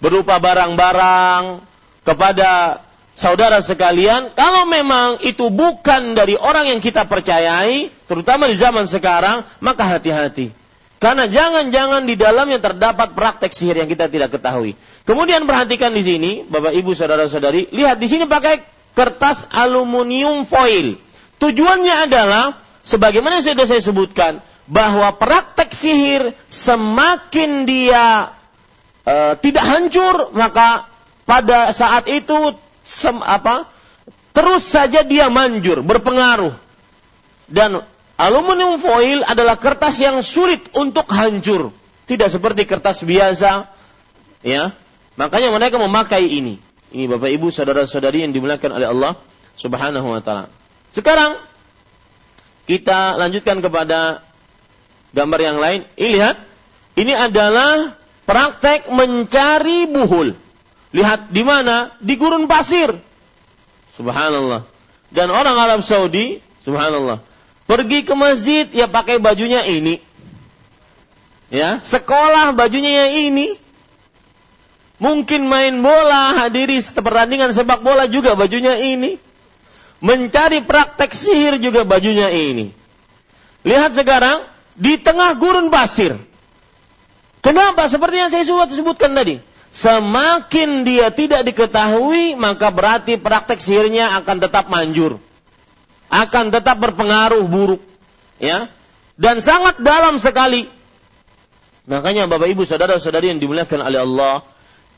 berupa 0.04 0.36
barang-barang 0.36 1.64
kepada 2.04 2.84
saudara 3.16 3.64
sekalian, 3.64 4.36
kalau 4.36 4.68
memang 4.68 5.24
itu 5.24 5.48
bukan 5.48 6.12
dari 6.12 6.36
orang 6.36 6.68
yang 6.68 6.84
kita 6.84 7.08
percayai, 7.08 7.88
terutama 8.04 8.44
di 8.52 8.60
zaman 8.60 8.84
sekarang, 8.84 9.48
maka 9.64 9.88
hati-hati. 9.88 10.52
Karena 11.02 11.26
jangan-jangan 11.26 12.06
di 12.06 12.14
dalamnya 12.14 12.62
terdapat 12.62 13.18
praktek 13.18 13.50
sihir 13.50 13.74
yang 13.74 13.90
kita 13.90 14.06
tidak 14.06 14.38
ketahui. 14.38 14.78
Kemudian 15.02 15.50
perhatikan 15.50 15.90
di 15.90 16.06
sini, 16.06 16.30
Bapak 16.46 16.70
Ibu 16.70 16.94
saudara-saudari, 16.94 17.74
lihat 17.74 17.98
di 17.98 18.06
sini 18.06 18.30
pakai 18.30 18.62
kertas 18.94 19.50
aluminium 19.50 20.46
foil. 20.46 20.94
Tujuannya 21.42 22.06
adalah 22.06 22.62
sebagaimana 22.86 23.42
sudah 23.42 23.66
saya 23.66 23.82
sebutkan 23.82 24.38
bahwa 24.70 25.10
praktek 25.18 25.74
sihir 25.74 26.38
semakin 26.46 27.66
dia 27.66 28.30
e, 29.02 29.34
tidak 29.42 29.64
hancur 29.66 30.30
maka 30.38 30.86
pada 31.26 31.74
saat 31.74 32.06
itu 32.06 32.54
sem, 32.86 33.18
apa 33.26 33.66
terus 34.30 34.70
saja 34.70 35.02
dia 35.02 35.26
manjur 35.26 35.82
berpengaruh 35.82 36.54
dan 37.50 37.82
aluminium 38.18 38.80
foil 38.80 39.24
adalah 39.24 39.56
kertas 39.60 40.00
yang 40.00 40.20
sulit 40.24 40.68
untuk 40.76 41.08
hancur 41.12 41.70
tidak 42.08 42.28
seperti 42.28 42.64
kertas 42.64 43.04
biasa 43.04 43.70
ya 44.44 44.74
makanya 45.16 45.52
mereka 45.52 45.76
memakai 45.78 46.26
ini 46.26 46.58
ini 46.92 47.04
Bapak 47.08 47.30
Ibu 47.32 47.48
saudara-saudari 47.48 48.24
yang 48.24 48.32
dimuliakan 48.36 48.76
oleh 48.76 48.88
Allah 48.88 49.12
Subhanahu 49.56 50.12
wa 50.12 50.20
taala 50.20 50.48
sekarang 50.92 51.40
kita 52.66 53.18
lanjutkan 53.18 53.58
kepada 53.58 54.22
gambar 55.12 55.40
yang 55.40 55.58
lain. 55.60 55.80
Ini 55.94 56.08
lihat, 56.18 56.36
ini 56.98 57.12
adalah 57.12 57.96
praktek 58.24 58.88
mencari 58.90 59.88
buhul. 59.88 60.34
Lihat 60.92 61.32
di 61.32 61.42
mana? 61.44 61.92
Di 62.00 62.14
gurun 62.16 62.48
pasir. 62.48 62.92
Subhanallah. 63.96 64.64
Dan 65.12 65.28
orang 65.28 65.56
Arab 65.56 65.80
Saudi, 65.84 66.40
subhanallah, 66.64 67.20
pergi 67.66 68.04
ke 68.06 68.14
masjid 68.16 68.66
ya 68.70 68.86
pakai 68.90 69.18
bajunya 69.22 69.62
ini. 69.66 70.02
Ya, 71.52 71.84
sekolah 71.84 72.56
bajunya 72.56 73.04
yang 73.04 73.12
ini. 73.28 73.60
Mungkin 75.02 75.50
main 75.50 75.82
bola, 75.82 76.38
hadiri 76.40 76.80
pertandingan 76.80 77.52
sepak 77.52 77.84
bola 77.84 78.08
juga 78.08 78.32
bajunya 78.38 78.78
ini. 78.80 79.20
Mencari 80.00 80.64
praktek 80.64 81.12
sihir 81.12 81.60
juga 81.60 81.84
bajunya 81.84 82.32
ini. 82.32 82.72
Lihat 83.68 83.94
sekarang 83.94 84.46
di 84.74 84.96
tengah 84.96 85.36
gurun 85.36 85.68
pasir. 85.68 86.16
Kenapa? 87.42 87.90
Seperti 87.90 88.16
yang 88.16 88.30
saya 88.30 88.46
sudah 88.46 88.70
sebutkan 88.70 89.12
tadi. 89.12 89.42
Semakin 89.72 90.84
dia 90.84 91.08
tidak 91.10 91.48
diketahui, 91.48 92.38
maka 92.38 92.68
berarti 92.68 93.18
praktek 93.18 93.58
sihirnya 93.58 94.20
akan 94.20 94.36
tetap 94.40 94.68
manjur. 94.68 95.18
Akan 96.12 96.52
tetap 96.52 96.76
berpengaruh 96.76 97.40
buruk. 97.48 97.80
Ya. 98.36 98.68
Dan 99.16 99.40
sangat 99.40 99.80
dalam 99.80 100.20
sekali. 100.20 100.68
Makanya 101.88 102.28
Bapak 102.28 102.52
Ibu 102.52 102.68
saudara-saudari 102.68 103.32
yang 103.32 103.40
dimuliakan 103.40 103.80
oleh 103.80 104.04
Allah, 104.04 104.44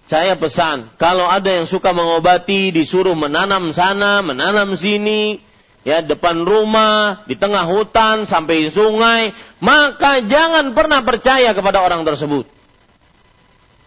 saya 0.05 0.37
pesan, 0.37 0.91
kalau 1.01 1.25
ada 1.25 1.49
yang 1.49 1.65
suka 1.65 1.97
mengobati, 1.97 2.75
disuruh 2.75 3.17
menanam 3.17 3.73
sana, 3.73 4.21
menanam 4.21 4.77
sini, 4.77 5.41
ya 5.87 6.05
depan 6.05 6.45
rumah, 6.45 7.25
di 7.25 7.41
tengah 7.41 7.65
hutan, 7.65 8.29
sampai 8.29 8.69
sungai, 8.69 9.33
maka 9.65 10.21
jangan 10.21 10.77
pernah 10.77 11.01
percaya 11.01 11.57
kepada 11.57 11.81
orang 11.81 12.05
tersebut 12.05 12.45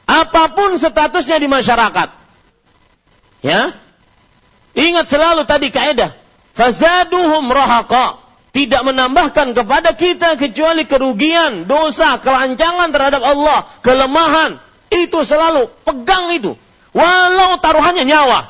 apa 0.08 0.56
pun 0.56 0.80
statusnya 0.80 1.38
di 1.38 1.52
masyarakat. 1.52 2.10
Ya. 3.44 3.76
Ingat 4.74 5.12
selalu 5.12 5.44
tadi 5.44 5.68
kaidah, 5.68 6.16
fazaduhum 6.58 7.46
rahaqa. 7.54 8.26
Tidak 8.52 8.82
menambahkan 8.82 9.54
kepada 9.54 9.94
kita 9.94 10.34
kecuali 10.34 10.90
kerugian, 10.90 11.70
dosa, 11.70 12.18
kelancangan 12.18 12.90
terhadap 12.90 13.22
Allah, 13.22 13.70
kelemahan. 13.86 14.58
Itu 14.90 15.22
selalu 15.22 15.70
pegang 15.86 16.34
itu. 16.34 16.58
Walau 16.90 17.62
taruhannya 17.62 18.02
nyawa. 18.02 18.50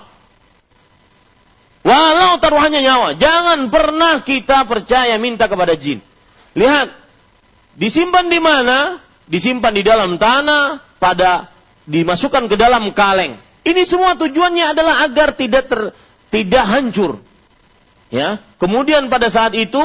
Walau 1.83 2.39
taruhannya 2.39 2.79
nyawa. 2.87 3.07
Jangan 3.19 3.67
pernah 3.67 4.23
kita 4.23 4.63
percaya 4.63 5.19
minta 5.19 5.51
kepada 5.51 5.75
jin. 5.75 5.99
Lihat, 6.55 6.87
disimpan 7.75 8.31
di 8.31 8.39
mana? 8.39 9.03
Disimpan 9.27 9.75
di 9.75 9.83
dalam 9.83 10.15
tanah, 10.15 10.79
pada 11.03 11.51
dimasukkan 11.83 12.47
ke 12.47 12.55
dalam 12.55 12.95
kaleng. 12.95 13.35
Ini 13.67 13.83
semua 13.83 14.15
tujuannya 14.15 14.71
adalah 14.71 15.03
agar 15.03 15.35
tidak 15.35 15.67
ter, 15.67 15.81
tidak 16.31 16.63
hancur. 16.63 17.19
Ya. 18.13 18.39
Kemudian 18.57 19.11
pada 19.11 19.27
saat 19.27 19.53
itu 19.55 19.81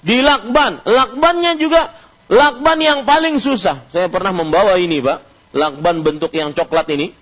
dilakban. 0.00 0.80
Lakbannya 0.84 1.60
juga 1.60 1.92
lakban 2.32 2.78
yang 2.80 3.00
paling 3.04 3.36
susah. 3.36 3.84
Saya 3.92 4.08
pernah 4.08 4.32
membawa 4.32 4.80
ini, 4.80 5.00
Pak. 5.04 5.18
Lakban 5.56 6.04
bentuk 6.04 6.32
yang 6.32 6.52
coklat 6.56 6.88
ini. 6.92 7.12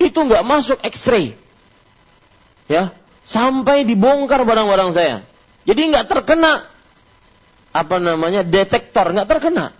Itu 0.00 0.24
nggak 0.24 0.44
masuk 0.44 0.78
X-ray. 0.80 1.36
Ya. 2.68 2.96
Sampai 3.28 3.84
dibongkar 3.86 4.42
barang-barang 4.42 4.90
saya. 4.96 5.22
Jadi 5.68 5.92
nggak 5.92 6.08
terkena 6.08 6.66
apa 7.70 7.96
namanya 8.02 8.42
detektor, 8.42 9.14
nggak 9.14 9.28
terkena. 9.30 9.70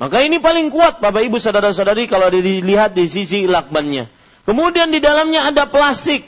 Maka 0.00 0.24
ini 0.24 0.40
paling 0.40 0.72
kuat 0.72 0.98
Bapak 0.98 1.22
Ibu 1.28 1.36
saudara-saudari 1.36 2.08
kalau 2.08 2.32
dilihat 2.32 2.96
di 2.96 3.04
sisi 3.04 3.44
lakbannya. 3.44 4.08
Kemudian 4.48 4.88
di 4.88 4.98
dalamnya 4.98 5.52
ada 5.52 5.68
plastik 5.68 6.24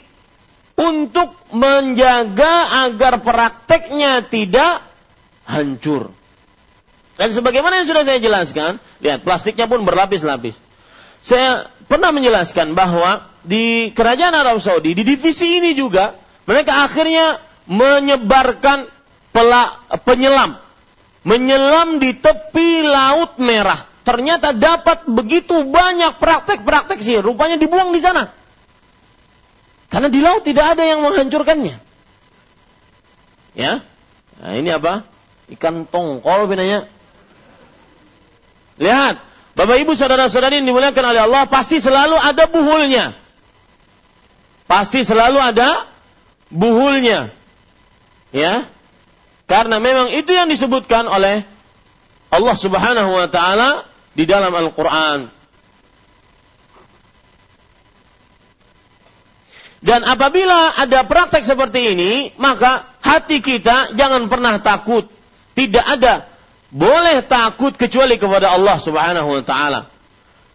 untuk 0.73 1.37
menjaga 1.53 2.85
agar 2.89 3.21
prakteknya 3.21 4.25
tidak 4.25 4.81
hancur. 5.45 6.09
Dan 7.13 7.29
sebagaimana 7.29 7.81
yang 7.81 7.87
sudah 7.87 8.03
saya 8.03 8.17
jelaskan, 8.17 8.81
lihat 8.99 9.21
plastiknya 9.21 9.69
pun 9.69 9.85
berlapis-lapis. 9.85 10.57
Saya 11.21 11.69
pernah 11.85 12.09
menjelaskan 12.09 12.73
bahwa 12.73 13.29
di 13.45 13.93
kerajaan 13.93 14.33
Arab 14.33 14.57
Saudi, 14.59 14.97
di 14.97 15.05
divisi 15.05 15.61
ini 15.61 15.77
juga, 15.77 16.17
mereka 16.49 16.83
akhirnya 16.89 17.37
menyebarkan 17.69 18.89
penyelam 20.03 20.63
menyelam 21.23 21.97
di 21.97 22.13
tepi 22.19 22.83
laut 22.83 23.39
merah. 23.39 23.87
Ternyata 24.03 24.51
dapat 24.51 25.07
begitu 25.07 25.63
banyak 25.63 26.19
praktek-praktek 26.19 26.99
sih, 26.99 27.23
rupanya 27.23 27.55
dibuang 27.55 27.95
di 27.95 28.03
sana. 28.03 28.27
Karena 29.93 30.09
di 30.09 30.19
laut 30.25 30.41
tidak 30.41 30.73
ada 30.73 30.81
yang 30.81 31.05
menghancurkannya. 31.05 31.77
Ya. 33.53 33.85
Nah, 34.41 34.53
ini 34.57 34.73
apa? 34.73 35.05
Ikan 35.53 35.85
tongkol 35.85 36.49
binanya. 36.49 36.89
Lihat, 38.81 39.21
Bapak 39.53 39.77
Ibu 39.85 39.93
saudara-saudari 39.93 40.57
yang 40.57 40.65
dimuliakan 40.65 41.13
oleh 41.13 41.21
Allah, 41.29 41.45
pasti 41.45 41.77
selalu 41.77 42.17
ada 42.17 42.49
buhulnya. 42.49 43.13
Pasti 44.65 45.05
selalu 45.05 45.37
ada 45.37 45.85
buhulnya. 46.49 47.29
Ya. 48.33 48.65
Karena 49.45 49.77
memang 49.77 50.09
itu 50.09 50.33
yang 50.33 50.49
disebutkan 50.49 51.05
oleh 51.05 51.45
Allah 52.33 52.55
Subhanahu 52.57 53.13
wa 53.13 53.29
taala 53.29 53.85
di 54.17 54.25
dalam 54.25 54.49
Al-Qur'an. 54.57 55.29
Dan 59.83 60.07
apabila 60.07 60.79
ada 60.79 61.03
praktek 61.03 61.43
seperti 61.43 61.91
ini, 61.91 62.11
maka 62.39 62.87
hati 63.03 63.43
kita 63.43 63.91
jangan 63.99 64.31
pernah 64.31 64.55
takut. 64.63 65.11
Tidak 65.53 65.83
ada 65.83 66.25
boleh 66.71 67.21
takut 67.27 67.75
kecuali 67.75 68.15
kepada 68.15 68.55
Allah 68.55 68.79
Subhanahu 68.79 69.27
wa 69.27 69.43
taala. 69.43 69.81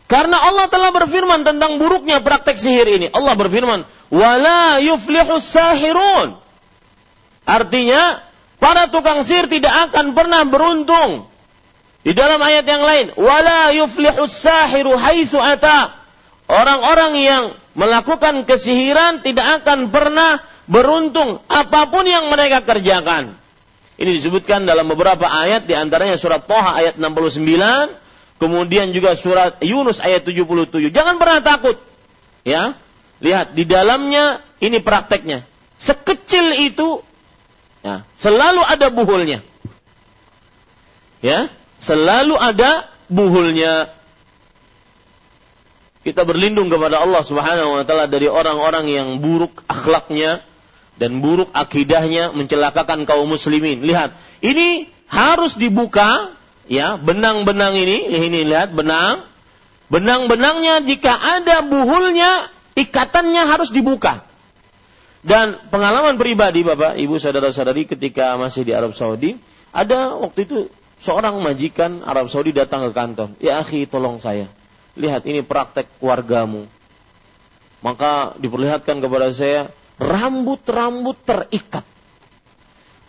Karena 0.08 0.40
Allah 0.40 0.72
telah 0.72 0.90
berfirman 0.96 1.44
tentang 1.44 1.76
buruknya 1.76 2.24
praktek 2.24 2.56
sihir 2.56 2.88
ini. 2.88 3.12
Allah 3.12 3.36
berfirman, 3.36 3.84
"Wala 4.08 4.80
yuflihus 4.80 5.44
sahirun." 5.44 6.40
Artinya, 7.44 8.24
Para 8.58 8.90
tukang 8.90 9.22
sihir 9.22 9.46
tidak 9.46 9.70
akan 9.90 10.18
pernah 10.18 10.42
beruntung. 10.42 11.30
Di 12.02 12.10
dalam 12.14 12.42
ayat 12.42 12.66
yang 12.66 12.82
lain, 12.82 13.06
wala 13.14 13.70
yuflihus 13.70 14.34
sahiru 14.34 14.98
haitsu 14.98 15.38
ata. 15.38 15.94
Orang-orang 16.50 17.12
yang 17.18 17.42
melakukan 17.78 18.42
kesihiran 18.42 19.22
tidak 19.22 19.62
akan 19.62 19.94
pernah 19.94 20.42
beruntung 20.66 21.38
apa 21.46 21.86
pun 21.86 22.02
yang 22.04 22.26
mereka 22.26 22.66
kerjakan. 22.66 23.38
Ini 23.98 24.10
disebutkan 24.14 24.66
dalam 24.66 24.90
beberapa 24.90 25.26
ayat 25.26 25.66
di 25.66 25.74
antaranya 25.74 26.18
surat 26.18 26.46
Toha 26.46 26.74
ayat 26.78 26.98
69, 26.98 27.38
kemudian 28.42 28.90
juga 28.90 29.14
surat 29.14 29.58
Yunus 29.62 30.02
ayat 30.02 30.26
77. 30.26 30.90
Jangan 30.90 31.18
pernah 31.18 31.38
takut. 31.42 31.78
Ya. 32.42 32.74
Lihat 33.18 33.58
di 33.58 33.66
dalamnya 33.66 34.42
ini 34.62 34.78
prakteknya. 34.78 35.42
Sekecil 35.78 36.54
itu 36.70 37.02
Ya, 37.82 38.02
selalu 38.18 38.62
ada 38.66 38.90
buhulnya. 38.90 39.38
Ya, 41.22 41.50
selalu 41.78 42.34
ada 42.34 42.90
buhulnya. 43.06 43.90
Kita 46.08 46.24
berlindung 46.24 46.72
kepada 46.72 47.04
Allah 47.04 47.20
Subhanahu 47.20 47.76
wa 47.76 47.84
taala 47.84 48.08
dari 48.08 48.32
orang-orang 48.32 48.88
yang 48.88 49.08
buruk 49.20 49.60
akhlaknya 49.68 50.40
dan 50.96 51.20
buruk 51.20 51.52
akidahnya 51.52 52.32
mencelakakan 52.32 53.04
kaum 53.04 53.28
muslimin. 53.28 53.84
Lihat, 53.84 54.16
ini 54.40 54.88
harus 55.04 55.60
dibuka 55.60 56.32
ya, 56.64 56.96
benang-benang 56.96 57.76
ini, 57.76 58.08
ini 58.08 58.40
lihat 58.48 58.72
benang. 58.72 59.20
Benang-benangnya 59.92 60.80
jika 60.80 61.12
ada 61.12 61.60
buhulnya, 61.60 62.48
ikatannya 62.72 63.44
harus 63.44 63.68
dibuka. 63.68 64.24
Dan 65.20 65.60
pengalaman 65.68 66.16
pribadi 66.16 66.64
Bapak, 66.64 66.96
Ibu, 66.96 67.20
saudara-saudari 67.20 67.84
ketika 67.84 68.32
masih 68.40 68.64
di 68.64 68.72
Arab 68.72 68.96
Saudi, 68.96 69.36
ada 69.76 70.16
waktu 70.16 70.48
itu 70.48 70.58
seorang 71.04 71.36
majikan 71.44 72.00
Arab 72.00 72.32
Saudi 72.32 72.56
datang 72.56 72.88
ke 72.88 72.96
kantor. 72.96 73.28
Ya 73.44 73.60
akhi, 73.60 73.84
tolong 73.84 74.24
saya. 74.24 74.48
Lihat 74.98 75.22
ini 75.30 75.46
praktek 75.46 75.86
keluargamu. 76.02 76.66
Maka 77.78 78.34
diperlihatkan 78.42 78.98
kepada 78.98 79.30
saya 79.30 79.70
rambut-rambut 80.02 81.14
terikat. 81.22 81.86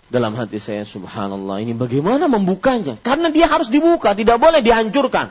Dalam 0.09 0.33
hati 0.33 0.57
saya, 0.57 0.85
subhanallah, 0.85 1.61
ini 1.61 1.73
bagaimana 1.77 2.25
membukanya? 2.25 2.97
Karena 3.01 3.29
dia 3.29 3.45
harus 3.45 3.69
dibuka, 3.69 4.17
tidak 4.17 4.41
boleh 4.41 4.61
dihancurkan. 4.61 5.29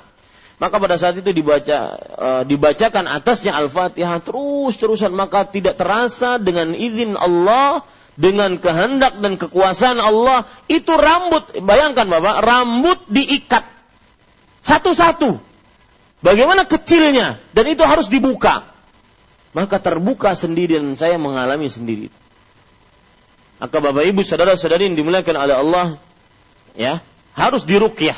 Maka 0.59 0.83
pada 0.83 0.99
saat 0.99 1.15
itu 1.19 1.31
dibaca 1.31 1.79
e, 1.99 2.29
dibacakan 2.51 3.07
atasnya 3.07 3.55
Al-Fatihah 3.55 4.19
terus-terusan 4.19 5.15
maka 5.15 5.47
tidak 5.47 5.79
terasa 5.79 6.35
dengan 6.43 6.75
izin 6.75 7.15
Allah 7.15 7.87
dengan 8.19 8.59
kehendak 8.59 9.23
dan 9.23 9.39
kekuasaan 9.39 10.03
Allah 10.03 10.51
itu 10.67 10.91
rambut 10.91 11.63
bayangkan 11.63 12.11
Bapak 12.11 12.43
rambut 12.43 12.99
diikat 13.07 13.63
satu-satu 14.67 15.39
bagaimana 16.25 16.67
kecilnya 16.67 17.39
dan 17.55 17.65
itu 17.69 17.83
harus 17.87 18.11
dibuka 18.11 18.67
maka 19.57 19.81
terbuka 19.81 20.35
sendiri 20.37 20.79
dan 20.79 20.95
saya 20.95 21.17
mengalami 21.17 21.67
sendiri 21.67 22.13
Maka 23.59 23.77
Bapak 23.83 24.07
Ibu 24.07 24.23
saudara-saudari 24.23 24.87
yang 24.87 24.95
dimuliakan 24.95 25.35
oleh 25.35 25.57
Allah 25.59 25.87
ya, 26.79 27.03
harus 27.35 27.67
diruqyah. 27.67 28.15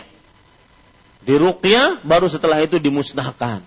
Diruqyah 1.24 2.05
baru 2.05 2.28
setelah 2.28 2.61
itu 2.61 2.76
dimusnahkan. 2.76 3.64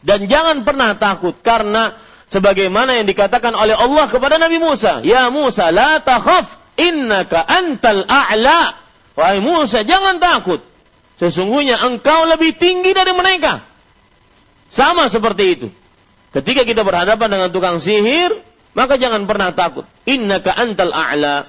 Dan 0.00 0.30
jangan 0.30 0.62
pernah 0.62 0.94
takut 0.96 1.34
karena 1.42 1.98
sebagaimana 2.30 2.96
yang 2.96 3.10
dikatakan 3.10 3.52
oleh 3.52 3.74
Allah 3.74 4.06
kepada 4.06 4.38
Nabi 4.38 4.62
Musa, 4.62 5.02
"Ya 5.02 5.28
Musa, 5.34 5.74
la 5.74 5.98
takhaf, 5.98 6.56
innaka 6.78 7.42
antal 7.44 8.06
a'la." 8.06 8.78
Wahai 9.18 9.42
Musa, 9.42 9.82
jangan 9.82 10.22
takut. 10.22 10.62
Sesungguhnya 11.20 11.76
engkau 11.84 12.24
lebih 12.32 12.56
tinggi 12.56 12.96
dari 12.96 13.12
mereka. 13.12 13.60
Sama 14.72 15.04
seperti 15.12 15.44
itu. 15.52 15.68
Ketika 16.32 16.64
kita 16.64 16.80
berhadapan 16.80 17.28
dengan 17.28 17.48
tukang 17.52 17.76
sihir, 17.76 18.32
maka 18.72 18.96
jangan 18.96 19.28
pernah 19.28 19.52
takut. 19.52 19.84
Innaka 20.08 20.56
antal 20.56 20.96
a'la. 20.96 21.44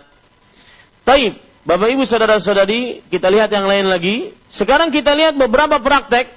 Taib, 1.08 1.40
Bapak 1.64 1.88
Ibu 1.88 2.04
saudara-saudari, 2.04 3.00
kita 3.08 3.32
lihat 3.32 3.48
yang 3.56 3.64
lain 3.64 3.88
lagi. 3.88 4.36
Sekarang 4.52 4.92
kita 4.92 5.16
lihat 5.16 5.40
beberapa 5.40 5.80
praktek 5.80 6.28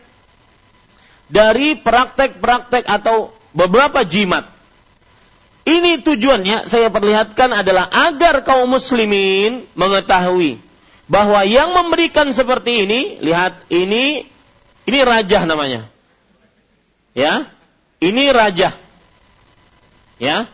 dari 1.26 1.74
praktek-praktek 1.74 2.87
atau 2.87 3.35
beberapa 3.51 4.07
jimat. 4.07 4.47
Ini 5.66 6.07
tujuannya 6.07 6.70
saya 6.70 6.87
perlihatkan 6.93 7.51
adalah 7.51 7.91
agar 7.91 8.47
kaum 8.47 8.70
muslimin 8.70 9.66
mengetahui 9.74 10.61
bahwa 11.11 11.44
yang 11.44 11.76
memberikan 11.76 12.32
seperti 12.32 12.88
ini, 12.88 13.00
lihat 13.20 13.68
ini 13.68 14.24
ini 14.84 15.00
raja 15.05 15.44
namanya. 15.48 15.88
Ya. 17.16 17.48
Ini 18.00 18.24
raja. 18.32 18.76
Ya. 20.20 20.48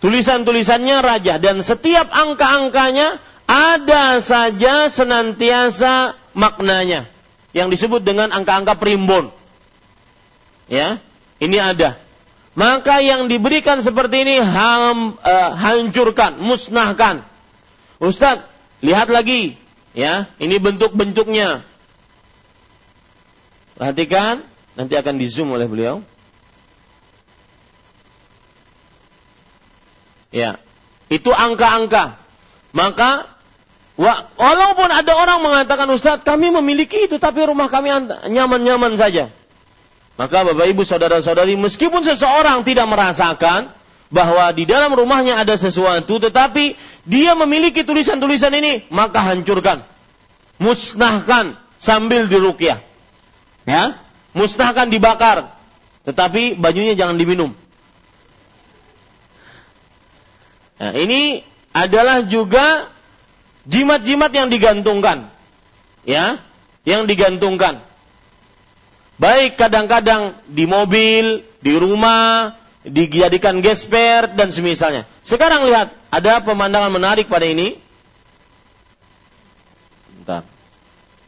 Tulisan-tulisannya 0.00 0.96
raja 1.04 1.36
dan 1.36 1.60
setiap 1.60 2.08
angka-angkanya 2.08 3.20
ada 3.44 4.22
saja 4.24 4.88
senantiasa 4.88 6.16
maknanya 6.32 7.04
yang 7.52 7.68
disebut 7.68 8.00
dengan 8.00 8.30
angka-angka 8.32 8.78
primbon. 8.80 9.28
Ya, 10.70 11.02
ini 11.42 11.58
ada. 11.58 11.98
Maka 12.54 13.02
yang 13.02 13.26
diberikan 13.26 13.82
seperti 13.82 14.22
ini 14.22 14.36
ham, 14.38 15.18
uh, 15.18 15.50
hancurkan, 15.58 16.38
musnahkan. 16.38 17.26
Ustadz, 17.98 18.49
lihat 18.80 19.08
lagi, 19.12 19.56
ya, 19.96 20.28
ini 20.40 20.56
bentuk-bentuknya. 20.60 21.64
Perhatikan, 23.80 24.44
nanti 24.76 24.94
akan 24.96 25.14
di 25.16 25.26
zoom 25.28 25.56
oleh 25.56 25.64
beliau. 25.64 26.04
Ya, 30.30 30.60
itu 31.10 31.32
angka-angka. 31.32 32.20
Maka 32.70 33.26
walaupun 34.38 34.88
ada 34.88 35.12
orang 35.18 35.42
mengatakan 35.42 35.90
Ustadz 35.90 36.22
kami 36.22 36.54
memiliki 36.54 37.10
itu 37.10 37.18
tapi 37.18 37.42
rumah 37.42 37.66
kami 37.66 37.90
nyaman-nyaman 38.30 38.94
saja. 38.94 39.28
Maka 40.14 40.44
Bapak 40.44 40.68
Ibu 40.70 40.84
saudara-saudari 40.84 41.56
meskipun 41.56 42.04
seseorang 42.04 42.62
tidak 42.62 42.86
merasakan 42.86 43.72
bahwa 44.10 44.50
di 44.50 44.66
dalam 44.66 44.90
rumahnya 44.92 45.38
ada 45.38 45.54
sesuatu 45.54 46.18
tetapi 46.18 46.74
dia 47.06 47.32
memiliki 47.38 47.86
tulisan-tulisan 47.86 48.50
ini 48.58 48.84
maka 48.90 49.22
hancurkan. 49.22 49.86
Musnahkan 50.60 51.56
sambil 51.80 52.26
dirukyah. 52.28 52.82
Ya, 53.64 53.96
musnahkan 54.36 54.90
dibakar. 54.90 55.48
Tetapi 56.04 56.58
bajunya 56.58 56.98
jangan 56.98 57.16
diminum. 57.16 57.54
Nah, 60.80 60.92
ini 60.96 61.44
adalah 61.70 62.24
juga 62.24 62.88
jimat-jimat 63.68 64.32
yang 64.32 64.48
digantungkan. 64.48 65.28
Ya, 66.08 66.40
yang 66.88 67.04
digantungkan. 67.04 67.84
Baik 69.20 69.60
kadang-kadang 69.60 70.32
di 70.48 70.64
mobil, 70.64 71.44
di 71.60 71.76
rumah, 71.76 72.56
dijadikan 72.84 73.60
gesper 73.60 74.32
dan 74.32 74.48
semisalnya. 74.48 75.04
Sekarang 75.20 75.68
lihat, 75.68 75.92
ada 76.08 76.40
pemandangan 76.40 76.88
menarik 76.88 77.28
pada 77.28 77.44
ini. 77.44 77.76
Bentar. 80.16 80.42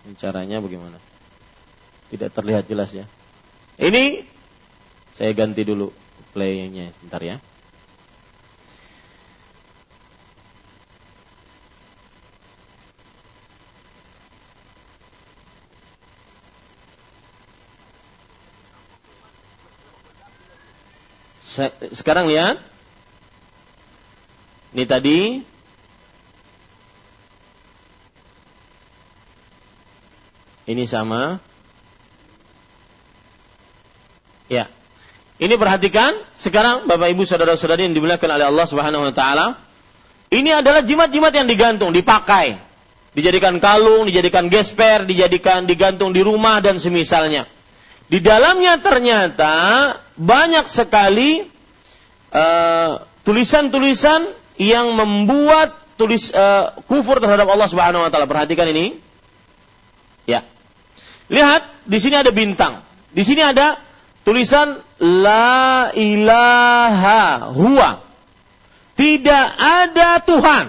Ini 0.08 0.14
caranya 0.16 0.58
bagaimana? 0.58 0.96
Tidak 2.08 2.28
terlihat 2.32 2.64
jelas 2.68 2.92
ya. 2.96 3.04
Ini 3.76 4.24
saya 5.16 5.32
ganti 5.36 5.64
dulu 5.64 5.92
playnya, 6.32 6.92
bentar 7.04 7.20
ya. 7.20 7.36
Sekarang 21.92 22.28
lihat. 22.28 22.56
Ini 24.72 24.88
tadi 24.88 25.20
Ini 30.62 30.86
sama. 30.86 31.42
Ya. 34.46 34.70
Ini 35.42 35.58
perhatikan, 35.58 36.14
sekarang 36.38 36.86
Bapak 36.86 37.10
Ibu 37.10 37.26
saudara-saudari 37.26 37.90
yang 37.90 37.98
dimuliakan 37.98 38.30
oleh 38.38 38.46
Allah 38.46 38.66
Subhanahu 38.68 39.10
wa 39.10 39.14
taala, 39.14 39.58
ini 40.30 40.54
adalah 40.54 40.86
jimat-jimat 40.86 41.34
yang 41.34 41.50
digantung, 41.50 41.90
dipakai. 41.90 42.62
Dijadikan 43.12 43.58
kalung, 43.58 44.06
dijadikan 44.06 44.46
gesper, 44.46 45.04
dijadikan 45.04 45.66
digantung 45.66 46.14
di 46.14 46.22
rumah 46.22 46.62
dan 46.62 46.78
semisalnya. 46.78 47.44
Di 48.06 48.22
dalamnya 48.22 48.78
ternyata 48.78 49.52
banyak 50.16 50.68
sekali 50.68 51.46
uh, 52.32 53.02
tulisan-tulisan 53.24 54.28
yang 54.60 54.92
membuat 54.96 55.74
tulis 55.96 56.32
uh, 56.34 56.76
kufur 56.88 57.22
terhadap 57.22 57.48
Allah 57.48 57.68
Subhanahu 57.68 58.04
wa 58.04 58.10
taala. 58.10 58.28
Perhatikan 58.28 58.68
ini. 58.68 58.96
Ya. 60.26 60.42
Lihat, 61.32 61.64
di 61.86 61.98
sini 61.98 62.18
ada 62.18 62.30
bintang. 62.34 62.82
Di 63.12 63.22
sini 63.22 63.44
ada 63.44 63.78
tulisan 64.24 64.80
la 64.98 65.90
ilaha 65.94 67.52
huwa. 67.52 68.00
Tidak 68.96 69.46
ada 69.58 70.20
Tuhan. 70.22 70.64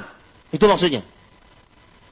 Itu 0.54 0.66
maksudnya. 0.70 1.04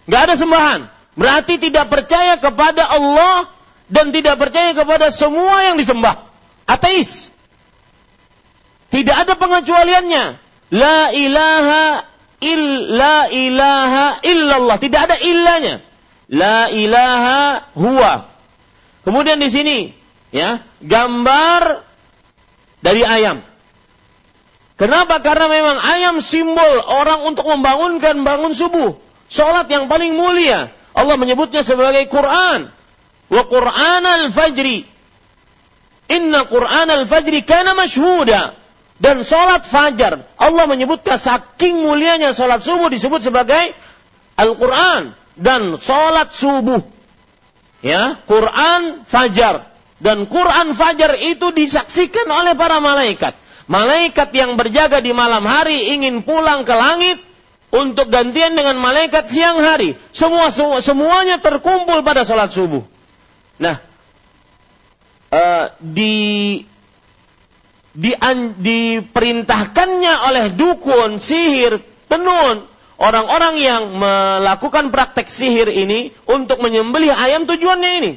Gak 0.10 0.22
ada 0.30 0.36
sembahan. 0.36 0.90
Berarti 1.16 1.60
tidak 1.60 1.92
percaya 1.92 2.40
kepada 2.40 2.88
Allah 2.88 3.48
dan 3.92 4.16
tidak 4.16 4.40
percaya 4.40 4.72
kepada 4.72 5.12
semua 5.12 5.68
yang 5.68 5.76
disembah. 5.76 6.31
Ateis. 6.72 7.28
Tidak 8.92 9.16
ada 9.16 9.36
pengecualiannya. 9.36 10.40
La 10.72 11.12
ilaha 11.12 12.08
illa 12.40 13.28
ilaha 13.28 14.24
illallah. 14.24 14.78
Tidak 14.80 15.00
ada 15.00 15.18
illanya. 15.20 15.84
La 16.32 16.72
ilaha 16.72 17.68
huwa. 17.76 18.32
Kemudian 19.04 19.44
di 19.44 19.52
sini 19.52 19.78
ya, 20.32 20.64
gambar 20.80 21.84
dari 22.80 23.04
ayam. 23.04 23.44
Kenapa? 24.80 25.22
Karena 25.22 25.46
memang 25.46 25.78
ayam 25.78 26.24
simbol 26.24 26.82
orang 26.88 27.28
untuk 27.30 27.46
membangunkan 27.46 28.18
bangun 28.26 28.56
subuh. 28.56 28.98
Salat 29.30 29.70
yang 29.70 29.86
paling 29.92 30.18
mulia. 30.18 30.74
Allah 30.92 31.16
menyebutnya 31.16 31.64
sebagai 31.64 32.04
Quran 32.12 32.68
wa 33.32 33.44
Qur'an 33.48 34.04
al-fajri. 34.04 34.91
Inna 36.12 36.43
Qur'an 36.43 36.91
al-fajri 36.91 37.47
kana 37.47 37.72
mashhuda. 37.72 38.59
Dan 39.01 39.26
sholat 39.26 39.66
fajar. 39.66 40.22
Allah 40.38 40.66
menyebutkan 40.70 41.18
saking 41.18 41.82
mulianya 41.82 42.38
sholat 42.38 42.62
subuh 42.62 42.91
disebut 42.91 43.26
sebagai 43.26 43.74
Al-Quran. 44.38 45.18
Dan 45.34 45.80
sholat 45.82 46.30
subuh. 46.36 46.84
Ya, 47.82 48.22
Quran 48.30 49.01
fajar. 49.09 49.66
Dan 49.97 50.30
Quran 50.30 50.78
fajar 50.78 51.18
itu 51.18 51.49
disaksikan 51.49 52.30
oleh 52.30 52.53
para 52.53 52.78
malaikat. 52.78 53.34
Malaikat 53.66 54.30
yang 54.38 54.53
berjaga 54.53 55.01
di 55.01 55.14
malam 55.18 55.45
hari 55.49 55.97
ingin 55.97 56.22
pulang 56.22 56.62
ke 56.62 56.74
langit 56.74 57.18
untuk 57.74 58.12
gantian 58.14 58.53
dengan 58.53 58.78
malaikat 58.78 59.32
siang 59.34 59.57
hari. 59.57 59.97
Semua, 60.14 60.53
semua 60.53 60.84
semuanya 60.84 61.41
terkumpul 61.41 62.05
pada 62.05 62.22
sholat 62.22 62.53
subuh. 62.53 62.86
Nah, 63.57 63.82
uh, 65.32 65.66
di 65.80 66.62
di 67.92 68.12
diperintahkannya 68.56 70.14
oleh 70.32 70.46
dukun, 70.56 71.20
sihir, 71.20 71.80
tenun, 72.08 72.64
orang-orang 72.96 73.56
yang 73.60 73.84
melakukan 74.00 74.96
praktek 74.96 75.28
sihir 75.28 75.68
ini 75.68 76.16
untuk 76.30 76.64
menyembelih 76.64 77.12
ayam 77.12 77.44
tujuannya 77.44 77.92
ini 78.00 78.12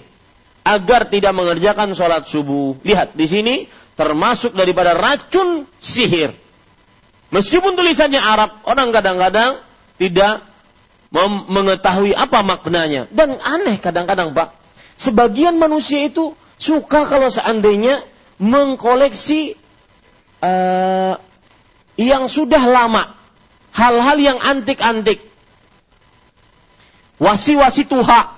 agar 0.62 1.11
tidak 1.11 1.35
mengerjakan 1.35 1.91
sholat 1.93 2.25
subuh. 2.31 2.79
Lihat 2.87 3.19
di 3.19 3.27
sini 3.27 3.55
termasuk 3.99 4.55
daripada 4.55 4.95
racun 4.95 5.67
sihir. 5.83 6.31
Meskipun 7.35 7.75
tulisannya 7.75 8.23
Arab, 8.23 8.62
orang 8.62 8.95
kadang-kadang 8.95 9.59
tidak 9.99 10.47
mengetahui 11.51 12.15
apa 12.15 12.47
maknanya. 12.47 13.11
Dan 13.11 13.39
aneh 13.43 13.83
kadang-kadang 13.83 14.31
Pak, 14.35 14.55
sebagian 14.95 15.59
manusia 15.59 16.07
itu 16.07 16.39
suka 16.65 17.05
kalau 17.05 17.29
seandainya 17.29 18.01
mengkoleksi 18.41 19.61
uh, 20.41 21.21
yang 22.01 22.33
sudah 22.33 22.65
lama, 22.65 23.12
hal-hal 23.77 24.17
yang 24.17 24.39
antik-antik, 24.41 25.21
wasi-wasi 27.21 27.85
tuha. 27.85 28.33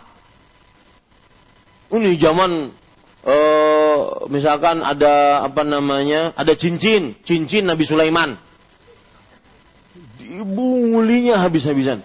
Ini 1.86 2.18
zaman 2.18 2.74
uh, 3.22 3.98
misalkan 4.26 4.82
ada 4.82 5.46
apa 5.46 5.62
namanya, 5.62 6.34
ada 6.34 6.58
cincin, 6.58 7.14
cincin 7.22 7.70
Nabi 7.70 7.86
Sulaiman 7.86 8.34
dibungulinya 10.18 11.38
habis-habisan. 11.38 12.02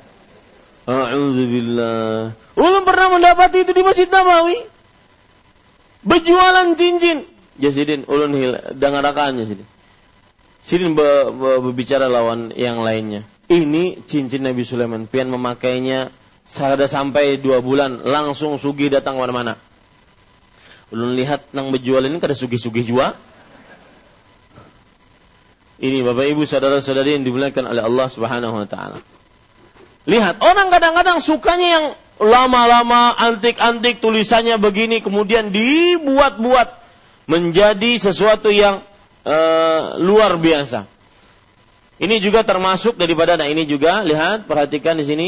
Alhamdulillah. 0.85 2.33
Ulun 2.57 2.83
pernah 2.85 3.07
mendapati 3.13 3.65
itu 3.65 3.73
di 3.73 3.81
Masjid 3.81 4.09
Nabawi. 4.09 4.80
Berjualan 6.01 6.73
cincin. 6.77 7.27
Jasidin, 7.61 8.09
ulun 8.09 8.33
hil, 8.33 8.57
dengarakannya 8.73 9.45
sini. 9.45 9.65
Sini 10.61 10.93
berbicara 10.93 12.09
lawan 12.09 12.53
yang 12.57 12.81
lainnya. 12.81 13.25
Ini 13.49 14.01
cincin 14.05 14.45
Nabi 14.45 14.65
Sulaiman. 14.65 15.05
Pian 15.05 15.29
memakainya 15.29 16.09
sudah 16.45 16.89
sampai 16.89 17.37
dua 17.37 17.61
bulan. 17.61 18.01
Langsung 18.01 18.57
sugi 18.57 18.89
datang 18.89 19.17
mana-mana. 19.17 19.57
Ulun 20.91 21.15
lihat 21.17 21.53
nang 21.55 21.69
berjual 21.69 22.03
ini 22.05 22.17
kada 22.17 22.33
sugi-sugi 22.33 22.83
jua. 22.83 23.13
Ini 25.81 26.05
Bapak 26.05 26.29
Ibu 26.29 26.45
saudara-saudari 26.45 27.17
yang 27.17 27.25
dimuliakan 27.25 27.73
oleh 27.73 27.81
Allah 27.81 28.05
Subhanahu 28.05 28.53
wa 28.53 28.67
taala. 28.69 29.01
Lihat, 30.05 30.41
orang 30.41 30.69
kadang-kadang 30.69 31.17
sukanya 31.21 31.67
yang 31.77 31.85
lama-lama, 32.21 33.17
antik-antik, 33.17 33.97
tulisannya 33.97 34.61
begini, 34.61 35.01
kemudian 35.01 35.49
dibuat-buat 35.49 36.69
menjadi 37.25 37.97
sesuatu 37.97 38.53
yang 38.53 38.85
uh, 39.25 39.97
luar 39.97 40.37
biasa. 40.37 40.85
Ini 42.01 42.17
juga 42.21 42.45
termasuk 42.45 42.97
daripada, 42.97 43.37
nah 43.37 43.49
ini 43.49 43.65
juga, 43.65 44.05
lihat, 44.05 44.45
perhatikan 44.45 44.97
di 44.97 45.05
sini. 45.05 45.27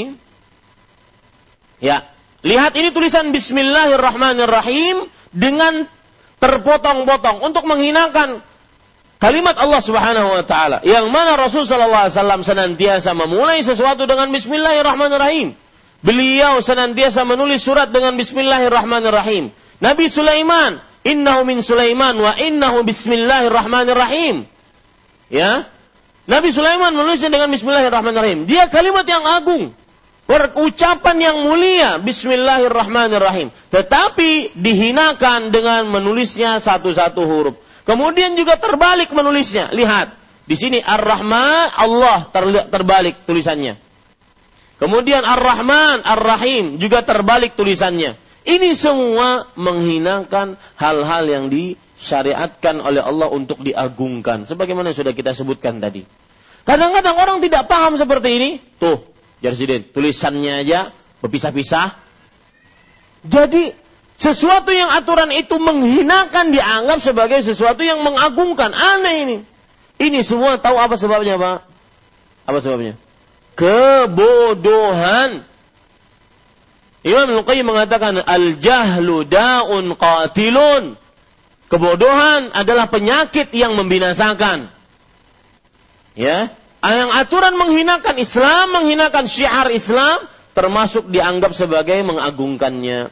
Ya, 1.82 2.06
lihat 2.46 2.78
ini 2.78 2.94
tulisan 2.94 3.34
Bismillahirrahmanirrahim 3.34 5.10
dengan 5.34 5.90
terpotong-potong 6.38 7.42
untuk 7.42 7.66
menghinakan 7.66 8.42
kalimat 9.18 9.56
Allah 9.56 9.80
Subhanahu 9.80 10.30
wa 10.36 10.44
taala 10.44 10.84
yang 10.84 11.08
mana 11.08 11.40
Rasul 11.40 11.64
sallallahu 11.64 12.08
alaihi 12.08 12.16
wasallam 12.20 12.42
senantiasa 12.44 13.16
memulai 13.16 13.64
sesuatu 13.64 14.04
dengan 14.04 14.28
bismillahirrahmanirrahim. 14.36 15.56
Beliau 16.04 16.60
senantiasa 16.60 17.24
menulis 17.24 17.64
surat 17.64 17.88
dengan 17.88 18.20
bismillahirrahmanirrahim. 18.20 19.56
Nabi 19.80 20.06
Sulaiman, 20.12 20.84
innahu 21.08 21.48
min 21.48 21.64
Sulaiman 21.64 22.20
wa 22.20 22.36
innahu 22.36 22.84
bismillahirrahmanirrahim. 22.84 24.44
Ya. 25.32 25.72
Nabi 26.28 26.52
Sulaiman 26.52 26.92
menulisnya 26.92 27.32
dengan 27.32 27.48
bismillahirrahmanirrahim. 27.52 28.44
Dia 28.48 28.68
kalimat 28.68 29.08
yang 29.08 29.24
agung. 29.24 29.72
Ucapan 30.56 31.20
yang 31.20 31.38
mulia 31.44 32.00
Bismillahirrahmanirrahim 32.00 33.52
Tetapi 33.76 34.56
dihinakan 34.56 35.52
dengan 35.52 35.84
menulisnya 35.92 36.64
satu-satu 36.64 37.28
huruf 37.28 37.60
Kemudian 37.84 38.40
juga 38.40 38.56
terbalik 38.56 39.12
menulisnya. 39.12 39.68
Lihat, 39.76 40.16
di 40.48 40.56
sini 40.56 40.80
Ar-Rahman 40.80 41.76
Allah 41.76 42.32
terbalik 42.72 43.28
tulisannya. 43.28 43.76
Kemudian 44.84 45.24
Ar-Rahman 45.24 46.04
Ar-Rahim 46.04 46.76
juga 46.76 47.08
terbalik 47.08 47.56
tulisannya. 47.56 48.20
Ini 48.44 48.76
semua 48.76 49.48
menghinakan 49.56 50.60
hal-hal 50.76 51.24
yang 51.24 51.48
disyariatkan 51.48 52.84
oleh 52.84 53.00
Allah 53.00 53.32
untuk 53.32 53.64
diagungkan. 53.64 54.44
Sebagaimana 54.44 54.92
sudah 54.92 55.16
kita 55.16 55.32
sebutkan 55.32 55.80
tadi. 55.80 56.04
Kadang-kadang 56.68 57.16
orang 57.16 57.40
tidak 57.40 57.72
paham 57.72 57.96
seperti 57.96 58.36
ini. 58.36 58.50
Tuh, 58.76 59.00
Jarsiden, 59.40 59.88
tulisannya 59.88 60.68
aja 60.68 60.92
berpisah-pisah. 61.24 61.96
Jadi 63.24 63.72
sesuatu 64.20 64.76
yang 64.76 64.92
aturan 64.92 65.32
itu 65.32 65.64
menghinakan 65.64 66.52
dianggap 66.52 67.00
sebagai 67.00 67.40
sesuatu 67.40 67.88
yang 67.88 68.04
mengagungkan. 68.04 68.76
Aneh 68.76 69.16
ini. 69.24 69.38
Ini 69.96 70.20
semua 70.28 70.60
tahu 70.60 70.76
apa 70.76 71.00
sebabnya, 71.00 71.40
Pak? 71.40 71.64
Apa 72.52 72.60
sebabnya? 72.60 73.00
Kebodohan. 73.54 75.46
Imam 77.04 77.28
Al-Qayyim 77.36 77.68
mengatakan 77.68 78.24
al-jahlu 78.24 79.28
da'un 79.28 79.92
qatilun. 79.94 80.96
Kebodohan 81.68 82.54
adalah 82.56 82.88
penyakit 82.88 83.52
yang 83.52 83.76
membinasakan. 83.76 84.72
Ya, 86.14 86.54
yang 86.86 87.10
aturan 87.10 87.58
menghinakan 87.58 88.16
Islam, 88.22 88.78
menghinakan 88.78 89.26
syiar 89.26 89.74
Islam, 89.74 90.30
termasuk 90.54 91.10
dianggap 91.10 91.58
sebagai 91.58 91.98
mengagungkannya. 92.06 93.10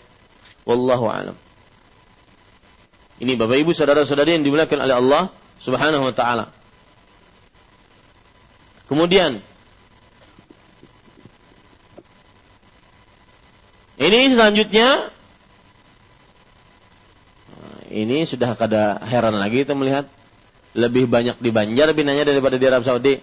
Wallahu 0.69 1.09
alam. 1.09 1.35
Ini 3.21 3.37
Bapak 3.37 3.57
Ibu 3.65 3.71
saudara-saudari 3.73 4.37
yang 4.37 4.45
dimuliakan 4.45 4.79
oleh 4.81 4.95
Allah 4.97 5.23
Subhanahu 5.61 6.09
wa 6.09 6.13
taala. 6.13 6.45
Kemudian 8.89 9.41
ini 14.01 14.33
selanjutnya 14.33 15.13
ini 17.91 18.23
sudah 18.23 18.55
kada 18.55 18.97
heran 19.03 19.35
lagi 19.35 19.67
itu 19.67 19.75
melihat 19.75 20.07
lebih 20.71 21.11
banyak 21.11 21.35
di 21.37 21.51
Banjar 21.51 21.91
binanya 21.91 22.23
daripada 22.23 22.55
di 22.55 22.65
Arab 22.65 22.87
Saudi. 22.87 23.19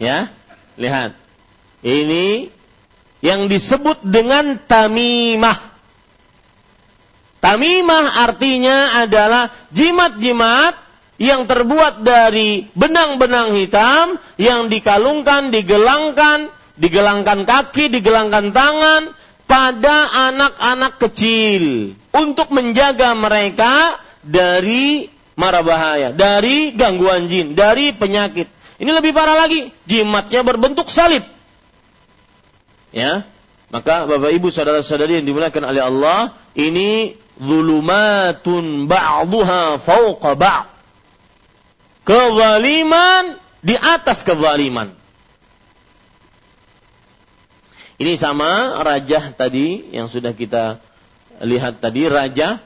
Ya, 0.00 0.32
lihat. 0.80 1.12
Ini 1.80 2.48
yang 3.20 3.48
disebut 3.48 4.04
dengan 4.04 4.56
tamimah. 4.60 5.72
Tamimah 7.40 8.20
artinya 8.24 9.00
adalah 9.00 9.52
jimat-jimat 9.72 10.76
yang 11.20 11.44
terbuat 11.44 12.04
dari 12.04 12.68
benang-benang 12.72 13.56
hitam 13.56 14.16
yang 14.40 14.68
dikalungkan, 14.72 15.52
digelangkan, 15.52 16.52
digelangkan 16.76 17.48
kaki, 17.48 17.90
digelangkan 17.90 18.52
tangan 18.54 19.02
pada 19.50 20.30
anak-anak 20.30 21.02
kecil 21.02 21.96
untuk 22.14 22.54
menjaga 22.54 23.16
mereka 23.18 23.98
dari 24.22 25.10
mara 25.34 25.64
bahaya, 25.64 26.14
dari 26.14 26.76
gangguan 26.76 27.26
jin, 27.26 27.58
dari 27.58 27.90
penyakit. 27.90 28.46
Ini 28.80 28.90
lebih 28.92 29.10
parah 29.16 29.34
lagi, 29.34 29.72
jimatnya 29.88 30.40
berbentuk 30.46 30.88
salib 30.88 31.24
Ya. 32.90 33.26
Maka 33.70 34.02
Bapak 34.02 34.34
Ibu 34.34 34.50
saudara-saudari 34.50 35.22
yang 35.22 35.26
dimuliakan 35.30 35.62
oleh 35.62 35.78
Allah, 35.78 36.34
ini 36.58 37.14
zulumatun 37.38 38.90
ba'dhuha 38.90 39.78
fawqa 39.78 40.30
ba'd. 40.34 40.66
Kezaliman 42.02 43.38
di 43.62 43.78
atas 43.78 44.26
kezaliman. 44.26 44.90
Ini 48.00 48.16
sama 48.16 48.80
raja 48.80 49.28
tadi 49.36 49.92
yang 49.92 50.08
sudah 50.08 50.32
kita 50.32 50.80
lihat 51.44 51.84
tadi 51.84 52.08
raja 52.08 52.64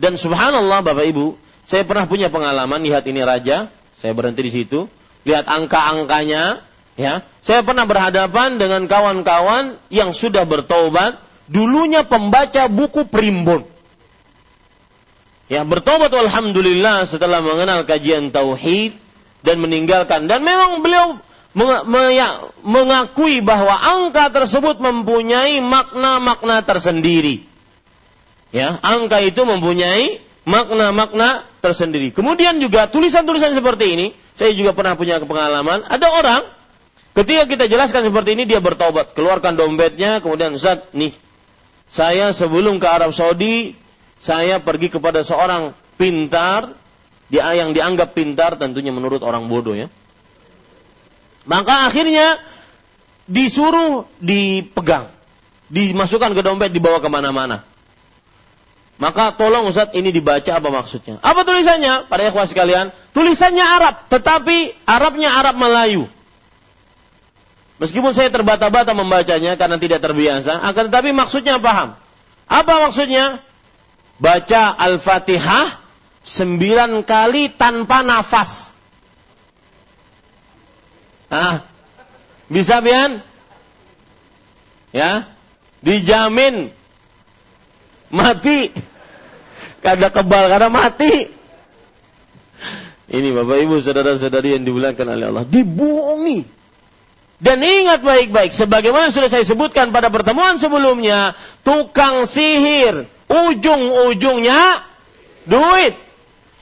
dan 0.00 0.16
subhanallah 0.16 0.80
Bapak 0.80 1.04
Ibu, 1.04 1.36
saya 1.68 1.84
pernah 1.84 2.08
punya 2.08 2.32
pengalaman 2.32 2.80
lihat 2.80 3.04
ini 3.04 3.20
raja, 3.20 3.68
saya 4.00 4.16
berhenti 4.16 4.40
di 4.46 4.52
situ, 4.54 4.88
lihat 5.28 5.44
angka-angkanya, 5.44 6.64
Ya, 6.98 7.22
saya 7.46 7.62
pernah 7.62 7.86
berhadapan 7.86 8.58
dengan 8.58 8.90
kawan-kawan 8.90 9.78
yang 9.86 10.10
sudah 10.10 10.42
bertobat, 10.42 11.22
dulunya 11.46 12.02
pembaca 12.02 12.66
buku 12.66 13.06
primbon. 13.06 13.62
Ya, 15.46 15.62
bertobat 15.62 16.10
alhamdulillah 16.10 17.06
setelah 17.06 17.38
mengenal 17.38 17.86
kajian 17.86 18.34
tauhid 18.34 18.98
dan 19.46 19.62
meninggalkan. 19.62 20.26
Dan 20.26 20.42
memang 20.42 20.82
beliau 20.82 21.22
mengakui 22.62 23.42
bahwa 23.42 23.74
angka 23.74 24.30
tersebut 24.30 24.78
mempunyai 24.78 25.58
makna-makna 25.58 26.62
tersendiri. 26.62 27.42
Ya, 28.54 28.78
angka 28.80 29.18
itu 29.20 29.42
mempunyai 29.44 30.22
makna-makna 30.46 31.44
tersendiri. 31.60 32.14
Kemudian 32.14 32.62
juga 32.62 32.88
tulisan-tulisan 32.88 33.52
seperti 33.52 33.86
ini, 33.98 34.06
saya 34.32 34.54
juga 34.54 34.72
pernah 34.72 34.94
punya 34.96 35.20
pengalaman, 35.20 35.84
ada 35.84 36.08
orang 36.14 36.42
Ketika 37.18 37.50
kita 37.50 37.64
jelaskan 37.66 38.06
seperti 38.06 38.38
ini 38.38 38.46
dia 38.46 38.62
bertobat, 38.62 39.10
keluarkan 39.10 39.58
dompetnya, 39.58 40.22
kemudian 40.22 40.54
Ustaz, 40.54 40.86
nih, 40.94 41.10
saya 41.90 42.30
sebelum 42.30 42.78
ke 42.78 42.86
Arab 42.86 43.10
Saudi, 43.10 43.74
saya 44.22 44.62
pergi 44.62 44.86
kepada 44.86 45.26
seorang 45.26 45.74
pintar 45.98 46.78
yang 47.34 47.74
dianggap 47.74 48.14
pintar 48.14 48.54
tentunya 48.54 48.94
menurut 48.94 49.26
orang 49.26 49.50
bodoh 49.50 49.74
ya. 49.74 49.90
Maka 51.48 51.88
akhirnya 51.88 52.36
disuruh 53.24 54.04
dipegang, 54.20 55.08
dimasukkan 55.72 56.36
ke 56.36 56.42
dompet, 56.44 56.70
dibawa 56.76 57.00
ke 57.00 57.08
mana-mana. 57.08 57.64
Maka 58.98 59.32
tolong 59.32 59.70
Ustaz 59.70 59.94
ini 59.94 60.10
dibaca 60.10 60.58
apa 60.58 60.68
maksudnya? 60.68 61.22
Apa 61.22 61.46
tulisannya? 61.46 62.10
Pada 62.10 62.28
ikhwas 62.28 62.50
sekalian, 62.50 62.90
tulisannya 63.14 63.62
Arab, 63.62 63.94
tetapi 64.10 64.74
Arabnya 64.84 65.32
Arab 65.38 65.56
Melayu. 65.56 66.04
Meskipun 67.78 68.10
saya 68.10 68.26
terbata-bata 68.28 68.90
membacanya 68.90 69.54
karena 69.54 69.78
tidak 69.78 70.02
terbiasa, 70.02 70.58
akan 70.66 70.90
tetapi 70.90 71.14
maksudnya 71.14 71.62
paham. 71.62 71.94
Apa 72.50 72.74
maksudnya? 72.90 73.38
Baca 74.18 74.74
Al-Fatihah 74.74 75.78
sembilan 76.26 77.06
kali 77.06 77.54
tanpa 77.54 78.02
nafas. 78.02 78.74
Ah, 81.28 81.64
bisa 82.48 82.80
Bian? 82.80 83.20
Ya, 84.92 85.28
dijamin 85.84 86.72
mati. 88.08 88.72
Kada 89.84 90.08
kebal 90.10 90.48
karena 90.50 90.68
mati. 90.72 91.28
Ini 93.08 93.28
Bapak 93.32 93.56
Ibu 93.62 93.80
saudara-saudari 93.80 94.56
yang 94.56 94.64
dimuliakan 94.68 95.06
oleh 95.16 95.26
Allah, 95.32 95.44
dibohongi 95.48 96.58
dan 97.38 97.62
ingat 97.62 98.02
baik-baik, 98.02 98.50
sebagaimana 98.50 99.14
sudah 99.14 99.30
saya 99.30 99.46
sebutkan 99.46 99.94
pada 99.94 100.10
pertemuan 100.10 100.58
sebelumnya, 100.58 101.38
tukang 101.62 102.26
sihir, 102.26 103.06
ujung-ujungnya 103.30 104.82
duit. 105.46 105.94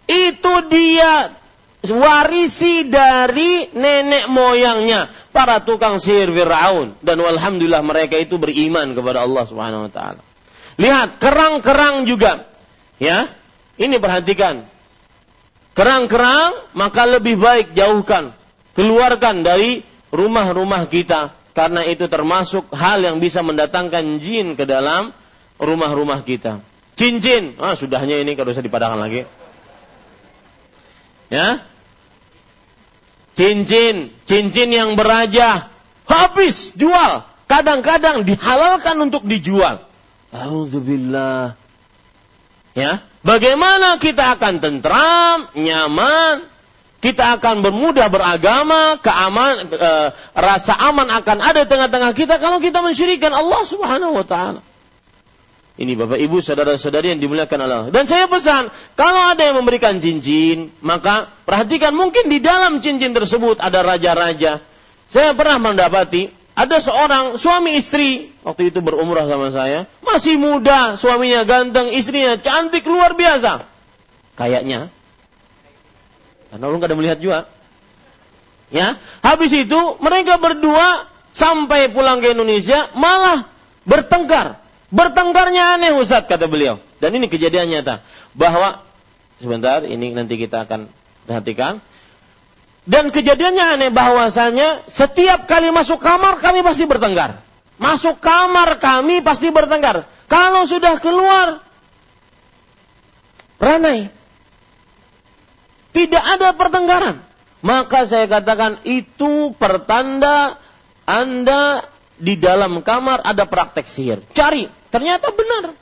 Itu 0.04 0.68
dia 0.68 1.32
warisi 1.90 2.86
dari 2.88 3.70
nenek 3.74 4.30
moyangnya, 4.30 5.10
para 5.30 5.62
tukang 5.62 6.00
sihir 6.00 6.32
Fir'aun. 6.32 6.96
Dan 7.02 7.20
walhamdulillah 7.20 7.84
mereka 7.84 8.16
itu 8.16 8.38
beriman 8.40 8.94
kepada 8.96 9.26
Allah 9.26 9.44
Subhanahu 9.44 9.86
wa 9.88 9.92
taala. 9.92 10.22
Lihat, 10.76 11.18
kerang-kerang 11.20 12.04
juga. 12.04 12.48
Ya. 13.00 13.32
Ini 13.76 14.00
perhatikan. 14.00 14.64
Kerang-kerang 15.76 16.72
maka 16.72 17.04
lebih 17.04 17.36
baik 17.36 17.76
jauhkan, 17.76 18.32
keluarkan 18.72 19.44
dari 19.44 19.84
rumah-rumah 20.08 20.88
kita 20.88 21.36
karena 21.52 21.84
itu 21.84 22.08
termasuk 22.08 22.72
hal 22.72 23.04
yang 23.04 23.20
bisa 23.20 23.44
mendatangkan 23.44 24.16
jin 24.16 24.56
ke 24.56 24.64
dalam 24.64 25.12
rumah-rumah 25.60 26.24
kita. 26.24 26.64
Cincin, 26.96 27.60
ah 27.60 27.76
sudahnya 27.76 28.16
ini 28.16 28.32
kalau 28.32 28.56
usah 28.56 28.64
dipadahkan 28.64 28.96
lagi. 28.96 29.28
Ya. 31.28 31.60
Cincin, 33.36 34.08
cincin 34.24 34.72
yang 34.72 34.96
beraja 34.96 35.68
habis 36.08 36.72
jual. 36.72 37.20
Kadang-kadang 37.46 38.24
dihalalkan 38.24 38.96
untuk 38.98 39.28
dijual. 39.28 39.84
Alhamdulillah. 40.32 41.54
Ya, 42.76 43.04
bagaimana 43.20 43.96
kita 44.00 44.36
akan 44.36 44.60
tentram, 44.60 45.48
nyaman, 45.56 46.44
kita 47.00 47.38
akan 47.40 47.64
bermudah 47.64 48.08
beragama, 48.08 49.00
keaman, 49.00 49.68
e, 49.68 49.90
rasa 50.36 50.76
aman 50.90 51.08
akan 51.08 51.38
ada 51.40 51.64
di 51.64 51.68
tengah-tengah 51.72 52.12
kita 52.12 52.40
kalau 52.40 52.60
kita 52.60 52.80
mensyirikan 52.84 53.32
Allah 53.32 53.62
Subhanahu 53.64 54.16
wa 54.16 54.26
taala. 54.28 54.60
Ini 55.76 55.92
Bapak 55.92 56.16
Ibu 56.16 56.40
saudara-saudari 56.40 57.12
yang 57.12 57.20
dimuliakan 57.20 57.58
Allah. 57.60 57.82
Dan 57.92 58.08
saya 58.08 58.24
pesan, 58.32 58.72
kalau 58.96 59.36
ada 59.36 59.44
yang 59.44 59.60
memberikan 59.60 60.00
cincin, 60.00 60.72
maka 60.80 61.28
perhatikan 61.44 61.92
mungkin 61.92 62.32
di 62.32 62.40
dalam 62.40 62.80
cincin 62.80 63.12
tersebut 63.12 63.60
ada 63.60 63.84
raja-raja. 63.84 64.64
Saya 65.12 65.30
pernah 65.36 65.60
mendapati 65.60 66.32
ada 66.56 66.80
seorang 66.80 67.36
suami 67.36 67.76
istri 67.76 68.32
waktu 68.40 68.72
itu 68.72 68.80
berumrah 68.80 69.28
sama 69.28 69.52
saya, 69.52 69.84
masih 70.00 70.40
muda, 70.40 70.96
suaminya 70.96 71.44
ganteng, 71.44 71.92
istrinya 71.92 72.40
cantik 72.40 72.88
luar 72.88 73.12
biasa. 73.12 73.68
Kayaknya 74.40 74.88
karena 76.48 76.72
lu 76.72 76.80
gak 76.80 76.88
ada 76.88 76.96
melihat 76.96 77.18
juga. 77.20 77.38
Ya, 78.72 78.98
habis 79.22 79.52
itu 79.52 79.78
mereka 80.00 80.40
berdua 80.40 81.06
sampai 81.36 81.92
pulang 81.92 82.24
ke 82.24 82.32
Indonesia 82.32 82.90
malah 82.96 83.46
bertengkar. 83.84 84.58
Bertengkarnya 84.90 85.78
aneh 85.78 85.92
Ustaz 85.98 86.30
kata 86.30 86.46
beliau. 86.46 86.78
Dan 87.02 87.18
ini 87.18 87.26
kejadian 87.26 87.66
nyata 87.70 88.06
bahwa 88.38 88.86
sebentar 89.42 89.82
ini 89.82 90.14
nanti 90.14 90.38
kita 90.38 90.66
akan 90.66 90.86
perhatikan. 91.26 91.82
Dan 92.86 93.10
kejadiannya 93.10 93.64
aneh 93.78 93.90
bahwasanya 93.90 94.86
setiap 94.86 95.50
kali 95.50 95.74
masuk 95.74 95.98
kamar 95.98 96.38
kami 96.38 96.62
pasti 96.62 96.86
bertengkar. 96.86 97.42
Masuk 97.82 98.22
kamar 98.22 98.78
kami 98.78 99.26
pasti 99.26 99.50
bertengkar. 99.50 100.06
Kalau 100.30 100.62
sudah 100.70 101.02
keluar 101.02 101.66
ranai. 103.58 104.14
Tidak 105.90 106.22
ada 106.22 106.54
pertengkaran. 106.54 107.26
Maka 107.64 108.06
saya 108.06 108.30
katakan 108.30 108.78
itu 108.86 109.50
pertanda 109.58 110.60
Anda 111.08 111.82
di 112.16 112.34
dalam 112.40 112.80
kamar 112.80 113.24
ada 113.24 113.44
praktek 113.44 113.86
sihir. 113.88 114.18
Cari, 114.32 114.68
ternyata 114.88 115.32
benar. 115.32 115.76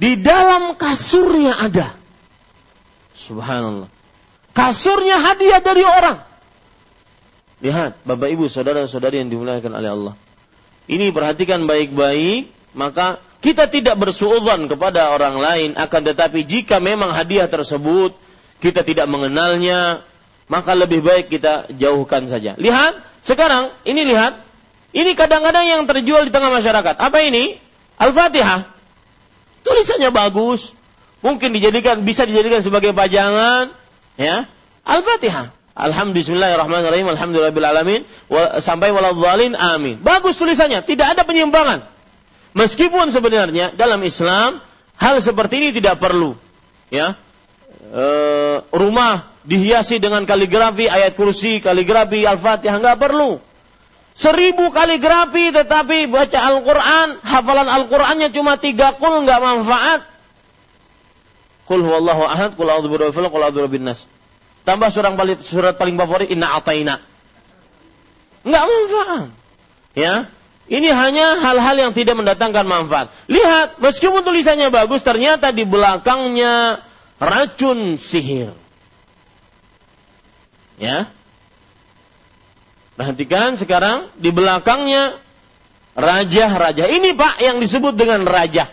Di 0.00 0.16
dalam 0.16 0.76
kasurnya 0.76 1.60
ada. 1.60 1.92
Subhanallah. 3.12 3.88
Kasurnya 4.56 5.20
hadiah 5.20 5.60
dari 5.60 5.84
orang. 5.84 6.18
Lihat, 7.60 8.00
Bapak 8.08 8.32
Ibu, 8.32 8.48
saudara-saudari 8.48 9.20
yang 9.20 9.28
dimuliakan 9.28 9.72
oleh 9.76 9.90
Allah. 9.92 10.14
Ini 10.88 11.12
perhatikan 11.12 11.68
baik-baik, 11.68 12.48
maka 12.72 13.20
kita 13.44 13.68
tidak 13.68 14.00
bersuudzon 14.00 14.68
kepada 14.68 15.12
orang 15.12 15.36
lain, 15.36 15.70
akan 15.76 16.00
tetapi 16.12 16.48
jika 16.48 16.80
memang 16.80 17.12
hadiah 17.12 17.48
tersebut 17.48 18.16
kita 18.60 18.84
tidak 18.84 19.08
mengenalnya, 19.08 20.04
maka 20.48 20.72
lebih 20.76 21.04
baik 21.04 21.32
kita 21.32 21.68
jauhkan 21.72 22.28
saja. 22.28 22.56
Lihat, 22.56 23.00
sekarang 23.24 23.72
ini 23.84 24.04
lihat, 24.08 24.36
ini 24.90 25.14
kadang-kadang 25.14 25.66
yang 25.70 25.82
terjual 25.86 26.26
di 26.26 26.32
tengah 26.34 26.50
masyarakat. 26.50 26.98
Apa 26.98 27.18
ini? 27.22 27.58
Al-Fatihah. 28.00 28.66
Tulisannya 29.62 30.10
bagus, 30.10 30.72
mungkin 31.22 31.52
dijadikan 31.54 32.02
bisa 32.02 32.24
dijadikan 32.26 32.64
sebagai 32.64 32.90
pajangan, 32.90 33.70
ya. 34.18 34.50
Al-Fatihah. 34.82 35.54
Alhamdulillahirrahmanirrahim, 35.70 37.06
alhamdulillahirrahmanirrahim, 37.14 38.02
sampai 38.58 38.90
waladhalin, 38.90 39.54
amin. 39.54 40.02
Bagus 40.02 40.36
tulisannya, 40.36 40.82
tidak 40.82 41.14
ada 41.16 41.22
penyimpangan. 41.22 41.86
Meskipun 42.58 43.14
sebenarnya 43.14 43.70
dalam 43.78 44.02
Islam 44.02 44.58
hal 44.98 45.22
seperti 45.22 45.62
ini 45.62 45.68
tidak 45.70 46.02
perlu. 46.02 46.34
Ya, 46.90 47.14
e, 47.94 48.04
rumah 48.74 49.30
dihiasi 49.46 50.02
dengan 50.02 50.26
kaligrafi 50.26 50.90
ayat 50.90 51.14
kursi, 51.14 51.62
kaligrafi 51.62 52.26
Al-Fatihah 52.26 52.82
nggak 52.82 52.98
perlu. 52.98 53.38
Seribu 54.20 54.68
kaligrafi 54.68 55.48
tetapi 55.48 56.04
baca 56.12 56.38
Al-Quran, 56.44 57.24
hafalan 57.24 57.68
Al-Qurannya 57.72 58.28
cuma 58.28 58.60
tiga 58.60 58.92
kul 59.00 59.24
nggak 59.24 59.40
manfaat. 59.40 60.04
Kul 61.64 61.80
huwallahu 61.80 62.28
ahad, 62.28 62.52
kul 62.52 62.68
a'udzu 62.68 62.92
birabbil 62.92 63.16
falaq, 63.16 63.32
kul 63.32 63.40
a'udzu 63.40 63.80
nas. 63.80 64.04
Tambah 64.68 64.92
surat 64.92 65.16
paling, 65.16 65.40
surat 65.40 65.72
paling 65.80 65.96
favorit 65.96 66.28
inna 66.28 66.52
ataina. 66.52 67.00
Nggak 68.44 68.64
manfaat. 68.68 69.28
Ya, 69.96 70.28
ini 70.70 70.86
hanya 70.92 71.40
hal-hal 71.40 71.76
yang 71.80 71.92
tidak 71.96 72.14
mendatangkan 72.14 72.62
manfaat. 72.62 73.08
Lihat, 73.26 73.80
meskipun 73.80 74.20
tulisannya 74.22 74.68
bagus, 74.68 75.00
ternyata 75.02 75.50
di 75.50 75.64
belakangnya 75.64 76.84
racun 77.18 77.96
sihir. 77.96 78.52
Ya. 80.76 81.08
Perhatikan 83.00 83.56
sekarang 83.56 84.12
di 84.20 84.28
belakangnya 84.28 85.16
raja-raja. 85.96 86.84
Ini 86.84 87.16
Pak 87.16 87.40
yang 87.40 87.56
disebut 87.56 87.96
dengan 87.96 88.28
raja. 88.28 88.68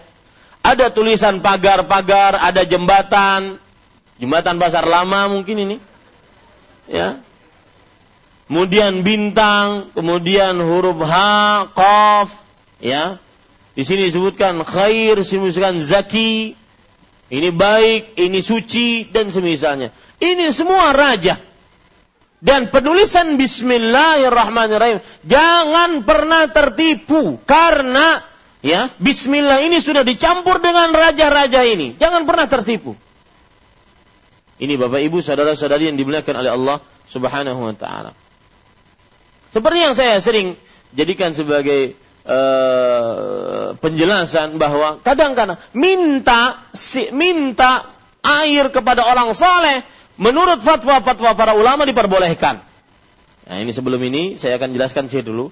Ada 0.68 0.92
tulisan 0.92 1.40
pagar-pagar, 1.40 2.36
ada 2.36 2.68
jembatan, 2.68 3.56
jembatan 4.20 4.60
pasar 4.60 4.84
lama 4.84 5.32
mungkin 5.32 5.56
ini. 5.64 5.78
Ya. 6.92 7.24
Kemudian 8.52 9.00
bintang, 9.08 9.96
kemudian 9.96 10.60
huruf 10.60 11.00
H, 11.08 11.16
Qaf, 11.72 12.36
ya. 12.84 13.24
Di 13.80 13.88
sini 13.88 14.12
disebutkan 14.12 14.60
khair, 14.68 15.16
disebutkan 15.24 15.80
zaki, 15.80 16.52
ini 17.32 17.50
baik, 17.56 18.20
ini 18.20 18.44
suci, 18.44 19.08
dan 19.08 19.32
semisalnya. 19.32 19.96
Ini 20.20 20.52
semua 20.52 20.92
raja. 20.92 21.47
Dan 22.38 22.70
penulisan 22.70 23.34
Bismillahirrahmanirrahim 23.34 25.02
jangan 25.26 26.06
pernah 26.06 26.46
tertipu 26.46 27.42
karena 27.50 28.22
ya 28.62 28.94
Bismillah 29.02 29.66
ini 29.66 29.82
sudah 29.82 30.06
dicampur 30.06 30.62
dengan 30.62 30.94
raja-raja 30.94 31.66
ini. 31.66 31.98
Jangan 31.98 32.30
pernah 32.30 32.46
tertipu. 32.46 32.94
Ini 34.58 34.74
Bapak 34.78 35.02
Ibu 35.02 35.18
saudara-saudari 35.22 35.90
yang 35.90 35.98
dimuliakan 35.98 36.36
oleh 36.42 36.52
Allah 36.54 36.78
Subhanahu 37.10 37.62
wa 37.62 37.74
taala. 37.74 38.14
Seperti 39.50 39.80
yang 39.82 39.94
saya 39.98 40.22
sering 40.22 40.54
jadikan 40.94 41.34
sebagai 41.34 41.98
uh, 42.22 43.74
penjelasan 43.82 44.62
bahwa 44.62 45.02
kadang-kadang 45.02 45.58
minta 45.74 46.70
si, 46.74 47.10
minta 47.10 47.90
air 48.22 48.70
kepada 48.70 49.10
orang 49.10 49.34
saleh 49.34 49.82
menurut 50.18 50.60
fatwa-fatwa 50.62 51.32
para 51.38 51.54
ulama 51.54 51.86
diperbolehkan. 51.86 52.62
Nah, 53.48 53.58
ini 53.64 53.72
sebelum 53.72 54.02
ini 54.04 54.36
saya 54.36 54.60
akan 54.60 54.76
jelaskan 54.76 55.08
sih 55.08 55.24
dulu. 55.24 55.50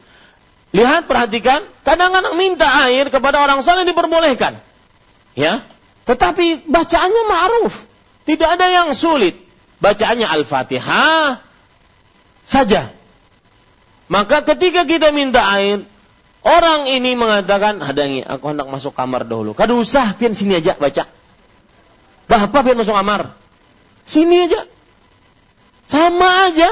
Lihat, 0.75 1.07
perhatikan, 1.07 1.63
kadang-kadang 1.87 2.35
minta 2.35 2.67
air 2.83 3.07
kepada 3.07 3.39
orang 3.39 3.63
saleh 3.63 3.87
diperbolehkan. 3.87 4.59
Ya. 5.31 5.63
Tetapi 6.03 6.67
bacaannya 6.67 7.23
ma'ruf. 7.31 7.87
Tidak 8.27 8.49
ada 8.49 8.67
yang 8.67 8.91
sulit. 8.91 9.39
Bacaannya 9.79 10.27
Al-Fatihah 10.27 11.39
saja. 12.43 12.91
Maka 14.11 14.43
ketika 14.43 14.83
kita 14.83 15.15
minta 15.15 15.47
air, 15.55 15.87
orang 16.43 16.91
ini 16.91 17.15
mengatakan, 17.15 17.79
hadangi, 17.79 18.21
aku 18.27 18.51
hendak 18.51 18.67
masuk 18.67 18.91
kamar 18.91 19.23
dahulu. 19.23 19.55
Kada 19.55 19.71
usah, 19.71 20.13
pian 20.19 20.35
sini 20.35 20.59
aja 20.59 20.75
baca. 20.75 21.07
Bapak 22.27 22.61
pian 22.67 22.75
masuk 22.75 22.93
kamar. 22.93 23.44
Sini 24.05 24.45
aja. 24.45 24.69
Sama 25.89 26.49
aja. 26.49 26.69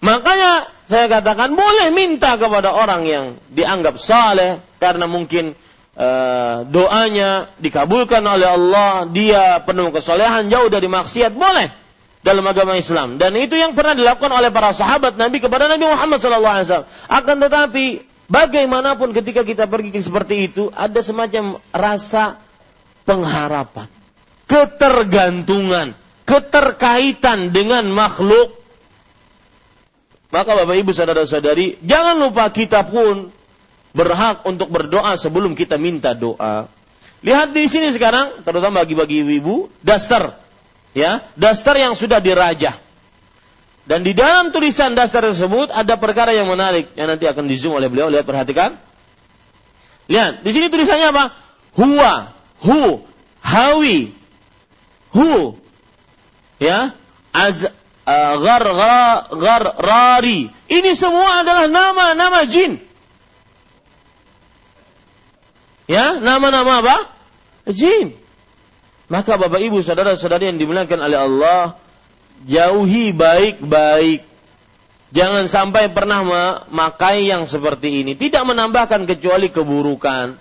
Makanya 0.00 0.70
saya 0.84 1.08
katakan 1.08 1.56
boleh 1.56 1.90
minta 1.90 2.36
kepada 2.36 2.70
orang 2.76 3.02
yang 3.08 3.24
dianggap 3.50 3.96
saleh 3.96 4.60
karena 4.76 5.08
mungkin 5.08 5.56
uh, 5.96 6.66
doanya 6.68 7.48
dikabulkan 7.56 8.20
oleh 8.20 8.46
Allah, 8.46 9.08
dia 9.08 9.64
penuh 9.64 9.88
kesolehan, 9.90 10.52
jauh 10.52 10.68
dari 10.68 10.86
maksiat, 10.90 11.32
boleh 11.32 11.72
dalam 12.20 12.44
agama 12.44 12.76
Islam. 12.76 13.16
Dan 13.16 13.36
itu 13.40 13.56
yang 13.56 13.72
pernah 13.72 13.96
dilakukan 13.96 14.32
oleh 14.32 14.52
para 14.52 14.76
sahabat 14.76 15.16
Nabi 15.16 15.40
kepada 15.40 15.72
Nabi 15.72 15.88
Muhammad 15.88 16.18
SAW. 16.20 16.84
Akan 17.08 17.36
tetapi, 17.40 18.04
bagaimanapun 18.28 19.12
ketika 19.16 19.40
kita 19.40 19.64
pergi 19.64 20.04
seperti 20.04 20.52
itu, 20.52 20.68
ada 20.72 21.00
semacam 21.04 21.60
rasa 21.72 22.40
pengharapan, 23.04 23.88
ketergantungan, 24.48 25.96
keterkaitan 26.24 27.52
dengan 27.52 27.88
makhluk. 27.92 28.56
Maka 30.34 30.50
Bapak 30.58 30.74
Ibu 30.74 30.90
saudara-saudari, 30.90 31.78
jangan 31.86 32.18
lupa 32.18 32.50
kita 32.50 32.82
pun 32.82 33.30
berhak 33.94 34.42
untuk 34.42 34.66
berdoa 34.74 35.14
sebelum 35.14 35.54
kita 35.54 35.78
minta 35.78 36.10
doa. 36.12 36.66
Lihat 37.24 37.54
di 37.54 37.64
sini 37.70 37.88
sekarang, 37.94 38.42
terutama 38.42 38.82
bagi-bagi 38.82 39.22
ibu, 39.22 39.70
daster. 39.80 40.34
Ya, 40.92 41.22
daster 41.38 41.78
yang 41.78 41.94
sudah 41.94 42.18
dirajah. 42.18 42.76
Dan 43.84 44.00
di 44.02 44.16
dalam 44.16 44.50
tulisan 44.50 44.96
daster 44.96 45.20
tersebut 45.22 45.68
ada 45.68 45.94
perkara 46.00 46.32
yang 46.32 46.48
menarik 46.48 46.92
yang 46.96 47.08
nanti 47.08 47.28
akan 47.28 47.44
di 47.44 47.56
zoom 47.56 47.76
oleh 47.76 47.88
beliau. 47.88 48.08
Lihat 48.08 48.24
perhatikan. 48.24 48.76
Lihat, 50.08 50.44
di 50.44 50.50
sini 50.52 50.68
tulisannya 50.68 51.08
apa? 51.12 51.24
Huwa, 51.80 52.32
hu, 52.60 53.00
hawi, 53.40 54.12
hu. 55.16 55.56
Ya, 56.62 56.94
az 57.34 57.66
uh, 58.06 58.34
gar, 58.40 58.64
gar, 59.34 59.64
rari. 59.80 60.48
Ini 60.70 60.92
semua 60.94 61.42
adalah 61.42 61.66
nama-nama 61.66 62.46
jin. 62.46 62.78
Ya, 65.84 66.16
nama-nama 66.16 66.80
apa? 66.80 66.96
Jin. 67.68 68.16
Maka 69.12 69.36
Bapak 69.36 69.60
Ibu 69.60 69.84
saudara-saudari 69.84 70.48
yang 70.48 70.56
dimuliakan 70.56 71.00
oleh 71.04 71.18
Allah, 71.20 71.60
jauhi 72.48 73.12
baik-baik. 73.12 74.24
Jangan 75.14 75.46
sampai 75.46 75.92
pernah 75.94 76.26
memakai 76.26 77.30
yang 77.30 77.46
seperti 77.46 78.02
ini. 78.02 78.18
Tidak 78.18 78.42
menambahkan 78.42 79.06
kecuali 79.06 79.46
keburukan. 79.52 80.34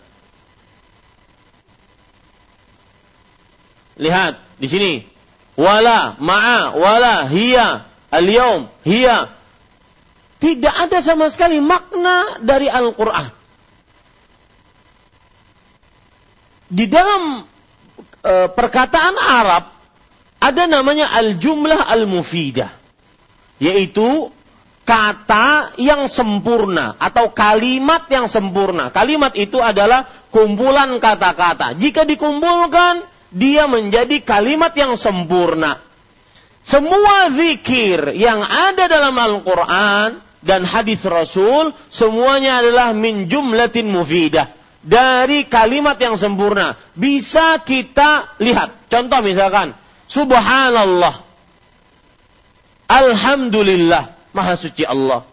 Lihat 4.01 4.33
di 4.57 4.67
sini. 4.71 5.12
Wala, 5.53 6.17
ma'a, 6.17 6.73
wala, 6.73 7.29
hiya, 7.29 7.85
al-yawm, 8.09 8.65
hiya. 8.81 9.29
Tidak 10.41 10.75
ada 10.75 10.99
sama 10.99 11.29
sekali 11.29 11.61
makna 11.61 12.41
dari 12.41 12.67
Al-Quran. 12.67 13.43
di 16.73 16.89
dalam 16.89 17.45
e, 18.25 18.33
perkataan 18.49 19.15
Arab 19.21 19.63
ada 20.41 20.63
namanya 20.65 21.13
al-jumlah 21.13 21.85
al-mufidah 21.85 22.73
yaitu 23.61 24.33
kata 24.83 25.77
yang 25.79 26.09
sempurna 26.11 26.99
atau 26.99 27.31
kalimat 27.31 28.03
yang 28.11 28.27
sempurna. 28.27 28.91
Kalimat 28.91 29.31
itu 29.39 29.63
adalah 29.63 30.03
kumpulan 30.27 30.99
kata-kata. 30.99 31.71
Jika 31.79 32.03
dikumpulkan, 32.03 32.99
dia 33.33 33.65
menjadi 33.65 34.21
kalimat 34.21 34.71
yang 34.77 34.93
sempurna. 34.93 35.81
Semua 36.63 37.27
zikir 37.33 38.15
yang 38.15 38.39
ada 38.39 38.87
dalam 38.87 39.17
Al-Quran 39.19 40.21
dan 40.39 40.61
hadis 40.63 41.03
Rasul, 41.03 41.75
semuanya 41.91 42.63
adalah 42.63 42.95
min 42.95 43.27
jumlatin 43.27 43.91
mufidah 43.91 44.47
dari 44.79 45.43
kalimat 45.49 45.99
yang 45.99 46.15
sempurna. 46.15 46.79
Bisa 46.95 47.59
kita 47.63 48.37
lihat. 48.39 48.87
Contoh 48.87 49.19
misalkan, 49.19 49.75
Subhanallah. 50.07 51.25
Alhamdulillah. 52.85 54.13
Maha 54.35 54.53
suci 54.53 54.85
Allah. 54.85 55.25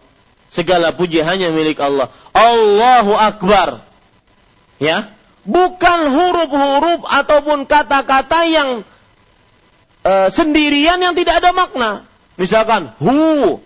Segala 0.49 0.95
puji 0.95 1.21
hanya 1.21 1.53
milik 1.53 1.77
Allah. 1.77 2.09
Allahu 2.33 3.13
Akbar. 3.13 3.85
Ya. 4.81 5.13
Bukan 5.41 5.99
huruf-huruf 6.13 7.01
ataupun 7.07 7.65
kata-kata 7.65 8.45
yang 8.45 8.69
uh, 10.05 10.27
sendirian 10.29 11.01
yang 11.01 11.17
tidak 11.17 11.41
ada 11.41 11.49
makna. 11.49 12.05
Misalkan, 12.37 12.93
hu. 13.01 13.57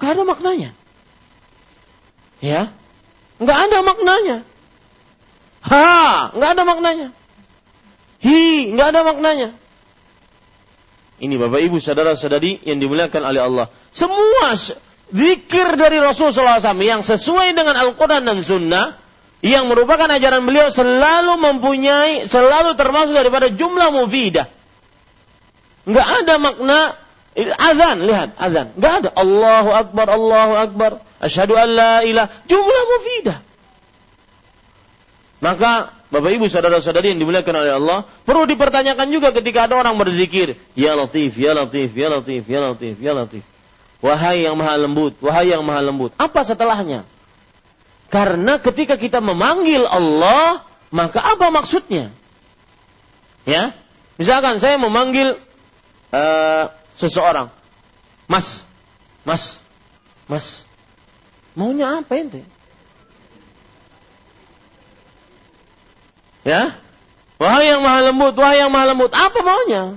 Gak 0.00 0.18
ada 0.18 0.22
maknanya. 0.24 0.70
Ya. 2.42 2.72
Nggak 3.38 3.58
ada 3.70 3.78
maknanya. 3.86 4.36
Ha, 5.62 6.34
nggak 6.34 6.50
ada 6.58 6.62
maknanya. 6.66 7.08
Hi, 8.22 8.74
nggak 8.74 8.88
ada 8.94 9.00
maknanya. 9.06 9.48
Ini 11.22 11.38
Bapak 11.38 11.62
Ibu 11.62 11.78
saudara-saudari 11.78 12.66
yang 12.66 12.82
dimuliakan 12.82 13.22
oleh 13.22 13.42
Allah. 13.42 13.66
Semua 13.94 14.58
zikir 15.14 15.68
dari 15.78 16.02
Rasulullah 16.02 16.58
SAW 16.58 16.82
yang 16.82 17.06
sesuai 17.06 17.54
dengan 17.54 17.78
Al-Quran 17.78 18.26
dan 18.26 18.42
Sunnah 18.42 18.98
yang 19.42 19.66
merupakan 19.66 20.06
ajaran 20.06 20.46
beliau 20.46 20.70
selalu 20.70 21.34
mempunyai, 21.36 22.30
selalu 22.30 22.78
termasuk 22.78 23.18
daripada 23.18 23.50
jumlah 23.50 23.90
mufidah. 23.90 24.46
Nggak 25.82 26.08
ada 26.22 26.34
makna 26.38 26.78
azan, 27.58 28.06
lihat 28.06 28.38
azan. 28.38 28.70
Nggak 28.78 28.92
ada. 29.02 29.10
Allahu 29.18 29.70
Akbar, 29.74 30.06
Allahu 30.14 30.54
Akbar. 30.54 30.90
Asyhadu 31.18 31.58
an 31.58 31.68
la 31.74 31.94
ilah. 32.06 32.30
Jumlah 32.46 32.82
mufidah. 32.86 33.38
Maka 35.42 35.90
Bapak 36.12 36.28
Ibu 36.38 36.46
saudara-saudari 36.46 37.10
yang 37.16 37.18
dimuliakan 37.24 37.54
oleh 37.56 37.72
Allah, 37.72 37.98
perlu 38.28 38.46
dipertanyakan 38.46 39.10
juga 39.10 39.34
ketika 39.34 39.64
ada 39.64 39.80
orang 39.80 39.96
berzikir, 39.96 40.60
ya 40.76 40.92
Latif, 40.92 41.34
ya 41.34 41.56
Latif, 41.56 41.90
ya 41.96 42.12
Latif, 42.12 42.44
ya 42.46 42.60
Latif, 42.62 42.94
ya 43.00 43.12
Latif. 43.16 43.42
Wahai 44.04 44.44
yang 44.44 44.54
maha 44.54 44.76
lembut, 44.76 45.16
wahai 45.24 45.50
yang 45.50 45.64
maha 45.64 45.80
lembut. 45.82 46.12
Apa 46.20 46.44
setelahnya? 46.44 47.08
Karena 48.12 48.60
ketika 48.60 49.00
kita 49.00 49.24
memanggil 49.24 49.88
Allah, 49.88 50.60
maka 50.92 51.24
apa 51.24 51.48
maksudnya? 51.48 52.12
Ya, 53.48 53.72
misalkan 54.20 54.60
saya 54.60 54.76
memanggil 54.76 55.40
uh, 56.12 56.64
seseorang, 57.00 57.48
Mas, 58.28 58.68
Mas, 59.24 59.64
Mas, 60.28 60.68
maunya 61.56 62.04
apa 62.04 62.12
ente? 62.20 62.44
Ya? 66.44 66.76
Wahai 67.40 67.72
yang 67.72 67.80
maha 67.82 68.12
lembut, 68.12 68.36
wahai 68.36 68.60
yang 68.60 68.70
maha 68.70 68.92
lembut, 68.92 69.10
apa 69.10 69.40
maunya? 69.40 69.96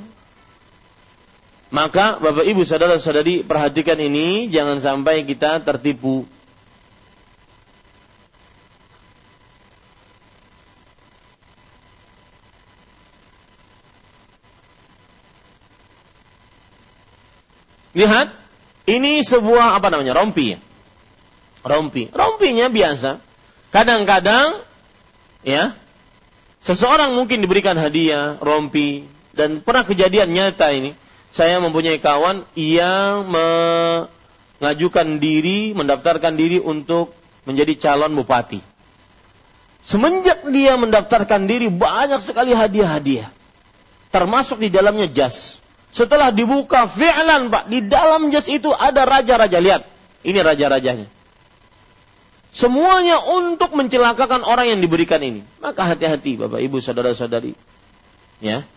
Maka 1.69 2.17
Bapak 2.23 2.47
Ibu 2.47 2.63
saudara-saudari 2.63 3.43
perhatikan 3.43 3.99
ini 3.99 4.47
jangan 4.47 4.79
sampai 4.79 5.27
kita 5.27 5.59
tertipu. 5.61 6.23
Lihat, 17.95 18.27
ini 18.91 19.23
sebuah 19.23 19.80
apa 19.80 19.88
namanya? 19.88 20.13
Rompi. 20.13 20.59
Rompi. 21.63 22.11
Rompinya 22.11 22.67
biasa. 22.69 23.23
Kadang-kadang 23.72 24.61
ya, 25.41 25.73
Seseorang 26.65 27.13
mungkin 27.13 27.45
diberikan 27.45 27.77
hadiah, 27.77 28.41
rompi, 28.41 29.05
dan 29.38 29.61
pernah 29.61 29.85
kejadian 29.85 30.34
nyata 30.34 30.73
ini. 30.73 30.97
saya 31.35 31.59
mempunyai 31.59 31.99
kawan 31.99 32.47
yang 32.55 33.27
mengajukan 33.27 35.19
diri, 35.19 35.76
mendaftarkan 35.76 36.39
diri 36.39 36.63
untuk 36.63 37.11
menjadi 37.43 37.76
calon 37.76 38.15
bupati. 38.15 38.63
Semenjak 39.84 40.47
dia 40.47 40.80
mendaftarkan 40.80 41.43
diri 41.43 41.67
banyak 41.67 42.23
sekali 42.23 42.55
hadiah-hadiah. 42.55 43.30
Termasuk 44.15 44.63
di 44.63 44.72
dalamnya 44.72 45.11
jas. 45.11 45.59
Setelah 45.95 46.35
dibuka 46.35 46.91
fi'lan 46.91 47.47
Pak, 47.47 47.72
di 47.72 47.88
dalam 47.88 48.27
jas 48.27 48.51
itu 48.51 48.67
ada 48.76 49.07
raja-raja. 49.07 49.63
Lihat, 49.63 49.88
ini 50.27 50.39
raja-rajanya. 50.43 51.07
Semuanya 52.51 53.23
untuk 53.23 53.72
mencelakakan 53.72 54.43
orang 54.43 54.76
yang 54.76 54.80
diberikan 54.84 55.23
ini. 55.23 55.47
Maka 55.63 55.88
hati-hati 55.88 56.35
Bapak 56.35 56.59
Ibu 56.59 56.84
saudara-saudari. 56.84 57.55
Ya. 58.43 58.67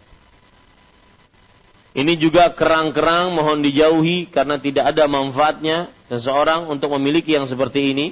Ini 1.98 2.14
juga 2.14 2.54
kerang-kerang 2.54 3.34
mohon 3.34 3.66
dijauhi 3.66 4.30
karena 4.30 4.62
tidak 4.62 4.94
ada 4.94 5.10
manfaatnya 5.10 5.90
seseorang 6.06 6.70
untuk 6.70 6.94
memiliki 6.94 7.34
yang 7.34 7.50
seperti 7.50 7.90
ini. 7.90 8.06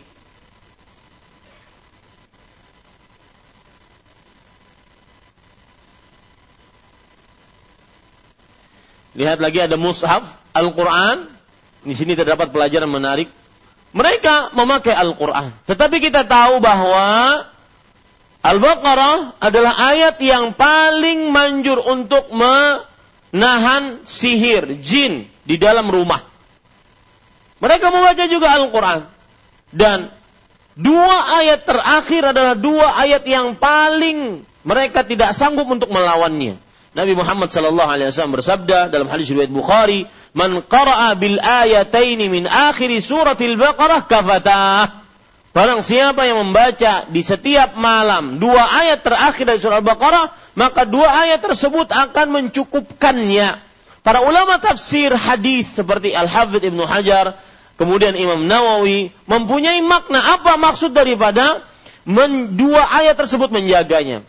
Lihat 9.17 9.41
lagi 9.41 9.65
ada 9.65 9.81
mushaf 9.81 10.23
Al-Quran. 10.53 11.33
Di 11.83 11.95
sini 11.97 12.13
terdapat 12.13 12.53
pelajaran 12.53 12.87
menarik. 12.93 13.33
Mereka 13.97 14.53
memakai 14.53 14.93
Al-Quran. 14.93 15.57
Tetapi 15.65 15.97
kita 16.05 16.29
tahu 16.29 16.61
bahwa 16.61 17.41
Al-Baqarah 18.45 19.41
adalah 19.41 19.73
ayat 19.91 20.21
yang 20.21 20.53
paling 20.53 21.33
manjur 21.33 21.81
untuk 21.81 22.29
me 22.31 22.85
nahan 23.33 24.05
sihir, 24.05 24.79
jin 24.85 25.27
di 25.49 25.57
dalam 25.57 25.89
rumah. 25.89 26.21
Mereka 27.59 27.89
membaca 27.89 28.25
juga 28.29 28.53
Al-Quran. 28.53 29.01
Dan 29.73 30.13
dua 30.77 31.41
ayat 31.41 31.65
terakhir 31.65 32.37
adalah 32.37 32.55
dua 32.55 33.01
ayat 33.01 33.25
yang 33.25 33.57
paling 33.57 34.45
mereka 34.61 35.03
tidak 35.09 35.33
sanggup 35.33 35.67
untuk 35.73 35.89
melawannya. 35.89 36.66
Nabi 36.97 37.13
Muhammad 37.13 37.53
sallallahu 37.53 37.93
alaihi 37.93 38.09
wasallam 38.09 38.41
bersabda 38.41 38.89
dalam 38.89 39.05
hadis 39.13 39.29
riwayat 39.29 39.53
Bukhari, 39.53 40.09
"Man 40.33 40.65
qara'a 40.65 41.13
bil 41.13 41.37
ayataini 41.37 42.33
min 42.33 42.49
akhir 42.49 42.89
suratil 43.05 43.61
Baqarah 43.61 44.09
kafatah." 44.09 45.05
Barang 45.53 45.85
siapa 45.85 46.25
yang 46.25 46.41
membaca 46.49 47.05
di 47.13 47.21
setiap 47.21 47.77
malam 47.77 48.41
dua 48.41 48.65
ayat 48.81 49.05
terakhir 49.05 49.45
dari 49.45 49.61
surah 49.61 49.85
Al-Baqarah, 49.85 50.57
maka 50.57 50.89
dua 50.89 51.09
ayat 51.25 51.45
tersebut 51.45 51.93
akan 51.93 52.27
mencukupkannya. 52.33 53.61
Para 54.01 54.25
ulama 54.25 54.57
tafsir 54.57 55.13
hadis 55.13 55.69
seperti 55.77 56.17
Al-Hafidh 56.17 56.65
Ibnu 56.65 56.85
Hajar, 56.85 57.37
kemudian 57.77 58.17
Imam 58.17 58.45
Nawawi 58.45 59.13
mempunyai 59.29 59.85
makna 59.85 60.41
apa 60.41 60.57
maksud 60.57 60.97
daripada 60.97 61.61
men, 62.09 62.57
dua 62.57 62.89
ayat 62.89 63.21
tersebut 63.21 63.53
menjaganya, 63.53 64.25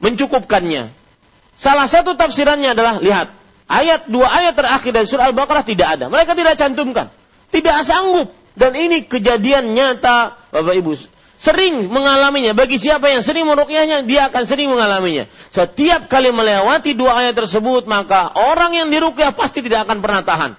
mencukupkannya. 0.00 0.99
Salah 1.60 1.84
satu 1.84 2.16
tafsirannya 2.16 2.72
adalah 2.72 3.04
lihat, 3.04 3.28
ayat 3.68 4.08
dua 4.08 4.32
ayat 4.32 4.56
terakhir 4.56 4.96
dari 4.96 5.04
surah 5.04 5.28
Al-Baqarah 5.28 5.60
tidak 5.60 6.00
ada. 6.00 6.08
Mereka 6.08 6.32
tidak 6.32 6.56
cantumkan. 6.56 7.12
Tidak 7.52 7.76
sanggup 7.84 8.32
dan 8.56 8.72
ini 8.72 9.04
kejadian 9.04 9.76
nyata 9.76 10.40
Bapak 10.48 10.74
Ibu. 10.80 10.96
Sering 11.40 11.88
mengalaminya. 11.88 12.52
Bagi 12.52 12.76
siapa 12.76 13.08
yang 13.08 13.24
sering 13.24 13.48
merukyahnya, 13.48 14.04
dia 14.04 14.28
akan 14.28 14.44
sering 14.44 14.68
mengalaminya. 14.68 15.24
Setiap 15.48 16.04
kali 16.08 16.28
melewati 16.28 16.92
dua 16.92 17.16
ayat 17.24 17.32
tersebut, 17.32 17.88
maka 17.88 18.28
orang 18.36 18.76
yang 18.76 18.88
dirukyah 18.92 19.32
pasti 19.32 19.64
tidak 19.64 19.88
akan 19.88 20.04
pernah 20.04 20.20
tahan. 20.20 20.52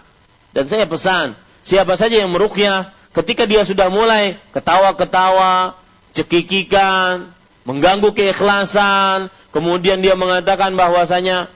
Dan 0.57 0.65
saya 0.65 0.89
pesan, 0.89 1.37
siapa 1.61 2.01
saja 2.01 2.25
yang 2.25 2.33
merukyah, 2.33 2.89
ketika 3.13 3.45
dia 3.45 3.61
sudah 3.61 3.93
mulai 3.93 4.41
ketawa-ketawa, 4.57 5.77
cekikikan, 6.17 7.29
mengganggu 7.61 8.09
keikhlasan, 8.17 9.29
kemudian 9.51 10.03
dia 10.03 10.17
mengatakan 10.17 10.73
bahwasanya, 10.75 11.47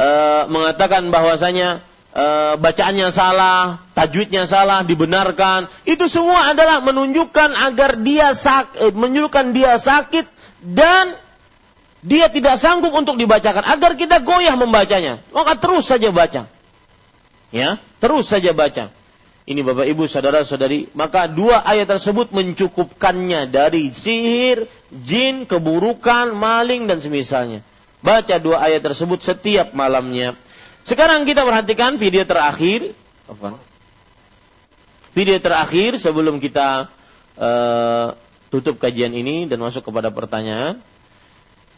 uh, 0.00 0.48
mengatakan 0.48 1.12
bahwasanya 1.12 1.84
e, 2.12 2.26
bacaannya 2.60 3.08
salah, 3.10 3.80
tajwidnya 3.96 4.44
salah, 4.44 4.84
dibenarkan. 4.84 5.68
Itu 5.88 6.06
semua 6.06 6.52
adalah 6.52 6.84
menunjukkan 6.84 7.56
agar 7.72 8.00
dia 8.00 8.36
sak, 8.36 8.76
e, 8.78 8.84
menunjukkan 8.92 9.56
dia 9.56 9.80
sakit 9.80 10.28
dan 10.62 11.16
dia 12.02 12.28
tidak 12.28 12.58
sanggup 12.58 12.92
untuk 12.92 13.16
dibacakan 13.16 13.64
agar 13.66 13.96
kita 13.96 14.20
goyah 14.22 14.54
membacanya. 14.54 15.22
Maka 15.32 15.56
terus 15.58 15.88
saja 15.88 16.12
baca. 16.12 16.46
Ya, 17.52 17.76
terus 18.00 18.28
saja 18.28 18.56
baca. 18.56 18.88
Ini 19.42 19.58
Bapak 19.66 19.90
Ibu 19.90 20.06
saudara-saudari, 20.06 20.94
maka 20.94 21.26
dua 21.26 21.66
ayat 21.66 21.90
tersebut 21.90 22.30
mencukupkannya 22.30 23.50
dari 23.50 23.90
sihir, 23.90 24.70
jin, 24.94 25.50
keburukan, 25.50 26.30
maling 26.30 26.86
dan 26.86 27.02
semisalnya. 27.02 27.66
Baca 28.06 28.38
dua 28.38 28.62
ayat 28.62 28.86
tersebut 28.86 29.18
setiap 29.18 29.74
malamnya. 29.74 30.38
Sekarang 30.86 31.26
kita 31.26 31.42
perhatikan 31.42 31.98
video 31.98 32.22
terakhir. 32.22 32.94
Apa? 33.26 33.58
Video 35.10 35.38
terakhir 35.42 35.98
sebelum 35.98 36.38
kita 36.38 36.86
uh, 37.34 38.14
tutup 38.54 38.78
kajian 38.78 39.10
ini 39.10 39.50
dan 39.50 39.58
masuk 39.58 39.90
kepada 39.90 40.14
pertanyaan. 40.14 40.78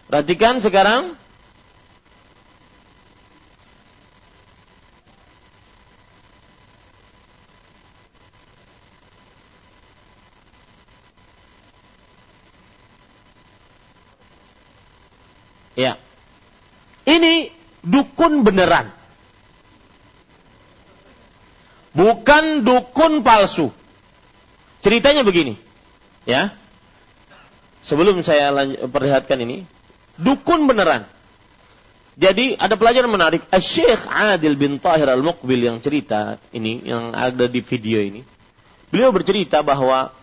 Perhatikan 0.05 0.61
sekarang. 0.61 1.17
Ya. 15.75 15.99
Ini 17.05 17.51
dukun 17.85 18.47
beneran. 18.47 18.91
Bukan 21.95 22.67
dukun 22.67 23.23
palsu. 23.23 23.71
Ceritanya 24.83 25.23
begini. 25.23 25.55
Ya. 26.27 26.55
Sebelum 27.85 28.25
saya 28.25 28.51
perlihatkan 28.89 29.37
ini, 29.45 29.69
dukun 30.17 30.65
beneran. 30.65 31.05
Jadi 32.15 32.55
ada 32.55 32.79
pelajaran 32.79 33.11
menarik. 33.11 33.43
Syekh 33.59 34.07
Adil 34.07 34.55
bin 34.55 34.79
Tahir 34.79 35.11
Al-Muqbil 35.11 35.67
yang 35.67 35.79
cerita 35.83 36.39
ini, 36.55 36.81
yang 36.87 37.11
ada 37.11 37.51
di 37.51 37.61
video 37.61 37.99
ini. 37.99 38.23
Beliau 38.95 39.11
bercerita 39.11 39.67
bahwa 39.67 40.15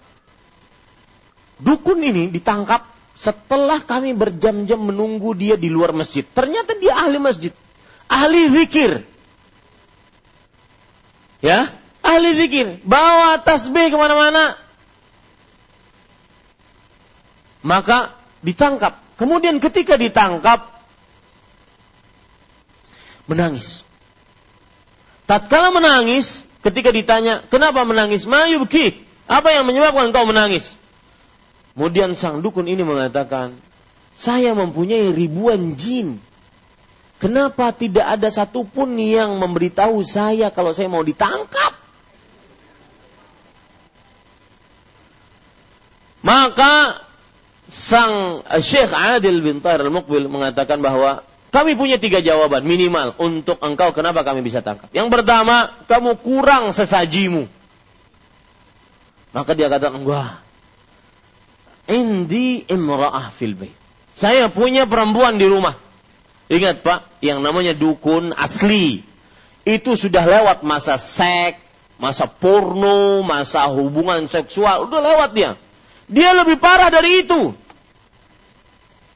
dukun 1.59 1.99
ini 1.99 2.31
ditangkap 2.31 2.87
setelah 3.21 3.77
kami 3.85 4.17
berjam-jam 4.17 4.81
menunggu 4.81 5.37
dia 5.37 5.53
di 5.53 5.69
luar 5.69 5.93
masjid, 5.93 6.25
ternyata 6.25 6.73
dia 6.81 6.97
ahli 6.97 7.21
masjid, 7.21 7.53
ahli 8.09 8.49
zikir. 8.49 9.05
Ya, 11.45 11.69
ahli 12.01 12.33
zikir, 12.33 12.81
bawa 12.81 13.37
tasbih 13.45 13.93
ke 13.93 13.97
mana-mana. 13.97 14.57
Maka 17.61 18.17
ditangkap. 18.41 18.97
Kemudian 19.21 19.61
ketika 19.61 20.01
ditangkap, 20.01 20.65
menangis. 23.29 23.85
Tatkala 25.29 25.69
menangis, 25.69 26.41
ketika 26.65 26.89
ditanya, 26.89 27.45
kenapa 27.53 27.85
menangis? 27.85 28.25
Mayubki, 28.25 28.97
apa 29.29 29.53
yang 29.53 29.69
menyebabkan 29.69 30.09
kau 30.09 30.25
menangis? 30.25 30.73
Kemudian 31.71 32.13
sang 32.19 32.43
dukun 32.43 32.67
ini 32.67 32.83
mengatakan, 32.83 33.55
saya 34.15 34.51
mempunyai 34.51 35.15
ribuan 35.15 35.73
jin. 35.79 36.19
Kenapa 37.21 37.69
tidak 37.71 38.17
ada 38.17 38.27
satupun 38.33 38.97
yang 38.97 39.37
memberitahu 39.37 40.01
saya 40.01 40.49
kalau 40.49 40.73
saya 40.73 40.89
mau 40.89 41.05
ditangkap? 41.05 41.73
Maka 46.21 47.01
sang 47.69 48.45
Syekh 48.61 48.91
Adil 48.93 49.41
bin 49.41 49.63
Tahir 49.63 49.85
al-Muqbil 49.85 50.27
mengatakan 50.29 50.81
bahwa 50.81 51.23
kami 51.51 51.75
punya 51.75 51.99
tiga 51.99 52.23
jawaban 52.23 52.63
minimal 52.63 53.15
untuk 53.19 53.59
engkau 53.59 53.91
kenapa 53.91 54.23
kami 54.23 54.39
bisa 54.39 54.63
tangkap. 54.63 54.87
Yang 54.95 55.11
pertama, 55.11 55.71
kamu 55.85 56.15
kurang 56.23 56.71
sesajimu. 56.71 57.45
Maka 59.35 59.51
dia 59.55 59.67
katakan, 59.67 60.03
wah, 60.07 60.39
Indi 61.91 62.63
imra'ah 62.71 63.27
fil 63.29 63.53
bait. 63.53 63.75
Saya 64.15 64.47
punya 64.47 64.87
perempuan 64.87 65.35
di 65.35 65.45
rumah. 65.45 65.75
Ingat 66.51 66.83
Pak, 66.83 67.23
yang 67.23 67.43
namanya 67.43 67.75
dukun 67.75 68.35
asli. 68.35 69.03
Itu 69.63 69.95
sudah 69.95 70.23
lewat 70.23 70.63
masa 70.67 70.95
seks, 70.99 71.59
masa 72.01 72.27
porno, 72.27 73.23
masa 73.23 73.67
hubungan 73.71 74.25
seksual. 74.25 74.89
Udah 74.89 74.99
lewat 74.99 75.29
dia. 75.35 75.51
Dia 76.11 76.35
lebih 76.35 76.59
parah 76.59 76.91
dari 76.91 77.23
itu. 77.23 77.55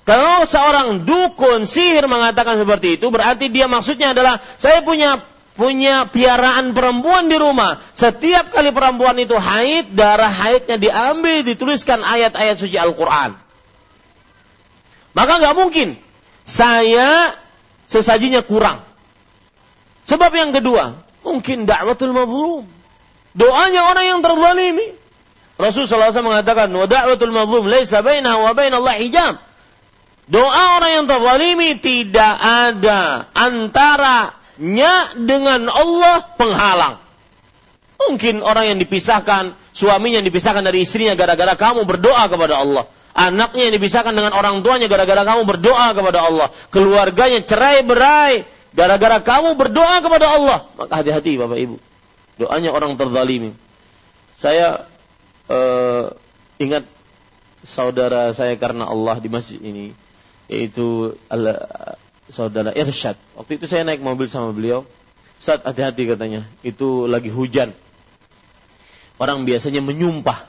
Kalau 0.05 0.45
seorang 0.45 1.01
dukun 1.01 1.65
sihir 1.65 2.05
mengatakan 2.05 2.61
seperti 2.61 3.01
itu, 3.01 3.09
berarti 3.09 3.49
dia 3.49 3.65
maksudnya 3.65 4.13
adalah 4.13 4.37
saya 4.61 4.85
punya 4.85 5.17
punya 5.55 6.05
piaraan 6.11 6.75
perempuan 6.75 7.31
di 7.31 7.39
rumah. 7.39 7.79
Setiap 7.95 8.51
kali 8.51 8.75
perempuan 8.75 9.15
itu 9.17 9.35
haid, 9.35 9.95
darah 9.95 10.31
haidnya 10.31 10.75
diambil, 10.75 11.41
dituliskan 11.47 12.03
ayat-ayat 12.03 12.59
suci 12.59 12.75
Al-Quran. 12.75 13.39
Maka 15.15 15.33
nggak 15.39 15.55
mungkin 15.55 15.95
saya 16.43 17.33
sesajinya 17.87 18.43
kurang. 18.43 18.83
Sebab 20.05 20.29
yang 20.35 20.51
kedua, 20.51 21.01
mungkin 21.25 21.65
dakwatul 21.65 22.13
mazlum. 22.13 22.67
Doanya 23.33 23.81
orang 23.89 24.05
yang 24.05 24.19
terzalimi. 24.21 24.93
Rasulullah 25.55 26.11
SAW 26.11 26.35
mengatakan, 26.35 26.67
"Wa 26.67 26.83
da'watul 26.83 27.31
mazlum 27.31 27.71
laisa 27.71 28.03
bainahu 28.03 28.43
wa 28.43 28.51
bainallah 28.51 28.99
hijab." 28.99 29.39
Doa 30.27 30.63
orang 30.77 30.91
yang 30.99 31.05
terzalimi 31.07 31.79
tidak 31.79 32.33
ada 32.43 33.29
antaranya 34.55 34.93
dengan 35.19 35.67
Allah 35.67 36.23
penghalang. 36.39 36.95
Mungkin 37.95 38.43
orang 38.43 38.75
yang 38.75 38.79
dipisahkan, 38.79 39.55
suaminya 39.71 40.21
yang 40.21 40.27
dipisahkan 40.27 40.61
dari 40.61 40.83
istrinya 40.83 41.15
gara-gara 41.15 41.55
kamu 41.55 41.87
berdoa 41.87 42.27
kepada 42.27 42.59
Allah. 42.59 42.85
Anaknya 43.15 43.71
yang 43.71 43.75
dipisahkan 43.79 44.11
dengan 44.11 44.35
orang 44.35 44.59
tuanya 44.59 44.91
gara-gara 44.91 45.23
kamu 45.23 45.47
berdoa 45.47 45.95
kepada 45.95 46.19
Allah. 46.27 46.47
Keluarganya 46.67 47.39
cerai 47.47 47.79
berai 47.87 48.43
gara-gara 48.75 49.23
kamu 49.23 49.55
berdoa 49.55 50.03
kepada 50.03 50.27
Allah. 50.27 50.67
Maka 50.75 50.99
hati-hati 50.99 51.39
Bapak 51.39 51.55
Ibu. 51.55 51.75
Doanya 52.43 52.75
orang 52.75 52.99
terzalimi. 52.99 53.55
Saya 54.35 54.83
uh, 55.47 56.11
ingat 56.59 56.83
saudara 57.63 58.35
saya 58.35 58.59
karena 58.59 58.85
Allah 58.91 59.17
di 59.23 59.31
masjid 59.31 59.63
ini 59.63 59.95
yaitu 60.45 61.17
saudara 62.29 62.73
Irsyad. 62.73 63.17
Waktu 63.37 63.61
itu 63.61 63.65
saya 63.69 63.85
naik 63.85 64.01
mobil 64.01 64.25
sama 64.25 64.49
beliau. 64.53 64.85
Saat 65.37 65.67
hati-hati 65.67 66.09
katanya, 66.09 66.47
itu 66.65 67.05
lagi 67.05 67.29
hujan. 67.29 67.75
Orang 69.19 69.43
biasanya 69.45 69.83
menyumpah 69.83 70.47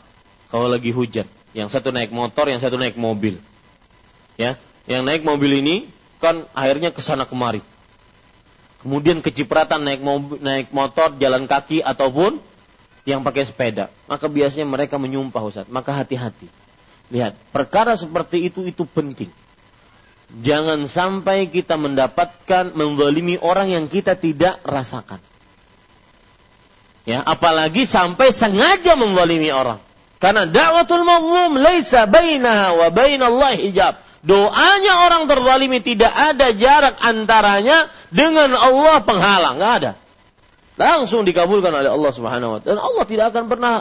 kalau 0.49 0.71
lagi 0.71 0.95
hujan. 0.95 1.27
Yang 1.53 1.77
satu 1.77 1.91
naik 1.91 2.15
motor, 2.15 2.49
yang 2.49 2.63
satu 2.63 2.79
naik 2.79 2.97
mobil. 2.97 3.37
Ya, 4.41 4.57
yang 4.87 5.05
naik 5.05 5.27
mobil 5.27 5.61
ini 5.61 5.91
kan 6.23 6.47
akhirnya 6.55 6.95
ke 6.95 7.03
sana 7.03 7.27
kemari. 7.29 7.61
Kemudian 8.81 9.21
kecipratan 9.21 9.83
naik 9.83 10.01
mobil, 10.01 10.39
naik 10.39 10.71
motor, 10.71 11.19
jalan 11.19 11.51
kaki 11.51 11.83
ataupun 11.83 12.39
yang 13.09 13.27
pakai 13.27 13.43
sepeda. 13.43 13.91
Maka 14.07 14.31
biasanya 14.31 14.67
mereka 14.69 14.97
menyumpah 14.97 15.43
Ustaz. 15.43 15.67
Maka 15.69 15.93
hati-hati. 15.93 16.47
Lihat, 17.11 17.39
perkara 17.55 17.95
seperti 17.95 18.51
itu 18.51 18.67
itu 18.67 18.83
penting 18.83 19.31
jangan 20.31 20.91
sampai 20.91 21.47
kita 21.47 21.79
mendapatkan 21.79 22.75
menzalimi 22.75 23.39
orang 23.39 23.71
yang 23.71 23.87
kita 23.87 24.19
tidak 24.19 24.59
rasakan. 24.67 25.23
Ya, 27.07 27.23
apalagi 27.23 27.87
sampai 27.87 28.35
sengaja 28.35 28.99
menzalimi 28.99 29.55
orang. 29.55 29.79
Karena 30.19 30.49
dakwatul 30.49 31.07
mazlum 31.07 31.61
laisa 31.61 32.09
bainaha 32.11 32.75
wa 32.75 32.89
bainallahi 32.91 33.71
hijab. 33.71 34.03
Doanya 34.27 35.07
orang 35.07 35.31
terzalimi 35.31 35.79
tidak 35.79 36.11
ada 36.11 36.51
jarak 36.51 36.99
antaranya 36.99 37.87
dengan 38.11 38.59
Allah 38.59 38.99
penghalang, 39.07 39.55
nggak 39.63 39.75
ada. 39.79 39.93
Langsung 40.75 41.23
dikabulkan 41.23 41.71
oleh 41.71 41.87
Allah 41.87 42.11
Subhanahu 42.11 42.51
wa 42.51 42.59
taala. 42.59 42.75
Dan 42.75 42.79
Allah 42.83 43.05
tidak 43.07 43.27
akan 43.31 43.45
pernah 43.47 43.75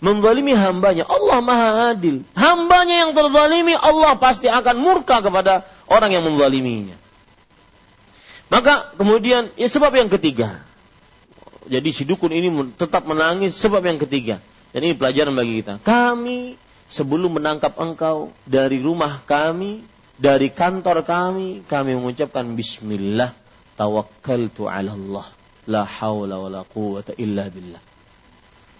menzalimi 0.00 0.56
hambanya. 0.56 1.04
Allah 1.06 1.38
maha 1.44 1.68
adil. 1.94 2.24
Hambanya 2.34 3.06
yang 3.06 3.12
terzalimi, 3.12 3.76
Allah 3.76 4.16
pasti 4.16 4.48
akan 4.48 4.76
murka 4.80 5.20
kepada 5.20 5.68
orang 5.86 6.10
yang 6.16 6.24
menzaliminya. 6.26 6.96
Maka 8.50 8.90
kemudian, 8.98 9.54
ya 9.54 9.68
sebab 9.70 9.94
yang 9.94 10.10
ketiga. 10.10 10.58
Jadi 11.70 11.94
si 11.94 12.02
dukun 12.02 12.34
ini 12.34 12.50
tetap 12.74 13.06
menangis 13.06 13.54
sebab 13.54 13.84
yang 13.86 14.00
ketiga. 14.00 14.42
Dan 14.74 14.90
ini 14.90 14.98
pelajaran 14.98 15.36
bagi 15.36 15.62
kita. 15.62 15.78
Kami 15.78 16.58
sebelum 16.90 17.38
menangkap 17.38 17.78
engkau 17.78 18.34
dari 18.42 18.82
rumah 18.82 19.22
kami, 19.22 19.86
dari 20.18 20.50
kantor 20.50 21.06
kami, 21.06 21.62
kami 21.62 21.94
mengucapkan 21.94 22.42
bismillah 22.58 23.30
tawakkaltu 23.78 24.66
ala 24.66 24.98
Allah. 24.98 25.26
La 25.70 25.86
hawla 25.86 26.42
wa 26.42 26.50
la 26.50 26.62
quwata 26.66 27.14
illa 27.20 27.46
billah. 27.46 27.89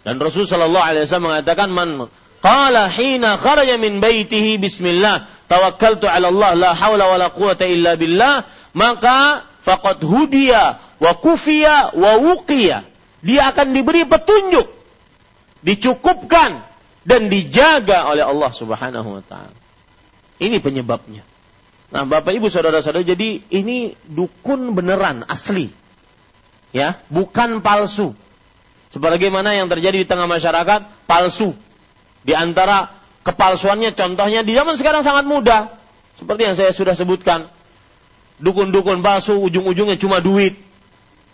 Dan 0.04 0.16
Rasul 0.16 0.48
sallallahu 0.48 0.84
alaihi 0.84 1.04
wasallam 1.04 1.28
mengatakan 1.32 1.68
man 1.70 2.08
qala 2.40 2.88
hina 2.88 3.36
kharaja 3.36 3.76
min 3.76 4.00
baitihi 4.00 4.56
bismillah 4.56 5.28
tawakkaltu 5.46 6.08
'ala 6.08 6.32
Allah 6.32 6.50
la 6.56 6.70
haula 6.72 7.04
wala 7.04 7.28
quwata 7.28 7.68
illa 7.68 8.00
billah 8.00 8.48
maka 8.72 9.44
faqad 9.60 10.00
hudiya 10.00 10.80
wa 10.96 11.12
kufiya 11.20 11.92
wa 11.92 12.16
wuqiya 12.16 12.88
dia 13.20 13.52
akan 13.52 13.76
diberi 13.76 14.08
petunjuk 14.08 14.80
dicukupkan 15.60 16.64
dan 17.04 17.28
dijaga 17.28 18.08
oleh 18.08 18.24
Allah 18.24 18.50
Subhanahu 18.52 19.20
wa 19.20 19.22
taala. 19.24 19.56
Ini 20.40 20.60
penyebabnya. 20.60 21.24
Nah, 21.90 22.06
Bapak 22.06 22.32
Ibu 22.32 22.48
Saudara-saudara, 22.48 23.04
jadi 23.04 23.44
ini 23.50 23.92
dukun 24.08 24.72
beneran 24.72 25.26
asli. 25.26 25.68
Ya, 26.70 27.02
bukan 27.10 27.60
palsu. 27.60 28.14
Sebagaimana 28.90 29.54
yang 29.54 29.70
terjadi 29.70 30.02
di 30.02 30.06
tengah 30.06 30.26
masyarakat, 30.26 31.06
palsu. 31.06 31.54
Di 32.26 32.34
antara 32.34 32.90
kepalsuannya 33.22 33.94
contohnya 33.94 34.42
di 34.42 34.52
zaman 34.58 34.74
sekarang 34.74 35.06
sangat 35.06 35.30
mudah. 35.30 35.70
Seperti 36.18 36.42
yang 36.50 36.56
saya 36.58 36.74
sudah 36.74 36.98
sebutkan. 36.98 37.46
Dukun-dukun 38.42 38.98
palsu 39.00 39.38
ujung-ujungnya 39.38 39.94
cuma 39.94 40.18
duit. 40.18 40.58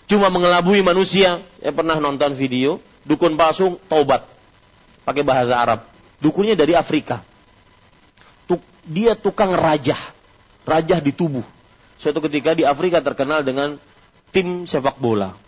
Cuma 0.05 0.29
mengelabui 0.29 0.85
manusia. 0.85 1.41
Saya 1.59 1.73
pernah 1.73 1.97
nonton 1.97 2.37
video, 2.37 2.79
dukun 3.09 3.41
palsu 3.41 3.81
taubat. 3.89 4.29
Pakai 5.09 5.25
bahasa 5.25 5.57
Arab. 5.57 5.81
Dukunnya 6.21 6.55
dari 6.55 6.77
Afrika. 6.77 7.25
Dia 8.87 9.19
tukang 9.19 9.51
rajah. 9.51 9.99
Rajah 10.63 11.03
di 11.03 11.11
tubuh. 11.11 11.43
Suatu 11.99 12.23
ketika 12.23 12.55
di 12.55 12.63
Afrika 12.63 13.03
terkenal 13.03 13.43
dengan 13.43 13.83
tim 14.31 14.63
sepak 14.63 15.01
bola 15.03 15.46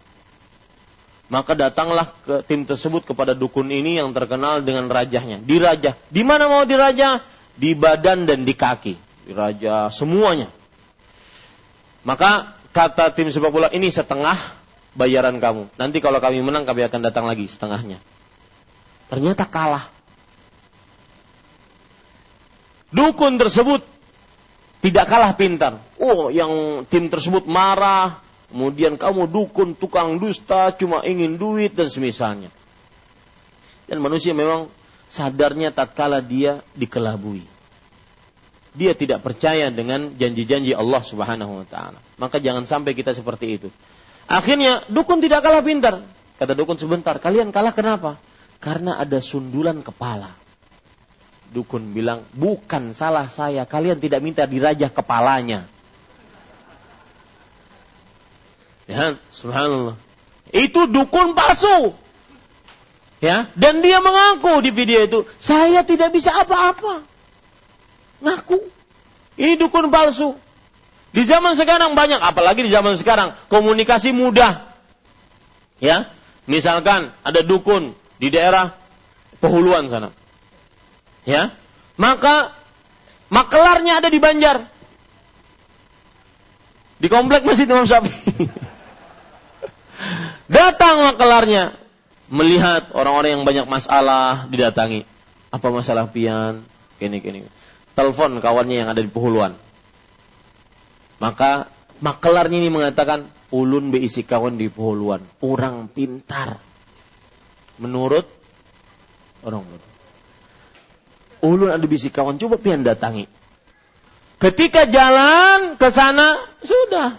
maka 1.28 1.52
datanglah 1.52 2.08
ke 2.24 2.40
tim 2.48 2.64
tersebut 2.64 3.04
kepada 3.04 3.36
dukun 3.36 3.68
ini 3.68 4.00
yang 4.00 4.16
terkenal 4.16 4.64
dengan 4.64 4.88
rajahnya. 4.88 5.44
Dirajah. 5.44 5.94
Di 6.08 6.24
mana 6.24 6.48
mau 6.48 6.64
dirajah? 6.64 7.20
Di 7.52 7.76
badan 7.76 8.24
dan 8.24 8.48
di 8.48 8.56
kaki. 8.56 8.96
Dirajah 9.28 9.92
semuanya. 9.92 10.48
Maka 12.08 12.56
kata 12.72 13.12
tim 13.12 13.28
sepak 13.28 13.52
bola 13.52 13.68
ini 13.68 13.92
setengah 13.92 14.40
bayaran 14.96 15.36
kamu. 15.36 15.68
Nanti 15.76 16.00
kalau 16.00 16.16
kami 16.16 16.40
menang 16.40 16.64
kami 16.64 16.88
akan 16.88 17.00
datang 17.04 17.28
lagi 17.28 17.44
setengahnya. 17.44 18.00
Ternyata 19.12 19.44
kalah. 19.44 19.92
Dukun 22.88 23.36
tersebut 23.36 23.84
tidak 24.80 25.04
kalah 25.04 25.36
pintar. 25.36 25.76
Oh, 26.00 26.32
yang 26.32 26.84
tim 26.88 27.12
tersebut 27.12 27.44
marah, 27.44 28.24
Kemudian 28.48 28.96
kamu 28.96 29.28
dukun, 29.28 29.76
tukang 29.76 30.16
dusta, 30.16 30.72
cuma 30.72 31.04
ingin 31.04 31.36
duit 31.36 31.76
dan 31.76 31.92
semisalnya. 31.92 32.48
Dan 33.84 34.00
manusia 34.00 34.32
memang 34.32 34.72
sadarnya 35.12 35.68
tatkala 35.72 36.24
dia 36.24 36.64
dikelabui. 36.72 37.44
Dia 38.72 38.96
tidak 38.96 39.24
percaya 39.24 39.68
dengan 39.68 40.12
janji-janji 40.16 40.72
Allah 40.72 41.02
Subhanahu 41.04 41.64
wa 41.64 41.66
taala. 41.68 42.00
Maka 42.20 42.40
jangan 42.40 42.64
sampai 42.64 42.96
kita 42.96 43.12
seperti 43.12 43.60
itu. 43.60 43.68
Akhirnya 44.28 44.84
dukun 44.88 45.24
tidak 45.24 45.44
kalah 45.44 45.64
pintar. 45.64 46.04
Kata 46.38 46.52
dukun 46.54 46.78
sebentar, 46.78 47.18
kalian 47.18 47.50
kalah 47.50 47.74
kenapa? 47.74 48.20
Karena 48.62 49.00
ada 49.00 49.18
sundulan 49.18 49.82
kepala. 49.82 50.36
Dukun 51.48 51.96
bilang, 51.96 52.22
bukan 52.36 52.92
salah 52.92 53.26
saya, 53.26 53.64
kalian 53.64 53.98
tidak 53.98 54.20
minta 54.20 54.44
dirajah 54.44 54.92
kepalanya. 54.92 55.64
Ya, 58.88 59.20
subhanallah. 59.28 60.00
Itu 60.48 60.88
dukun 60.88 61.36
palsu. 61.36 61.92
Ya, 63.20 63.52
dan 63.58 63.84
dia 63.84 64.00
mengaku 64.00 64.64
di 64.64 64.72
video 64.72 65.04
itu, 65.04 65.18
saya 65.36 65.84
tidak 65.84 66.16
bisa 66.16 66.32
apa-apa. 66.32 67.04
Ngaku. 68.24 68.58
Ini 69.36 69.60
dukun 69.60 69.92
palsu. 69.92 70.34
Di 71.12 71.22
zaman 71.28 71.52
sekarang 71.58 71.92
banyak, 71.92 72.18
apalagi 72.18 72.64
di 72.64 72.72
zaman 72.72 72.96
sekarang, 72.96 73.36
komunikasi 73.52 74.16
mudah. 74.16 74.64
Ya, 75.78 76.08
misalkan 76.48 77.12
ada 77.22 77.44
dukun 77.44 77.92
di 78.16 78.32
daerah 78.32 78.74
Pehuluan 79.38 79.86
sana. 79.86 80.10
Ya, 81.22 81.54
maka 81.94 82.50
makelarnya 83.30 84.02
ada 84.02 84.08
di 84.10 84.18
Banjar. 84.18 84.66
Di 86.98 87.06
komplek 87.06 87.46
Masjid 87.46 87.70
Imam 87.70 87.86
Syafi'i. 87.86 88.50
Datang 90.48 91.04
makelarnya 91.12 91.76
melihat 92.28 92.92
orang-orang 92.92 93.40
yang 93.40 93.44
banyak 93.44 93.66
masalah 93.68 94.48
didatangi. 94.48 95.04
Apa 95.48 95.68
masalah 95.72 96.08
pian? 96.08 96.64
Kini 97.00 97.20
kini. 97.20 97.46
telepon 97.98 98.38
kawannya 98.38 98.76
yang 98.86 98.88
ada 98.94 99.02
di 99.02 99.10
Puhuluan. 99.10 99.58
Maka 101.18 101.66
makelarnya 101.98 102.62
ini 102.62 102.70
mengatakan 102.70 103.26
ulun 103.50 103.90
beisi 103.90 104.22
kawan 104.22 104.54
di 104.54 104.70
Puhuluan, 104.70 105.18
orang 105.42 105.90
pintar. 105.90 106.62
Menurut 107.82 108.26
orang 109.42 109.66
Ulun 111.38 111.70
ada 111.70 111.86
bisi 111.86 112.10
kawan, 112.10 112.34
coba 112.34 112.58
pian 112.58 112.82
datangi. 112.82 113.30
Ketika 114.42 114.90
jalan 114.90 115.78
ke 115.78 115.86
sana, 115.90 116.34
sudah. 116.62 117.14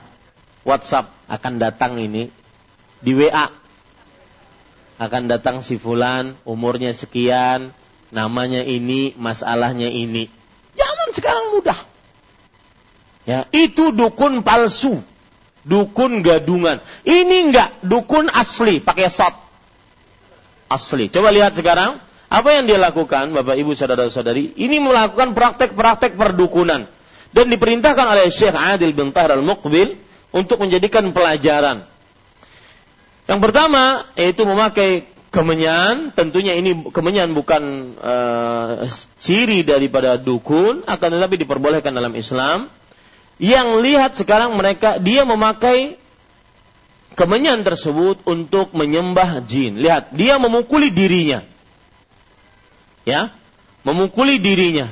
WhatsApp 0.68 1.08
akan 1.32 1.54
datang 1.56 1.96
ini 1.96 2.28
di 3.00 3.16
WA. 3.16 3.48
Akan 5.00 5.32
datang 5.32 5.64
si 5.64 5.80
fulan, 5.80 6.36
umurnya 6.44 6.92
sekian, 6.92 7.72
namanya 8.12 8.60
ini, 8.60 9.16
masalahnya 9.16 9.88
ini. 9.88 10.28
Zaman 10.76 11.10
sekarang 11.16 11.56
mudah. 11.56 11.80
Ya, 13.24 13.48
itu 13.56 13.96
dukun 13.96 14.44
palsu. 14.44 15.00
Dukun 15.64 16.24
gadungan. 16.26 16.84
Ini 17.08 17.52
enggak 17.52 17.70
dukun 17.84 18.28
asli, 18.32 18.84
pakai 18.84 19.08
shot. 19.08 19.36
Asli. 20.68 21.08
Coba 21.08 21.32
lihat 21.32 21.56
sekarang. 21.56 22.00
Apa 22.30 22.54
yang 22.54 22.70
dia 22.70 22.78
lakukan, 22.78 23.34
Bapak 23.34 23.58
Ibu 23.58 23.74
saudara-saudari? 23.74 24.54
Ini 24.54 24.78
melakukan 24.78 25.34
praktek-praktek 25.34 26.14
perdukunan. 26.14 26.86
Dan 27.34 27.46
diperintahkan 27.50 28.06
oleh 28.06 28.30
Syekh 28.30 28.54
Adil 28.54 28.94
bin 28.94 29.10
Tahir 29.10 29.34
al-Muqbil 29.34 29.98
untuk 30.30 30.62
menjadikan 30.62 31.10
pelajaran. 31.10 31.86
Yang 33.30 33.40
pertama 33.46 34.10
yaitu 34.18 34.42
memakai 34.42 35.06
kemenyan, 35.30 36.10
tentunya 36.18 36.58
ini 36.58 36.90
kemenyan 36.90 37.38
bukan 37.38 37.94
uh, 38.02 38.90
ciri 39.22 39.62
daripada 39.62 40.18
dukun, 40.18 40.82
akan 40.90 41.10
tetapi 41.14 41.38
diperbolehkan 41.38 41.94
dalam 41.94 42.18
Islam. 42.18 42.66
Yang 43.38 43.68
lihat 43.86 44.12
sekarang 44.18 44.58
mereka 44.58 44.98
dia 44.98 45.24
memakai 45.24 46.02
kemenyan 47.14 47.62
tersebut 47.62 48.26
untuk 48.26 48.74
menyembah 48.76 49.46
jin. 49.46 49.80
Lihat, 49.80 50.12
dia 50.12 50.42
memukuli 50.42 50.92
dirinya. 50.92 51.46
Ya, 53.08 53.32
memukuli 53.86 54.42
dirinya. 54.42 54.92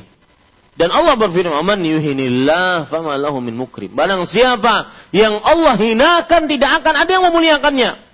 Dan 0.77 0.93
Allah 0.93 1.18
berfirman, 1.18 1.65
"Man 1.65 1.81
yuhinillah 1.81 2.85
fama 2.85 3.18
lahu 3.18 3.41
min 3.41 3.57
mukrim." 3.57 3.89
Barang 3.97 4.30
siapa 4.30 4.93
yang 5.09 5.41
Allah 5.41 5.73
hinakan 5.73 6.45
tidak 6.45 6.85
akan 6.85 6.93
ada 7.01 7.09
yang 7.09 7.26
memuliakannya. 7.26 8.06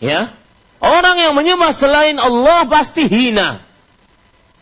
Ya. 0.00 0.32
Orang 0.80 1.20
yang 1.20 1.36
menyembah 1.36 1.76
selain 1.76 2.16
Allah 2.16 2.64
pasti 2.66 3.04
hina. 3.04 3.60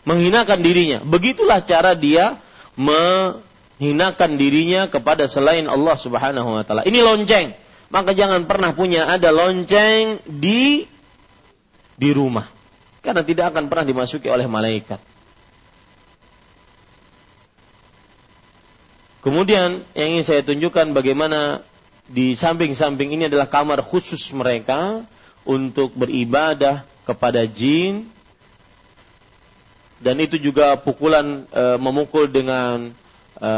Menghinakan 0.03 0.59
dirinya. 0.59 0.99
Begitulah 0.99 1.63
cara 1.63 1.95
dia 1.95 2.35
menghinakan 2.75 4.35
dirinya 4.35 4.91
kepada 4.91 5.31
selain 5.31 5.67
Allah 5.71 5.95
Subhanahu 5.95 6.59
wa 6.59 6.63
taala. 6.67 6.83
Ini 6.83 6.99
lonceng. 6.99 7.55
Maka 7.89 8.13
jangan 8.13 8.45
pernah 8.45 8.75
punya 8.75 9.07
ada 9.07 9.31
lonceng 9.31 10.21
di 10.27 10.85
di 11.95 12.09
rumah. 12.11 12.45
Karena 12.99 13.23
tidak 13.23 13.55
akan 13.55 13.71
pernah 13.71 13.87
dimasuki 13.87 14.27
oleh 14.27 14.45
malaikat. 14.45 14.99
Kemudian 19.19 19.83
yang 19.95 20.09
ingin 20.15 20.23
saya 20.23 20.41
tunjukkan 20.47 20.95
bagaimana 20.95 21.63
di 22.07 22.39
samping-samping 22.39 23.11
ini 23.11 23.27
adalah 23.27 23.51
kamar 23.51 23.83
khusus 23.83 24.31
mereka 24.31 25.03
untuk 25.47 25.95
beribadah 25.95 26.83
kepada 27.07 27.45
jin. 27.47 28.07
Dan 29.99 30.23
itu 30.23 30.39
juga 30.39 30.79
pukulan 30.79 31.43
e, 31.51 31.75
memukul 31.75 32.31
dengan 32.31 32.87
e, 33.35 33.51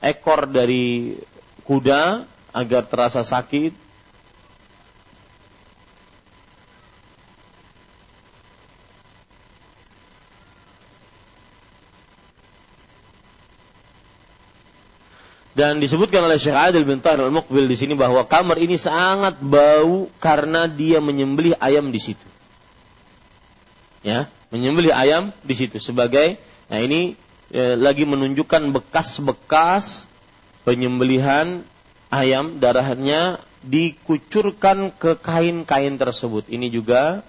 ekor 0.00 0.48
dari 0.48 1.12
kuda 1.68 2.24
agar 2.56 2.88
terasa 2.88 3.20
sakit 3.20 3.87
Dan 15.58 15.82
disebutkan 15.82 16.22
oleh 16.22 16.38
Syekh 16.38 16.54
Adil 16.54 16.86
bin 16.86 17.02
Tahir 17.02 17.18
al-Muqbil 17.18 17.66
di 17.66 17.74
sini 17.74 17.98
bahwa 17.98 18.22
kamar 18.30 18.62
ini 18.62 18.78
sangat 18.78 19.42
bau 19.42 20.06
karena 20.22 20.70
dia 20.70 21.02
menyembelih 21.02 21.58
ayam 21.58 21.90
di 21.90 21.98
situ. 21.98 22.22
Ya, 24.06 24.30
menyembelih 24.54 24.94
ayam 24.94 25.34
di 25.42 25.58
situ 25.58 25.82
sebagai 25.82 26.38
nah 26.70 26.78
ini 26.78 27.18
eh, 27.50 27.74
lagi 27.74 28.06
menunjukkan 28.06 28.70
bekas-bekas 28.70 30.06
penyembelihan 30.62 31.66
ayam 32.06 32.62
darahnya 32.62 33.42
dikucurkan 33.66 34.94
ke 34.94 35.18
kain-kain 35.18 35.98
tersebut. 35.98 36.46
Ini 36.46 36.70
juga 36.70 37.26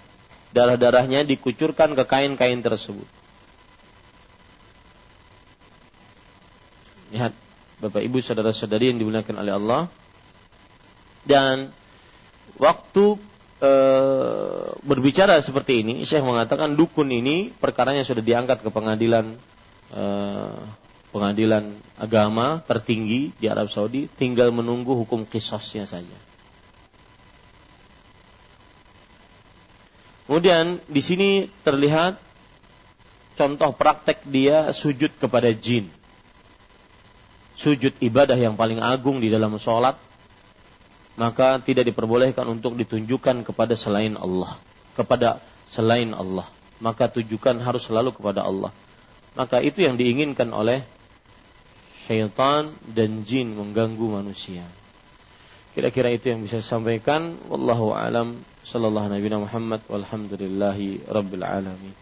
darah-darahnya 0.53 1.25
dikucurkan 1.25 1.97
ke 1.97 2.05
kain-kain 2.05 2.61
tersebut. 2.61 3.09
Lihat 7.09 7.48
Bapak 7.79 8.03
Ibu 8.03 8.19
saudara-saudari 8.19 8.91
yang 8.91 8.99
dimuliakan 8.99 9.39
oleh 9.39 9.53
Allah. 9.55 9.81
Dan 11.23 11.71
waktu 12.59 13.15
e, 13.63 13.71
berbicara 14.83 15.39
seperti 15.39 15.87
ini, 15.87 16.03
Syekh 16.03 16.27
mengatakan 16.27 16.75
dukun 16.75 17.07
ini 17.07 17.55
perkaranya 17.55 18.03
sudah 18.03 18.19
diangkat 18.19 18.59
ke 18.59 18.69
pengadilan 18.71 19.31
e, 19.95 20.03
pengadilan 21.15 21.71
agama 21.95 22.59
tertinggi 22.67 23.31
di 23.39 23.47
Arab 23.47 23.71
Saudi, 23.71 24.11
tinggal 24.11 24.51
menunggu 24.51 24.93
hukum 24.99 25.23
kisosnya 25.23 25.87
saja. 25.87 26.19
Kemudian 30.27 30.83
di 30.85 31.01
sini 31.01 31.29
terlihat 31.65 32.19
contoh 33.39 33.71
praktek 33.73 34.27
dia 34.27 34.69
sujud 34.75 35.09
kepada 35.15 35.49
jin 35.55 35.89
sujud 37.59 37.91
ibadah 37.99 38.39
yang 38.39 38.55
paling 38.55 38.79
agung 38.79 39.19
di 39.19 39.27
dalam 39.27 39.59
sholat, 39.59 39.99
maka 41.19 41.59
tidak 41.59 41.91
diperbolehkan 41.91 42.47
untuk 42.47 42.79
ditunjukkan 42.79 43.43
kepada 43.43 43.75
selain 43.75 44.15
Allah, 44.15 44.55
kepada 44.95 45.43
selain 45.67 46.15
Allah. 46.15 46.47
Maka 46.79 47.11
tujukan 47.11 47.59
harus 47.59 47.83
selalu 47.83 48.15
kepada 48.15 48.47
Allah. 48.47 48.71
Maka 49.35 49.59
itu 49.59 49.83
yang 49.83 49.99
diinginkan 49.99 50.47
oleh 50.55 50.87
syaitan 52.07 52.71
dan 52.87 53.27
jin 53.27 53.51
mengganggu 53.51 54.23
manusia. 54.23 54.63
Kira-kira 55.75 56.07
itu 56.15 56.31
yang 56.31 56.39
bisa 56.39 56.63
saya 56.63 56.79
sampaikan. 56.79 57.35
Wallahu 57.51 57.91
alam. 57.91 58.39
Sallallahu 58.63 59.11
Nabi 59.11 59.27
Muhammad. 59.27 59.83
Walhamdulillahi 59.91 61.11
Rabbil 61.11 61.43
Alamin. 61.43 61.93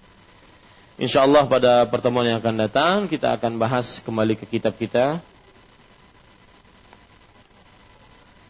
Insyaallah 1.01 1.49
pada 1.49 1.89
pertemuan 1.89 2.25
yang 2.25 2.37
akan 2.37 2.55
datang 2.57 2.95
kita 3.09 3.33
akan 3.37 3.57
bahas 3.57 4.01
kembali 4.01 4.33
ke 4.33 4.45
kitab 4.49 4.77
kita 4.77 5.21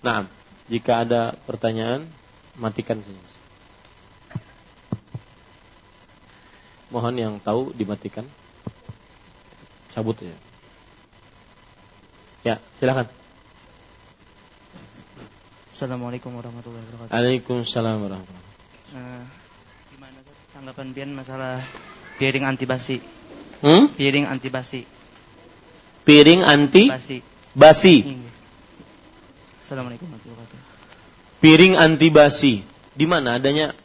Nah, 0.07 0.23
jika 0.71 1.03
ada 1.03 1.35
pertanyaan, 1.43 2.07
matikan 2.55 2.95
saja. 3.03 3.23
Mohon 6.87 7.15
yang 7.19 7.33
tahu 7.43 7.75
dimatikan. 7.75 8.23
Cabut 9.91 10.15
ya. 10.23 10.31
Ya, 12.47 12.55
silakan. 12.79 13.11
Assalamualaikum 15.75 16.31
warahmatullahi 16.39 16.87
wabarakatuh. 16.87 17.11
Waalaikumsalam 17.11 17.97
warahmatullahi 18.07 18.47
wabarakatuh. 18.47 18.95
Uh, 18.95 19.23
gimana 19.91 20.19
tanggapan 20.55 20.87
Bian 20.95 21.11
masalah 21.11 21.59
piring 22.15 22.47
anti 22.47 22.63
basi? 22.63 23.03
Hmm? 23.59 23.91
Piring 23.91 24.23
anti 24.23 24.47
basi. 24.47 24.87
Piring 26.07 26.47
anti 26.47 26.87
basi. 26.87 27.19
Basi. 27.51 27.95
Iya. 28.07 28.36
Assalamualaikum 29.67 30.07
warahmatullahi 30.07 30.47
wabarakatuh. 30.47 31.43
Piring 31.43 31.75
anti 31.75 32.07
basi. 32.07 32.63
Di 32.95 33.03
mana 33.03 33.35
adanya? 33.35 33.75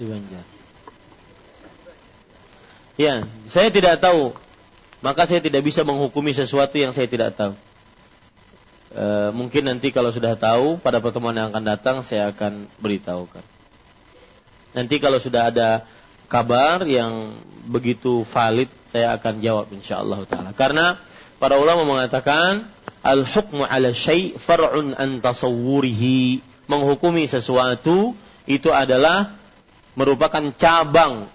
Di 0.00 0.04
Banjar. 0.08 0.44
Ya, 2.96 3.28
saya 3.52 3.68
tidak 3.68 4.00
tahu. 4.00 4.32
Maka 5.04 5.28
saya 5.28 5.44
tidak 5.44 5.60
bisa 5.60 5.84
menghukumi 5.84 6.32
sesuatu 6.32 6.72
yang 6.80 6.96
saya 6.96 7.04
tidak 7.04 7.36
tahu. 7.36 7.52
E, 8.96 9.28
mungkin 9.36 9.68
nanti 9.68 9.92
kalau 9.92 10.08
sudah 10.08 10.40
tahu 10.40 10.80
pada 10.80 11.04
pertemuan 11.04 11.36
yang 11.36 11.52
akan 11.52 11.68
datang 11.68 11.96
saya 12.00 12.32
akan 12.32 12.64
beritahukan. 12.80 13.44
Nanti 14.72 14.96
kalau 14.96 15.20
sudah 15.20 15.52
ada 15.52 15.84
kabar 16.32 16.80
yang 16.88 17.36
begitu 17.68 18.24
valid 18.24 18.72
saya 18.88 19.12
akan 19.20 19.44
jawab 19.44 19.68
insya 19.76 20.00
Allah 20.00 20.24
taala. 20.24 20.56
Karena 20.56 20.96
para 21.36 21.60
ulama 21.60 21.84
mengatakan 21.84 22.72
al-hukmu 23.04 23.68
ala 23.68 23.92
syai' 23.92 24.34
far'un 24.40 24.96
an 24.96 25.20
tasawwurihi. 25.20 26.40
Menghukumi 26.64 27.28
sesuatu 27.28 28.16
itu 28.48 28.72
adalah 28.72 29.36
merupakan 30.00 30.40
cabang 30.56 31.28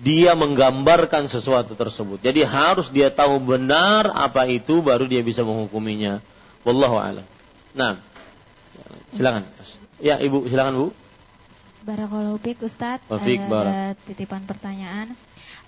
dia 0.00 0.32
menggambarkan 0.34 1.28
sesuatu 1.28 1.76
tersebut. 1.76 2.18
Jadi 2.24 2.42
harus 2.42 2.88
dia 2.88 3.12
tahu 3.12 3.38
benar 3.38 4.10
apa 4.10 4.48
itu 4.48 4.80
baru 4.80 5.04
dia 5.04 5.20
bisa 5.20 5.44
menghukuminya. 5.44 6.24
Wallahu 6.64 6.96
a'lam. 6.98 7.26
Nah, 7.76 8.00
silakan. 9.14 9.44
Ya, 10.02 10.18
Ibu, 10.18 10.50
silakan 10.50 10.74
Bu. 10.74 10.86
Barakallahu 11.86 12.38
fiik 12.42 12.62
Ustaz. 12.62 13.02
Wafik, 13.06 13.46
Ada 13.46 13.94
titipan 14.06 14.42
pertanyaan. 14.46 15.14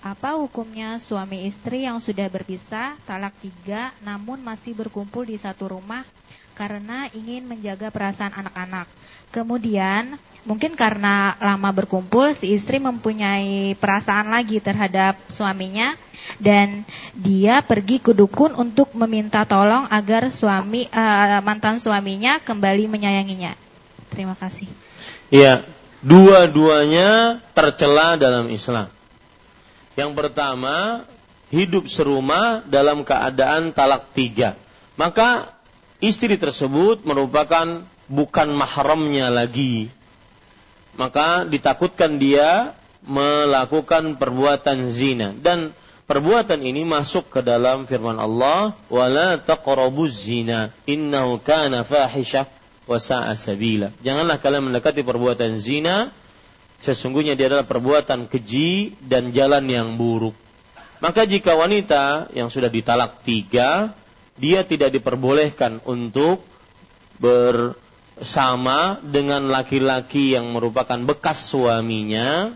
Apa 0.05 0.37
hukumnya 0.37 1.01
suami 1.01 1.49
istri 1.49 1.89
yang 1.89 1.97
sudah 1.97 2.29
berpisah, 2.29 2.93
talak 3.09 3.33
tiga, 3.41 3.89
namun 4.05 4.37
masih 4.37 4.77
berkumpul 4.77 5.25
di 5.25 5.33
satu 5.33 5.65
rumah 5.73 6.05
karena 6.53 7.09
ingin 7.09 7.49
menjaga 7.49 7.89
perasaan 7.89 8.29
anak-anak? 8.37 8.85
Kemudian 9.33 10.13
mungkin 10.45 10.77
karena 10.77 11.33
lama 11.41 11.73
berkumpul 11.73 12.37
si 12.37 12.53
istri 12.53 12.77
mempunyai 12.77 13.73
perasaan 13.81 14.29
lagi 14.29 14.61
terhadap 14.61 15.17
suaminya 15.25 15.97
dan 16.37 16.85
dia 17.17 17.65
pergi 17.65 17.97
ke 17.97 18.13
dukun 18.13 18.53
untuk 18.53 18.93
meminta 18.93 19.41
tolong 19.41 19.89
agar 19.89 20.29
suami 20.29 20.85
uh, 20.85 21.41
mantan 21.41 21.81
suaminya 21.81 22.37
kembali 22.45 22.85
menyayanginya. 22.93 23.57
Terima 24.13 24.37
kasih. 24.37 24.69
Iya, 25.33 25.65
dua-duanya 26.05 27.41
tercela 27.57 28.21
dalam 28.21 28.53
Islam. 28.53 28.94
Yang 29.95 30.11
pertama, 30.15 31.07
hidup 31.49 31.87
serumah 31.87 32.63
dalam 32.67 33.07
keadaan 33.07 33.71
talak 33.71 34.11
tiga. 34.11 34.59
Maka 34.99 35.51
istri 36.03 36.35
tersebut 36.35 37.03
merupakan 37.07 37.83
bukan 38.11 38.47
mahramnya 38.55 39.31
lagi. 39.31 39.91
Maka 40.95 41.43
ditakutkan 41.43 42.19
dia 42.19 42.75
melakukan 43.03 44.15
perbuatan 44.15 44.91
zina. 44.91 45.35
Dan 45.35 45.75
perbuatan 46.07 46.63
ini 46.63 46.87
masuk 46.87 47.27
ke 47.31 47.39
dalam 47.43 47.83
firman 47.87 48.15
Allah 48.15 48.75
wala 48.87 49.39
taqrabuz 49.39 50.27
zina 50.27 50.71
innahu 50.87 51.39
kana 51.39 51.83
sabila. 53.35 53.91
Janganlah 54.03 54.37
kalian 54.39 54.71
mendekati 54.71 55.01
perbuatan 55.03 55.57
zina 55.59 56.15
sesungguhnya 56.85 57.33
dia 57.33 57.49
adalah 57.49 57.65
perbuatan 57.65 58.29
keji 58.29 58.93
dan 59.01 59.33
jalan 59.33 59.65
yang 59.65 59.97
buruk. 59.97 60.37
Maka 61.01 61.25
jika 61.25 61.57
wanita 61.57 62.29
yang 62.37 62.53
sudah 62.53 62.69
ditalak 62.69 63.25
tiga 63.25 63.97
dia 64.37 64.61
tidak 64.67 64.93
diperbolehkan 64.93 65.79
untuk 65.87 66.43
ber 67.17 67.75
sama 68.19 68.99
dengan 69.03 69.51
laki-laki 69.51 70.35
yang 70.39 70.47
merupakan 70.55 70.95
bekas 71.03 71.51
suaminya 71.51 72.55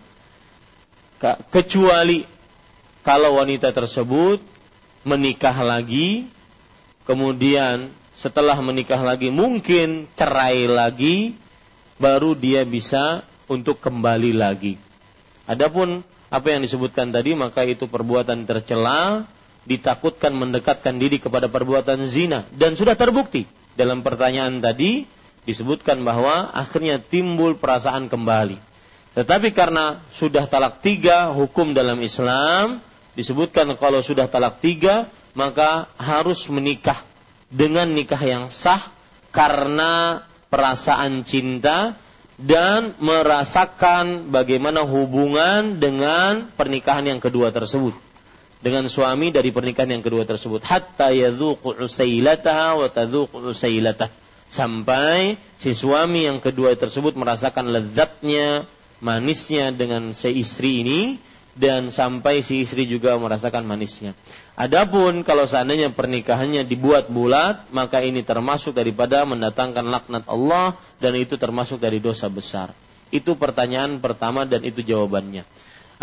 kecuali 1.52 2.24
kalau 3.04 3.36
wanita 3.44 3.76
tersebut 3.76 4.40
menikah 5.04 5.56
lagi 5.60 6.32
kemudian 7.04 7.92
setelah 8.16 8.56
menikah 8.64 9.04
lagi 9.04 9.28
mungkin 9.32 10.08
cerai 10.16 10.64
lagi 10.68 11.36
baru 12.00 12.40
dia 12.40 12.64
bisa 12.64 13.28
untuk 13.50 13.82
kembali 13.82 14.32
lagi. 14.38 14.78
Adapun 15.50 16.06
apa 16.30 16.48
yang 16.54 16.62
disebutkan 16.62 17.10
tadi 17.10 17.34
maka 17.34 17.66
itu 17.66 17.90
perbuatan 17.90 18.46
tercela 18.46 19.26
ditakutkan 19.66 20.32
mendekatkan 20.38 21.02
diri 21.02 21.18
kepada 21.18 21.50
perbuatan 21.50 22.06
zina. 22.06 22.46
Dan 22.54 22.78
sudah 22.78 22.94
terbukti. 22.94 23.50
Dalam 23.74 24.06
pertanyaan 24.06 24.62
tadi 24.62 25.04
disebutkan 25.44 26.06
bahwa 26.06 26.54
akhirnya 26.54 27.02
timbul 27.02 27.58
perasaan 27.58 28.08
kembali. 28.08 28.58
Tetapi 29.18 29.50
karena 29.52 30.06
sudah 30.14 30.46
talak 30.46 30.86
tiga, 30.86 31.34
hukum 31.34 31.74
dalam 31.74 31.98
Islam 32.00 32.80
disebutkan 33.18 33.74
kalau 33.76 34.06
sudah 34.06 34.30
talak 34.30 34.62
tiga, 34.62 35.10
maka 35.34 35.90
harus 35.98 36.46
menikah 36.48 37.02
dengan 37.50 37.90
nikah 37.90 38.22
yang 38.22 38.54
sah 38.54 38.94
karena 39.34 40.24
perasaan 40.50 41.26
cinta 41.26 41.98
dan 42.40 42.96
merasakan 43.04 44.32
bagaimana 44.32 44.88
hubungan 44.88 45.76
dengan 45.76 46.48
pernikahan 46.56 47.04
yang 47.04 47.20
kedua 47.20 47.52
tersebut. 47.52 47.92
Dengan 48.60 48.88
suami 48.92 49.32
dari 49.32 49.52
pernikahan 49.52 50.00
yang 50.00 50.04
kedua 50.04 50.24
tersebut. 50.24 50.64
Hatta 50.64 51.12
yadzuqu 51.12 51.80
usailataha 51.80 52.80
wa 52.80 52.88
tadzuqu 52.88 53.40
usailatah. 53.44 54.12
Sampai 54.50 55.38
si 55.60 55.76
suami 55.76 56.26
yang 56.28 56.40
kedua 56.42 56.76
tersebut 56.76 57.16
merasakan 57.16 57.70
lezatnya, 57.70 58.66
manisnya 59.04 59.72
dengan 59.72 60.12
si 60.16 60.44
istri 60.44 60.84
ini 60.84 61.00
dan 61.60 61.92
sampai 61.92 62.40
si 62.40 62.64
istri 62.64 62.88
juga 62.88 63.16
merasakan 63.20 63.68
manisnya. 63.68 64.16
Adapun 64.60 65.24
kalau 65.24 65.48
seandainya 65.48 65.88
pernikahannya 65.96 66.68
dibuat 66.68 67.08
bulat, 67.08 67.72
maka 67.72 68.04
ini 68.04 68.28
termasuk 68.28 68.76
daripada 68.76 69.24
mendatangkan 69.24 69.88
laknat 69.88 70.28
Allah 70.28 70.76
dan 71.00 71.16
itu 71.16 71.40
termasuk 71.40 71.80
dari 71.80 72.04
dosa 72.04 72.28
besar. 72.28 72.76
Itu 73.08 73.40
pertanyaan 73.40 74.04
pertama 74.04 74.44
dan 74.44 74.68
itu 74.68 74.84
jawabannya. 74.84 75.48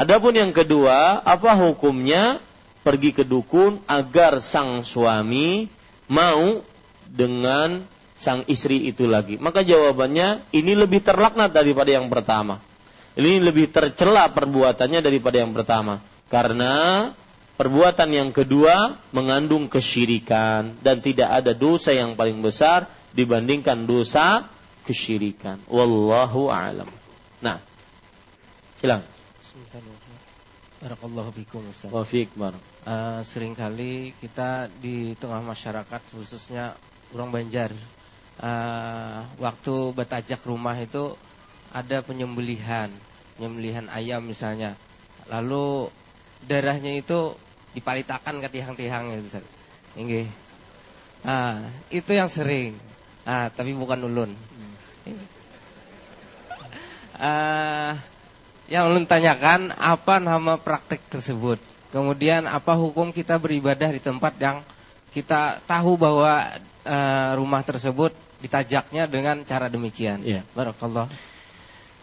Adapun 0.00 0.40
yang 0.40 0.56
kedua, 0.56 1.20
apa 1.20 1.52
hukumnya 1.52 2.40
pergi 2.80 3.12
ke 3.12 3.28
dukun 3.28 3.76
agar 3.84 4.40
sang 4.40 4.88
suami 4.88 5.68
mau 6.08 6.64
dengan 7.12 7.84
sang 8.16 8.40
istri 8.48 8.88
itu 8.88 9.04
lagi? 9.04 9.36
Maka 9.36 9.68
jawabannya 9.68 10.48
ini 10.56 10.72
lebih 10.72 11.04
terlaknat 11.04 11.52
daripada 11.52 11.92
yang 11.92 12.08
pertama. 12.08 12.64
Ini 13.20 13.36
lebih 13.36 13.68
tercela 13.68 14.32
perbuatannya 14.32 15.04
daripada 15.04 15.44
yang 15.44 15.52
pertama. 15.52 16.00
Karena 16.32 17.12
perbuatan 17.56 18.12
yang 18.12 18.30
kedua 18.30 19.00
mengandung 19.10 19.66
kesyirikan 19.66 20.76
dan 20.84 21.00
tidak 21.00 21.32
ada 21.42 21.56
dosa 21.56 21.90
yang 21.92 22.14
paling 22.14 22.44
besar 22.44 22.86
dibandingkan 23.16 23.88
dosa 23.88 24.44
kesyirikan. 24.84 25.58
Wallahu 25.66 26.52
a'lam. 26.52 26.88
Nah, 27.40 27.58
silakan. 28.78 29.08
Barakallahu 30.76 31.32
fikum 31.32 31.64
Ustaz. 31.72 31.88
Wa 31.90 32.04
fiik 32.04 32.30
Uh, 32.86 33.18
sering 33.26 33.58
kali 33.58 34.14
kita 34.22 34.70
di 34.78 35.18
tengah 35.18 35.42
masyarakat 35.42 35.98
khususnya 36.14 36.78
orang 37.10 37.34
Banjar 37.34 37.74
uh, 38.38 39.26
waktu 39.42 39.74
betajak 39.90 40.38
rumah 40.46 40.78
itu 40.78 41.18
ada 41.74 42.06
penyembelihan, 42.06 42.86
penyembelihan 43.34 43.90
ayam 43.90 44.22
misalnya. 44.22 44.78
Lalu 45.26 45.90
darahnya 46.46 46.94
itu 46.94 47.34
dipalitakan 47.76 48.40
ke 48.40 48.48
tiang-tiang 48.48 49.12
itu. 49.12 49.44
Ini. 50.00 50.24
Nah, 51.28 51.68
itu 51.92 52.10
yang 52.16 52.32
sering. 52.32 52.72
Ah, 53.28 53.52
tapi 53.52 53.76
bukan 53.76 54.00
ulun. 54.08 54.32
Uh, 57.16 57.96
yang 58.68 58.88
ulun 58.92 59.04
tanyakan 59.04 59.76
apa 59.76 60.16
nama 60.18 60.56
praktek 60.56 61.04
tersebut. 61.12 61.60
Kemudian 61.92 62.48
apa 62.48 62.76
hukum 62.76 63.12
kita 63.12 63.40
beribadah 63.40 63.92
di 63.92 64.00
tempat 64.00 64.36
yang 64.36 64.60
kita 65.16 65.64
tahu 65.64 65.96
bahwa 65.96 66.44
uh, 66.84 67.30
rumah 67.40 67.64
tersebut 67.64 68.12
ditajaknya 68.40 69.08
dengan 69.08 69.40
cara 69.48 69.72
demikian. 69.72 70.20
Ya. 70.22 70.44
Barakallah. 70.52 71.08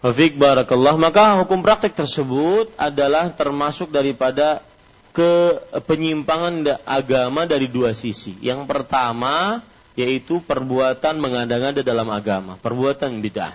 Wafik 0.04 0.36
barakallah. 0.36 1.00
Maka 1.00 1.40
hukum 1.40 1.64
praktek 1.64 1.96
tersebut 1.96 2.74
adalah 2.76 3.32
termasuk 3.32 3.94
daripada 3.94 4.66
ke 5.14 5.62
penyimpangan 5.86 6.82
agama 6.84 7.46
dari 7.46 7.70
dua 7.70 7.94
sisi. 7.94 8.34
Yang 8.42 8.66
pertama 8.66 9.62
yaitu 9.94 10.42
perbuatan 10.42 11.22
mengada-ngada 11.22 11.86
dalam 11.86 12.10
agama, 12.10 12.58
perbuatan 12.58 13.22
bid'ah. 13.22 13.54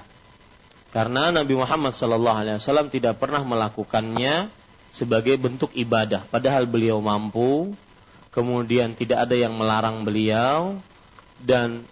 Karena 0.94 1.34
Nabi 1.34 1.58
Muhammad 1.58 1.92
SAW 1.92 2.88
tidak 2.88 3.18
pernah 3.18 3.42
melakukannya 3.42 4.48
sebagai 4.94 5.34
bentuk 5.36 5.74
ibadah, 5.74 6.24
padahal 6.30 6.64
beliau 6.64 7.02
mampu, 7.02 7.74
kemudian 8.30 8.94
tidak 8.94 9.28
ada 9.28 9.36
yang 9.36 9.52
melarang 9.58 10.06
beliau, 10.06 10.78
dan 11.42 11.84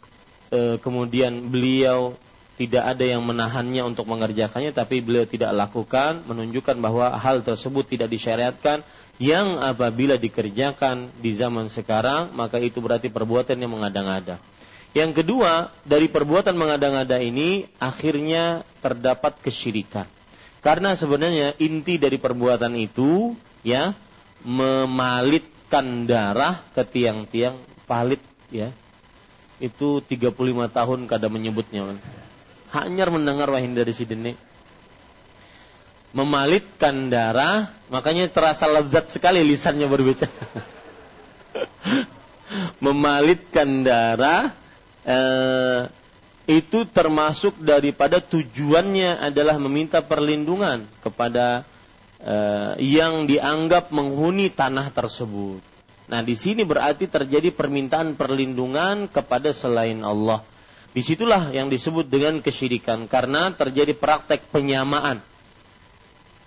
e, 0.48 0.78
kemudian 0.80 1.50
beliau 1.50 2.14
tidak 2.56 2.96
ada 2.96 3.04
yang 3.04 3.20
menahannya 3.20 3.84
untuk 3.84 4.08
mengerjakannya 4.08 4.72
tapi 4.72 5.04
beliau 5.04 5.28
tidak 5.28 5.52
lakukan 5.52 6.24
menunjukkan 6.24 6.80
bahwa 6.80 7.12
hal 7.20 7.44
tersebut 7.44 7.84
tidak 7.84 8.08
disyariatkan 8.08 8.80
yang 9.16 9.56
apabila 9.60 10.20
dikerjakan 10.20 11.08
di 11.20 11.32
zaman 11.32 11.72
sekarang 11.72 12.36
maka 12.36 12.60
itu 12.60 12.84
berarti 12.84 13.08
perbuatan 13.08 13.56
yang 13.56 13.72
mengada-ngada. 13.72 14.36
Yang 14.96 15.24
kedua, 15.24 15.68
dari 15.84 16.08
perbuatan 16.08 16.56
mengada-ngada 16.56 17.20
ini 17.20 17.68
akhirnya 17.76 18.64
terdapat 18.80 19.36
kesyirikan. 19.44 20.08
Karena 20.64 20.96
sebenarnya 20.96 21.52
inti 21.60 22.00
dari 22.00 22.16
perbuatan 22.16 22.72
itu 22.80 23.36
ya 23.60 23.92
memalitkan 24.40 26.08
darah 26.08 26.64
ke 26.72 26.80
tiang-tiang 26.84 27.60
palit 27.84 28.24
ya 28.48 28.72
itu 29.60 30.00
35 30.04 30.32
tahun 30.72 31.00
kada 31.08 31.28
menyebutnya. 31.32 31.96
Hanyar 32.72 33.08
mendengar 33.08 33.48
wahin 33.48 33.72
dari 33.72 33.92
si 33.92 34.04
dene. 34.04 34.36
Memalitkan 36.16 37.12
darah, 37.12 37.68
makanya 37.92 38.24
terasa 38.32 38.64
lezat 38.64 39.12
sekali 39.12 39.44
lisannya 39.44 39.84
berbicara. 39.84 40.32
memalitkan 42.84 43.84
darah 43.84 44.48
eh, 45.04 45.92
itu 46.48 46.88
termasuk 46.88 47.60
daripada 47.60 48.22
tujuannya 48.22 49.18
adalah 49.20 49.60
meminta 49.60 50.00
perlindungan 50.00 50.88
kepada 51.04 51.68
eh, 52.24 52.72
yang 52.80 53.28
dianggap 53.28 53.92
menghuni 53.92 54.48
tanah 54.48 54.88
tersebut. 54.96 55.60
Nah, 56.06 56.22
di 56.24 56.32
sini 56.38 56.62
berarti 56.64 57.10
terjadi 57.12 57.50
permintaan 57.52 58.16
perlindungan 58.16 59.10
kepada 59.10 59.50
selain 59.52 60.00
Allah. 60.00 60.40
Di 60.96 61.04
situlah 61.04 61.52
yang 61.52 61.68
disebut 61.68 62.08
dengan 62.08 62.40
kesyirikan 62.40 63.04
karena 63.04 63.52
terjadi 63.52 63.92
praktek 63.92 64.48
penyamaan 64.48 65.20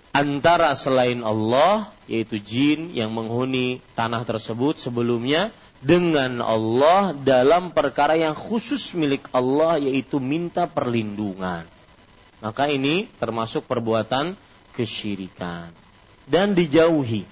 antara 0.10 0.74
selain 0.74 1.22
Allah 1.22 1.90
yaitu 2.10 2.42
jin 2.42 2.94
yang 2.98 3.14
menghuni 3.14 3.82
tanah 3.94 4.26
tersebut 4.26 4.82
sebelumnya 4.82 5.54
dengan 5.80 6.44
Allah 6.44 7.16
dalam 7.16 7.72
perkara 7.72 8.20
yang 8.20 8.36
khusus 8.36 8.92
milik 8.98 9.30
Allah 9.32 9.80
yaitu 9.80 10.20
minta 10.20 10.68
perlindungan. 10.68 11.64
Maka 12.40 12.72
ini 12.72 13.08
termasuk 13.20 13.68
perbuatan 13.68 14.36
kesyirikan. 14.76 15.72
Dan 16.28 16.56
dijauhi 16.56 17.24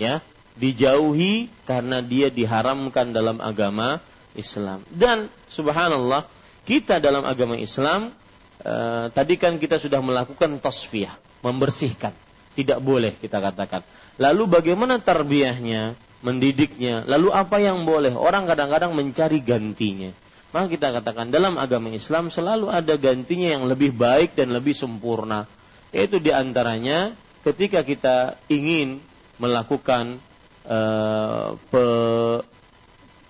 ya. 0.00 0.20
Dijauhi 0.54 1.50
karena 1.66 1.98
dia 1.98 2.30
diharamkan 2.30 3.10
dalam 3.10 3.42
agama 3.42 3.98
Islam. 4.38 4.86
Dan 4.86 5.26
subhanallah 5.50 6.30
kita 6.62 7.02
dalam 7.02 7.26
agama 7.26 7.58
Islam 7.58 8.14
eh, 8.62 9.06
tadi 9.10 9.34
kan 9.34 9.58
kita 9.58 9.82
sudah 9.82 9.98
melakukan 9.98 10.62
tasfiyah 10.62 11.18
membersihkan. 11.44 12.16
Tidak 12.56 12.80
boleh 12.80 13.12
kita 13.14 13.38
katakan. 13.44 13.84
Lalu 14.16 14.48
bagaimana 14.48 14.96
tarbiyahnya 15.02 15.92
mendidiknya? 16.24 17.04
Lalu 17.04 17.28
apa 17.34 17.60
yang 17.60 17.84
boleh? 17.84 18.16
Orang 18.16 18.48
kadang-kadang 18.48 18.96
mencari 18.96 19.44
gantinya. 19.44 20.10
Maka 20.54 20.70
kita 20.70 20.94
katakan 20.94 21.34
dalam 21.34 21.58
agama 21.58 21.90
Islam 21.90 22.30
selalu 22.30 22.70
ada 22.70 22.94
gantinya 22.94 23.58
yang 23.58 23.66
lebih 23.66 23.90
baik 23.92 24.38
dan 24.38 24.54
lebih 24.54 24.72
sempurna. 24.72 25.50
Yaitu 25.90 26.22
di 26.22 26.30
antaranya 26.30 27.12
ketika 27.42 27.82
kita 27.82 28.38
ingin 28.46 29.02
melakukan 29.42 30.22
uh, 30.70 31.58
pe, 31.58 31.84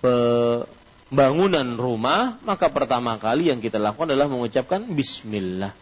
pembangunan 0.04 1.80
rumah, 1.80 2.36
maka 2.44 2.68
pertama 2.68 3.16
kali 3.16 3.48
yang 3.48 3.64
kita 3.64 3.80
lakukan 3.80 4.12
adalah 4.12 4.28
mengucapkan 4.28 4.84
Bismillah. 4.84 5.72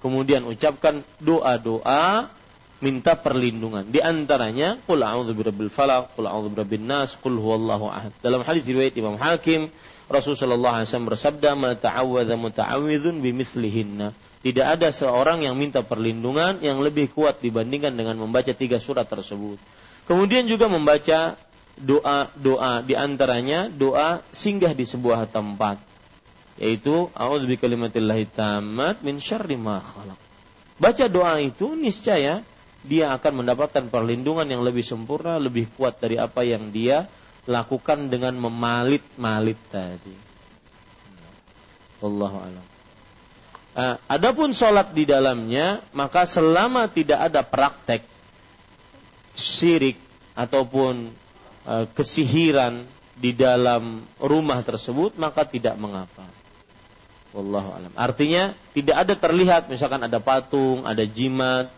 Kemudian 0.00 0.48
ucapkan 0.48 1.04
doa-doa 1.20 2.32
minta 2.80 3.12
perlindungan. 3.14 3.84
Di 3.84 4.00
antaranya, 4.00 4.80
Qul 4.88 5.04
a'udzu 5.04 5.36
birabbil 5.36 5.68
falaq, 5.68 6.16
Qul 6.16 6.24
a'udzu 6.24 6.48
birabbin 6.56 6.88
nas, 6.88 7.14
Qul 7.20 7.36
huwallahu 7.36 7.92
ahad. 7.92 8.12
Dalam 8.24 8.40
hadis 8.40 8.64
riwayat 8.64 8.96
Imam 8.96 9.20
Hakim, 9.20 9.68
Rasulullah 10.08 10.82
SAW 10.82 11.06
bersabda, 11.12 11.54
"Ma 11.54 11.76
ta'awwadza 11.76 12.34
muta'awwidzun 12.34 13.20
bimithlihinna." 13.20 14.16
Tidak 14.40 14.66
ada 14.66 14.88
seorang 14.88 15.44
yang 15.44 15.54
minta 15.54 15.84
perlindungan 15.84 16.64
yang 16.64 16.80
lebih 16.80 17.12
kuat 17.12 17.44
dibandingkan 17.44 17.92
dengan 17.92 18.16
membaca 18.16 18.50
tiga 18.56 18.80
surat 18.80 19.04
tersebut. 19.04 19.60
Kemudian 20.08 20.48
juga 20.48 20.64
membaca 20.66 21.36
doa-doa 21.76 22.80
di 22.80 22.96
antaranya 22.96 23.68
doa 23.68 24.24
singgah 24.32 24.72
di 24.72 24.88
sebuah 24.88 25.28
tempat 25.28 25.89
yaitu 26.60 27.08
a'udzu 27.16 27.48
bikalimatillahi 27.48 28.28
tammat 28.36 29.00
min 29.00 29.16
syarri 29.16 29.56
ma. 29.56 29.80
Baca 30.76 31.04
doa 31.08 31.40
itu 31.40 31.72
niscaya 31.72 32.44
dia 32.84 33.12
akan 33.16 33.44
mendapatkan 33.44 33.88
perlindungan 33.88 34.48
yang 34.48 34.60
lebih 34.64 34.84
sempurna, 34.84 35.36
lebih 35.40 35.68
kuat 35.76 36.00
dari 36.00 36.16
apa 36.20 36.44
yang 36.44 36.68
dia 36.72 37.08
lakukan 37.48 38.12
dengan 38.12 38.36
memalit-malit 38.36 39.56
tadi. 39.72 40.16
Wallahu 42.00 42.36
a'lam. 42.40 42.66
Uh, 43.70 43.96
adapun 44.10 44.50
sholat 44.56 44.92
di 44.96 45.04
dalamnya, 45.04 45.84
maka 45.92 46.24
selama 46.24 46.88
tidak 46.90 47.30
ada 47.30 47.44
praktek 47.44 48.02
syirik 49.36 50.00
ataupun 50.34 51.12
uh, 51.68 51.86
kesihiran 51.92 52.82
di 53.20 53.36
dalam 53.36 54.00
rumah 54.16 54.64
tersebut, 54.64 55.20
maka 55.20 55.44
tidak 55.44 55.76
mengapa. 55.76 56.39
Wallahu 57.30 57.70
alam. 57.70 57.92
Artinya 57.94 58.58
tidak 58.74 58.96
ada 59.06 59.14
terlihat 59.14 59.70
misalkan 59.70 60.02
ada 60.02 60.18
patung, 60.18 60.82
ada 60.82 61.06
jimat, 61.06 61.70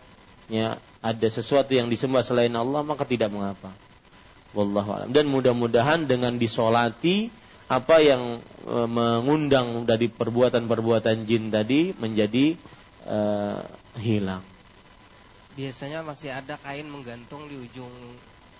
ya, 0.49 0.81
ada 0.99 1.27
sesuatu 1.29 1.69
yang 1.77 1.93
disembah 1.93 2.25
selain 2.25 2.53
Allah, 2.57 2.81
maka 2.81 3.05
tidak 3.05 3.29
mengapa. 3.29 3.69
Wallahu 4.57 4.89
alam. 4.97 5.09
Dan 5.13 5.29
mudah-mudahan 5.29 6.09
dengan 6.09 6.41
disolati 6.41 7.29
apa 7.69 8.01
yang 8.01 8.41
e, 8.65 8.77
mengundang 8.89 9.85
dari 9.85 10.09
perbuatan-perbuatan 10.09 11.25
jin 11.25 11.53
tadi 11.53 11.93
menjadi 11.97 12.57
e, 13.05 13.19
hilang. 14.01 14.41
Biasanya 15.53 16.01
masih 16.01 16.33
ada 16.33 16.57
kain 16.57 16.89
menggantung 16.89 17.45
di 17.45 17.61
ujung 17.61 17.93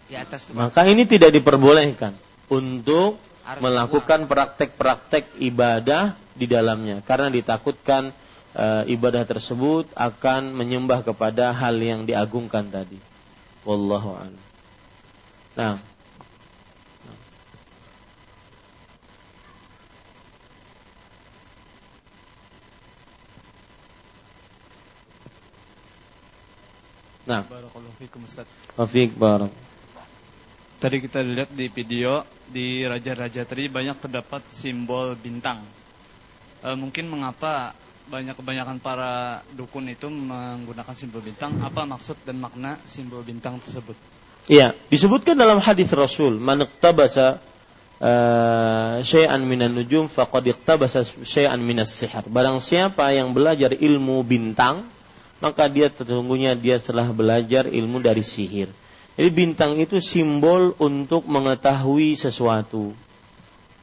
di 0.05 0.13
atas. 0.13 0.53
Maka 0.53 0.85
ini 0.85 1.09
tidak 1.09 1.33
diperbolehkan 1.33 2.13
untuk 2.53 3.17
Harus 3.43 3.61
melakukan 3.65 4.29
praktek-praktek 4.29 5.41
ibadah 5.41 6.15
di 6.33 6.49
dalamnya 6.49 7.01
karena 7.05 7.29
ditakutkan 7.29 8.09
e, 8.53 8.65
ibadah 8.89 9.23
tersebut 9.25 9.89
akan 9.93 10.53
menyembah 10.53 11.05
kepada 11.05 11.53
hal 11.53 11.77
yang 11.77 12.05
diagungkan 12.05 12.69
tadi. 12.69 12.97
Wallahu 13.63 14.17
a'lam. 14.17 14.43
Nah, 15.53 15.75
Nah. 27.23 27.47
Barakallahu 27.47 27.95
fikum 28.03 28.27
Ustaz. 28.27 28.43
Wafik 28.75 29.15
barak. 29.15 29.47
Tadi 30.83 30.99
kita 30.99 31.23
lihat 31.23 31.55
di 31.55 31.71
video 31.71 32.27
di 32.51 32.83
raja-raja 32.83 33.47
tadi 33.47 33.71
banyak 33.71 34.03
terdapat 34.03 34.43
simbol 34.51 35.15
bintang. 35.15 35.63
E, 36.63 36.67
mungkin 36.79 37.11
mengapa 37.11 37.75
banyak 38.07 38.35
kebanyakan 38.39 38.79
para 38.79 39.43
dukun 39.51 39.87
itu 39.91 40.07
menggunakan 40.07 40.95
simbol 40.95 41.19
bintang? 41.19 41.59
Apa 41.59 41.83
maksud 41.83 42.19
dan 42.23 42.39
makna 42.39 42.79
simbol 42.87 43.23
bintang 43.23 43.59
tersebut? 43.59 43.95
Iya, 44.47 44.75
disebutkan 44.91 45.39
dalam 45.39 45.63
hadis 45.63 45.87
Rasul, 45.95 46.35
"Man 46.35 46.67
iqtabasa 46.67 47.39
uh, 48.03 48.99
syai'an 48.99 49.39
minan 49.47 49.71
nujum 49.71 50.11
faqad 50.11 50.51
iqtabasa 50.51 51.07
syai'an 51.23 51.63
minas 51.63 51.95
sihir." 51.95 52.27
Barang 52.27 52.59
siapa 52.59 53.07
yang 53.15 53.31
belajar 53.31 53.71
ilmu 53.71 54.19
bintang, 54.27 54.83
maka 55.39 55.71
dia 55.71 55.87
sesungguhnya 55.87 56.59
dia 56.59 56.75
telah 56.79 57.07
belajar 57.15 57.71
ilmu 57.71 58.03
dari 58.03 58.23
sihir. 58.23 58.67
Jadi 59.15 59.29
bintang 59.31 59.79
itu 59.79 60.03
simbol 60.03 60.75
untuk 60.75 61.23
mengetahui 61.23 62.19
sesuatu. 62.19 62.91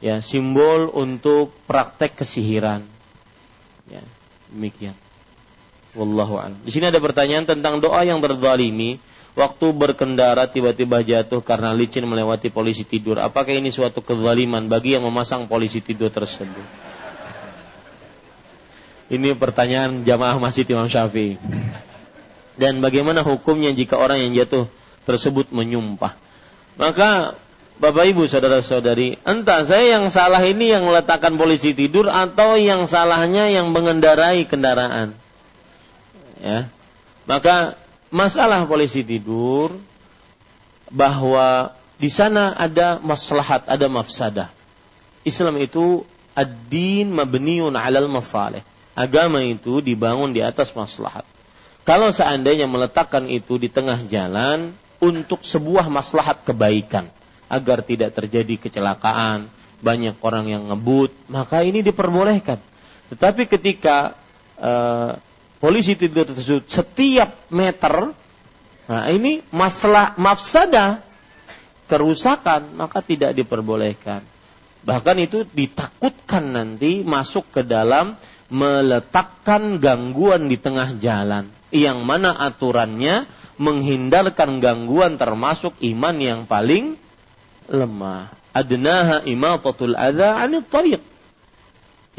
Ya, 0.01 0.17
simbol 0.25 0.89
untuk 0.89 1.53
praktek 1.69 2.17
kesihiran. 2.17 2.81
Ya, 3.85 4.01
demikian. 4.49 4.97
Wallahu 5.93 6.41
a'lam. 6.41 6.57
Di 6.65 6.73
sini 6.73 6.89
ada 6.89 6.97
pertanyaan 6.97 7.45
tentang 7.45 7.77
doa 7.77 8.01
yang 8.01 8.17
terzalimi 8.17 8.97
waktu 9.37 9.65
berkendara 9.71 10.49
tiba-tiba 10.49 11.03
jatuh 11.03 11.43
karena 11.45 11.71
licin 11.75 12.03
melewati 12.09 12.49
polisi 12.49 12.81
tidur. 12.81 13.21
Apakah 13.21 13.53
ini 13.53 13.69
suatu 13.69 14.01
kezaliman 14.01 14.65
bagi 14.65 14.97
yang 14.97 15.05
memasang 15.05 15.45
polisi 15.45 15.83
tidur 15.83 16.09
tersebut? 16.09 16.65
Ini 19.11 19.35
pertanyaan 19.35 20.07
jamaah 20.07 20.39
masjid 20.39 20.63
Imam 20.71 20.87
Syafi'i. 20.87 21.35
Dan 22.55 22.79
bagaimana 22.79 23.27
hukumnya 23.27 23.75
jika 23.75 23.99
orang 23.99 24.23
yang 24.23 24.31
jatuh 24.31 24.71
tersebut 25.03 25.51
menyumpah? 25.51 26.15
Maka 26.79 27.35
Bapak 27.81 28.13
Ibu 28.13 28.29
saudara-saudari, 28.29 29.17
entah 29.25 29.65
saya 29.65 29.97
yang 29.97 30.13
salah 30.13 30.37
ini 30.45 30.69
yang 30.69 30.85
meletakkan 30.85 31.33
polisi 31.33 31.73
tidur 31.73 32.13
atau 32.13 32.53
yang 32.53 32.85
salahnya 32.85 33.49
yang 33.49 33.73
mengendarai 33.73 34.45
kendaraan. 34.45 35.17
Ya. 36.37 36.69
Maka 37.25 37.73
masalah 38.13 38.69
polisi 38.69 39.01
tidur 39.01 39.73
bahwa 40.93 41.73
di 41.97 42.05
sana 42.13 42.53
ada 42.53 43.01
maslahat, 43.01 43.65
ada 43.65 43.89
mafsadah. 43.89 44.53
Islam 45.25 45.57
itu 45.57 46.05
ad-din 46.37 47.09
mabniun 47.09 47.73
'alal 47.73 48.05
masalih 48.05 48.61
agama 48.93 49.41
itu 49.41 49.81
dibangun 49.81 50.29
di 50.37 50.45
atas 50.45 50.69
maslahat. 50.77 51.25
Kalau 51.81 52.13
seandainya 52.13 52.69
meletakkan 52.69 53.25
itu 53.25 53.57
di 53.57 53.73
tengah 53.73 54.05
jalan 54.05 54.69
untuk 55.01 55.41
sebuah 55.41 55.89
maslahat 55.89 56.45
kebaikan 56.45 57.09
agar 57.51 57.83
tidak 57.83 58.15
terjadi 58.15 58.55
kecelakaan, 58.55 59.51
banyak 59.83 60.15
orang 60.23 60.47
yang 60.47 60.63
ngebut, 60.71 61.11
maka 61.27 61.67
ini 61.67 61.83
diperbolehkan. 61.83 62.63
Tetapi 63.11 63.43
ketika 63.51 64.15
uh, 64.55 65.19
polisi 65.59 65.99
tidur 65.99 66.31
tersebut 66.31 66.63
setiap 66.63 67.51
meter, 67.51 68.15
nah 68.87 69.03
ini 69.11 69.43
masalah 69.51 70.15
mafsadah 70.15 71.03
kerusakan 71.91 72.71
maka 72.79 73.03
tidak 73.03 73.35
diperbolehkan. 73.35 74.23
Bahkan 74.81 75.17
itu 75.19 75.43
ditakutkan 75.43 76.55
nanti 76.55 77.03
masuk 77.03 77.51
ke 77.51 77.61
dalam 77.67 78.15
meletakkan 78.47 79.77
gangguan 79.77 80.47
di 80.47 80.55
tengah 80.55 80.95
jalan. 80.97 81.51
Yang 81.69 81.99
mana 82.01 82.31
aturannya 82.31 83.27
menghindarkan 83.59 84.63
gangguan 84.63 85.19
termasuk 85.19 85.77
iman 85.83 86.15
yang 86.17 86.41
paling 86.49 86.97
lemah. 87.71 88.29
Adnaha 88.51 89.23
imatatul 89.23 89.95
adha 89.95 90.35
anit 90.35 90.67
tariq. 90.67 90.99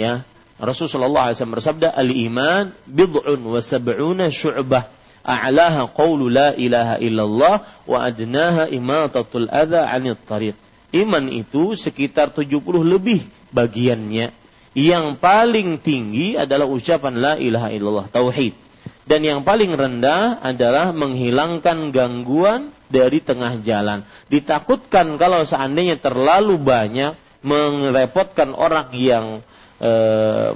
Ya, 0.01 0.25
Rasulullah 0.57 1.29
SAW 1.37 1.61
bersabda, 1.61 1.93
Al-iman 1.93 2.73
bid'un 2.89 3.41
wa 3.45 3.61
sab'una 3.61 4.33
syu'bah. 4.33 4.89
A'laha 5.23 5.87
qawlu 5.93 6.33
la 6.33 6.51
ilaha 6.59 6.99
illallah 6.99 7.63
wa 7.87 7.99
adnaha 8.03 8.67
imatatul 8.67 9.47
adha 9.53 9.87
anit 9.87 10.19
tariq. 10.27 10.57
Iman 10.93 11.31
itu 11.31 11.79
sekitar 11.79 12.35
70 12.35 12.59
lebih 12.83 13.23
bagiannya. 13.55 14.35
Yang 14.73 15.07
paling 15.21 15.77
tinggi 15.79 16.35
adalah 16.35 16.65
ucapan 16.65 17.15
la 17.21 17.35
ilaha 17.37 17.69
illallah, 17.69 18.09
tauhid. 18.09 18.57
Dan 19.05 19.21
yang 19.27 19.41
paling 19.45 19.75
rendah 19.75 20.41
adalah 20.41 20.95
menghilangkan 20.95 21.91
gangguan 21.93 22.73
dari 22.93 23.25
tengah 23.25 23.57
jalan. 23.65 24.05
Ditakutkan 24.29 25.17
kalau 25.17 25.41
seandainya 25.49 25.97
terlalu 25.97 26.61
banyak 26.61 27.17
merepotkan 27.41 28.53
orang 28.53 28.93
yang 28.93 29.41
e, 29.83 29.91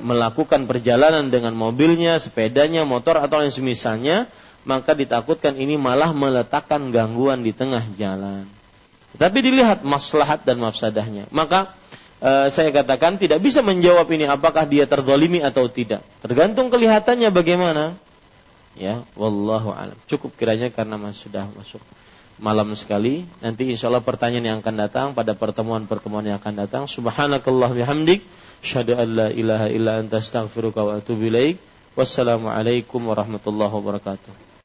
melakukan 0.05 0.69
perjalanan 0.71 1.33
dengan 1.33 1.57
mobilnya, 1.57 2.21
sepedanya, 2.23 2.87
motor 2.87 3.19
atau 3.19 3.43
yang 3.43 3.51
semisalnya, 3.51 4.31
maka 4.69 4.95
ditakutkan 4.95 5.59
ini 5.59 5.75
malah 5.81 6.15
meletakkan 6.15 6.95
gangguan 6.95 7.43
di 7.43 7.51
tengah 7.51 7.83
jalan. 7.99 8.47
Tapi 9.17 9.39
dilihat 9.41 9.83
maslahat 9.83 10.45
dan 10.45 10.63
mafsadahnya. 10.63 11.27
Maka 11.35 11.75
e, 12.23 12.53
saya 12.55 12.71
katakan 12.71 13.19
tidak 13.19 13.43
bisa 13.43 13.65
menjawab 13.65 14.07
ini 14.15 14.31
apakah 14.31 14.63
dia 14.63 14.87
terzalimi 14.87 15.43
atau 15.43 15.67
tidak. 15.67 16.07
Tergantung 16.23 16.71
kelihatannya 16.71 17.33
bagaimana. 17.35 17.99
Ya, 18.77 19.03
wallahu 19.17 19.73
alam. 19.73 19.97
Cukup 20.05 20.37
kiranya 20.37 20.69
karena 20.69 21.01
mas 21.01 21.17
sudah 21.17 21.49
masuk 21.57 21.81
malam 22.39 22.73
sekali. 22.77 23.25
Nanti 23.41 23.73
insya 23.73 23.89
Allah 23.89 24.05
pertanyaan 24.05 24.47
yang 24.47 24.59
akan 24.61 24.77
datang 24.77 25.07
pada 25.17 25.33
pertemuan-pertemuan 25.33 26.25
yang 26.25 26.39
akan 26.41 26.55
datang. 26.67 26.83
Subhanakallah 26.89 27.73
bihamdik. 27.73 28.25
Syahadu 28.65 28.97
an 28.97 29.09
la 29.13 29.29
ilaha 29.33 29.67
illa 29.69 30.01
anta 30.01 30.21
astaghfiruka 30.21 30.81
wa 30.85 30.93
atubu 31.01 31.29
ilaik. 31.29 31.61
Wassalamualaikum 31.97 33.01
warahmatullahi 33.09 33.73
wabarakatuh. 33.73 34.46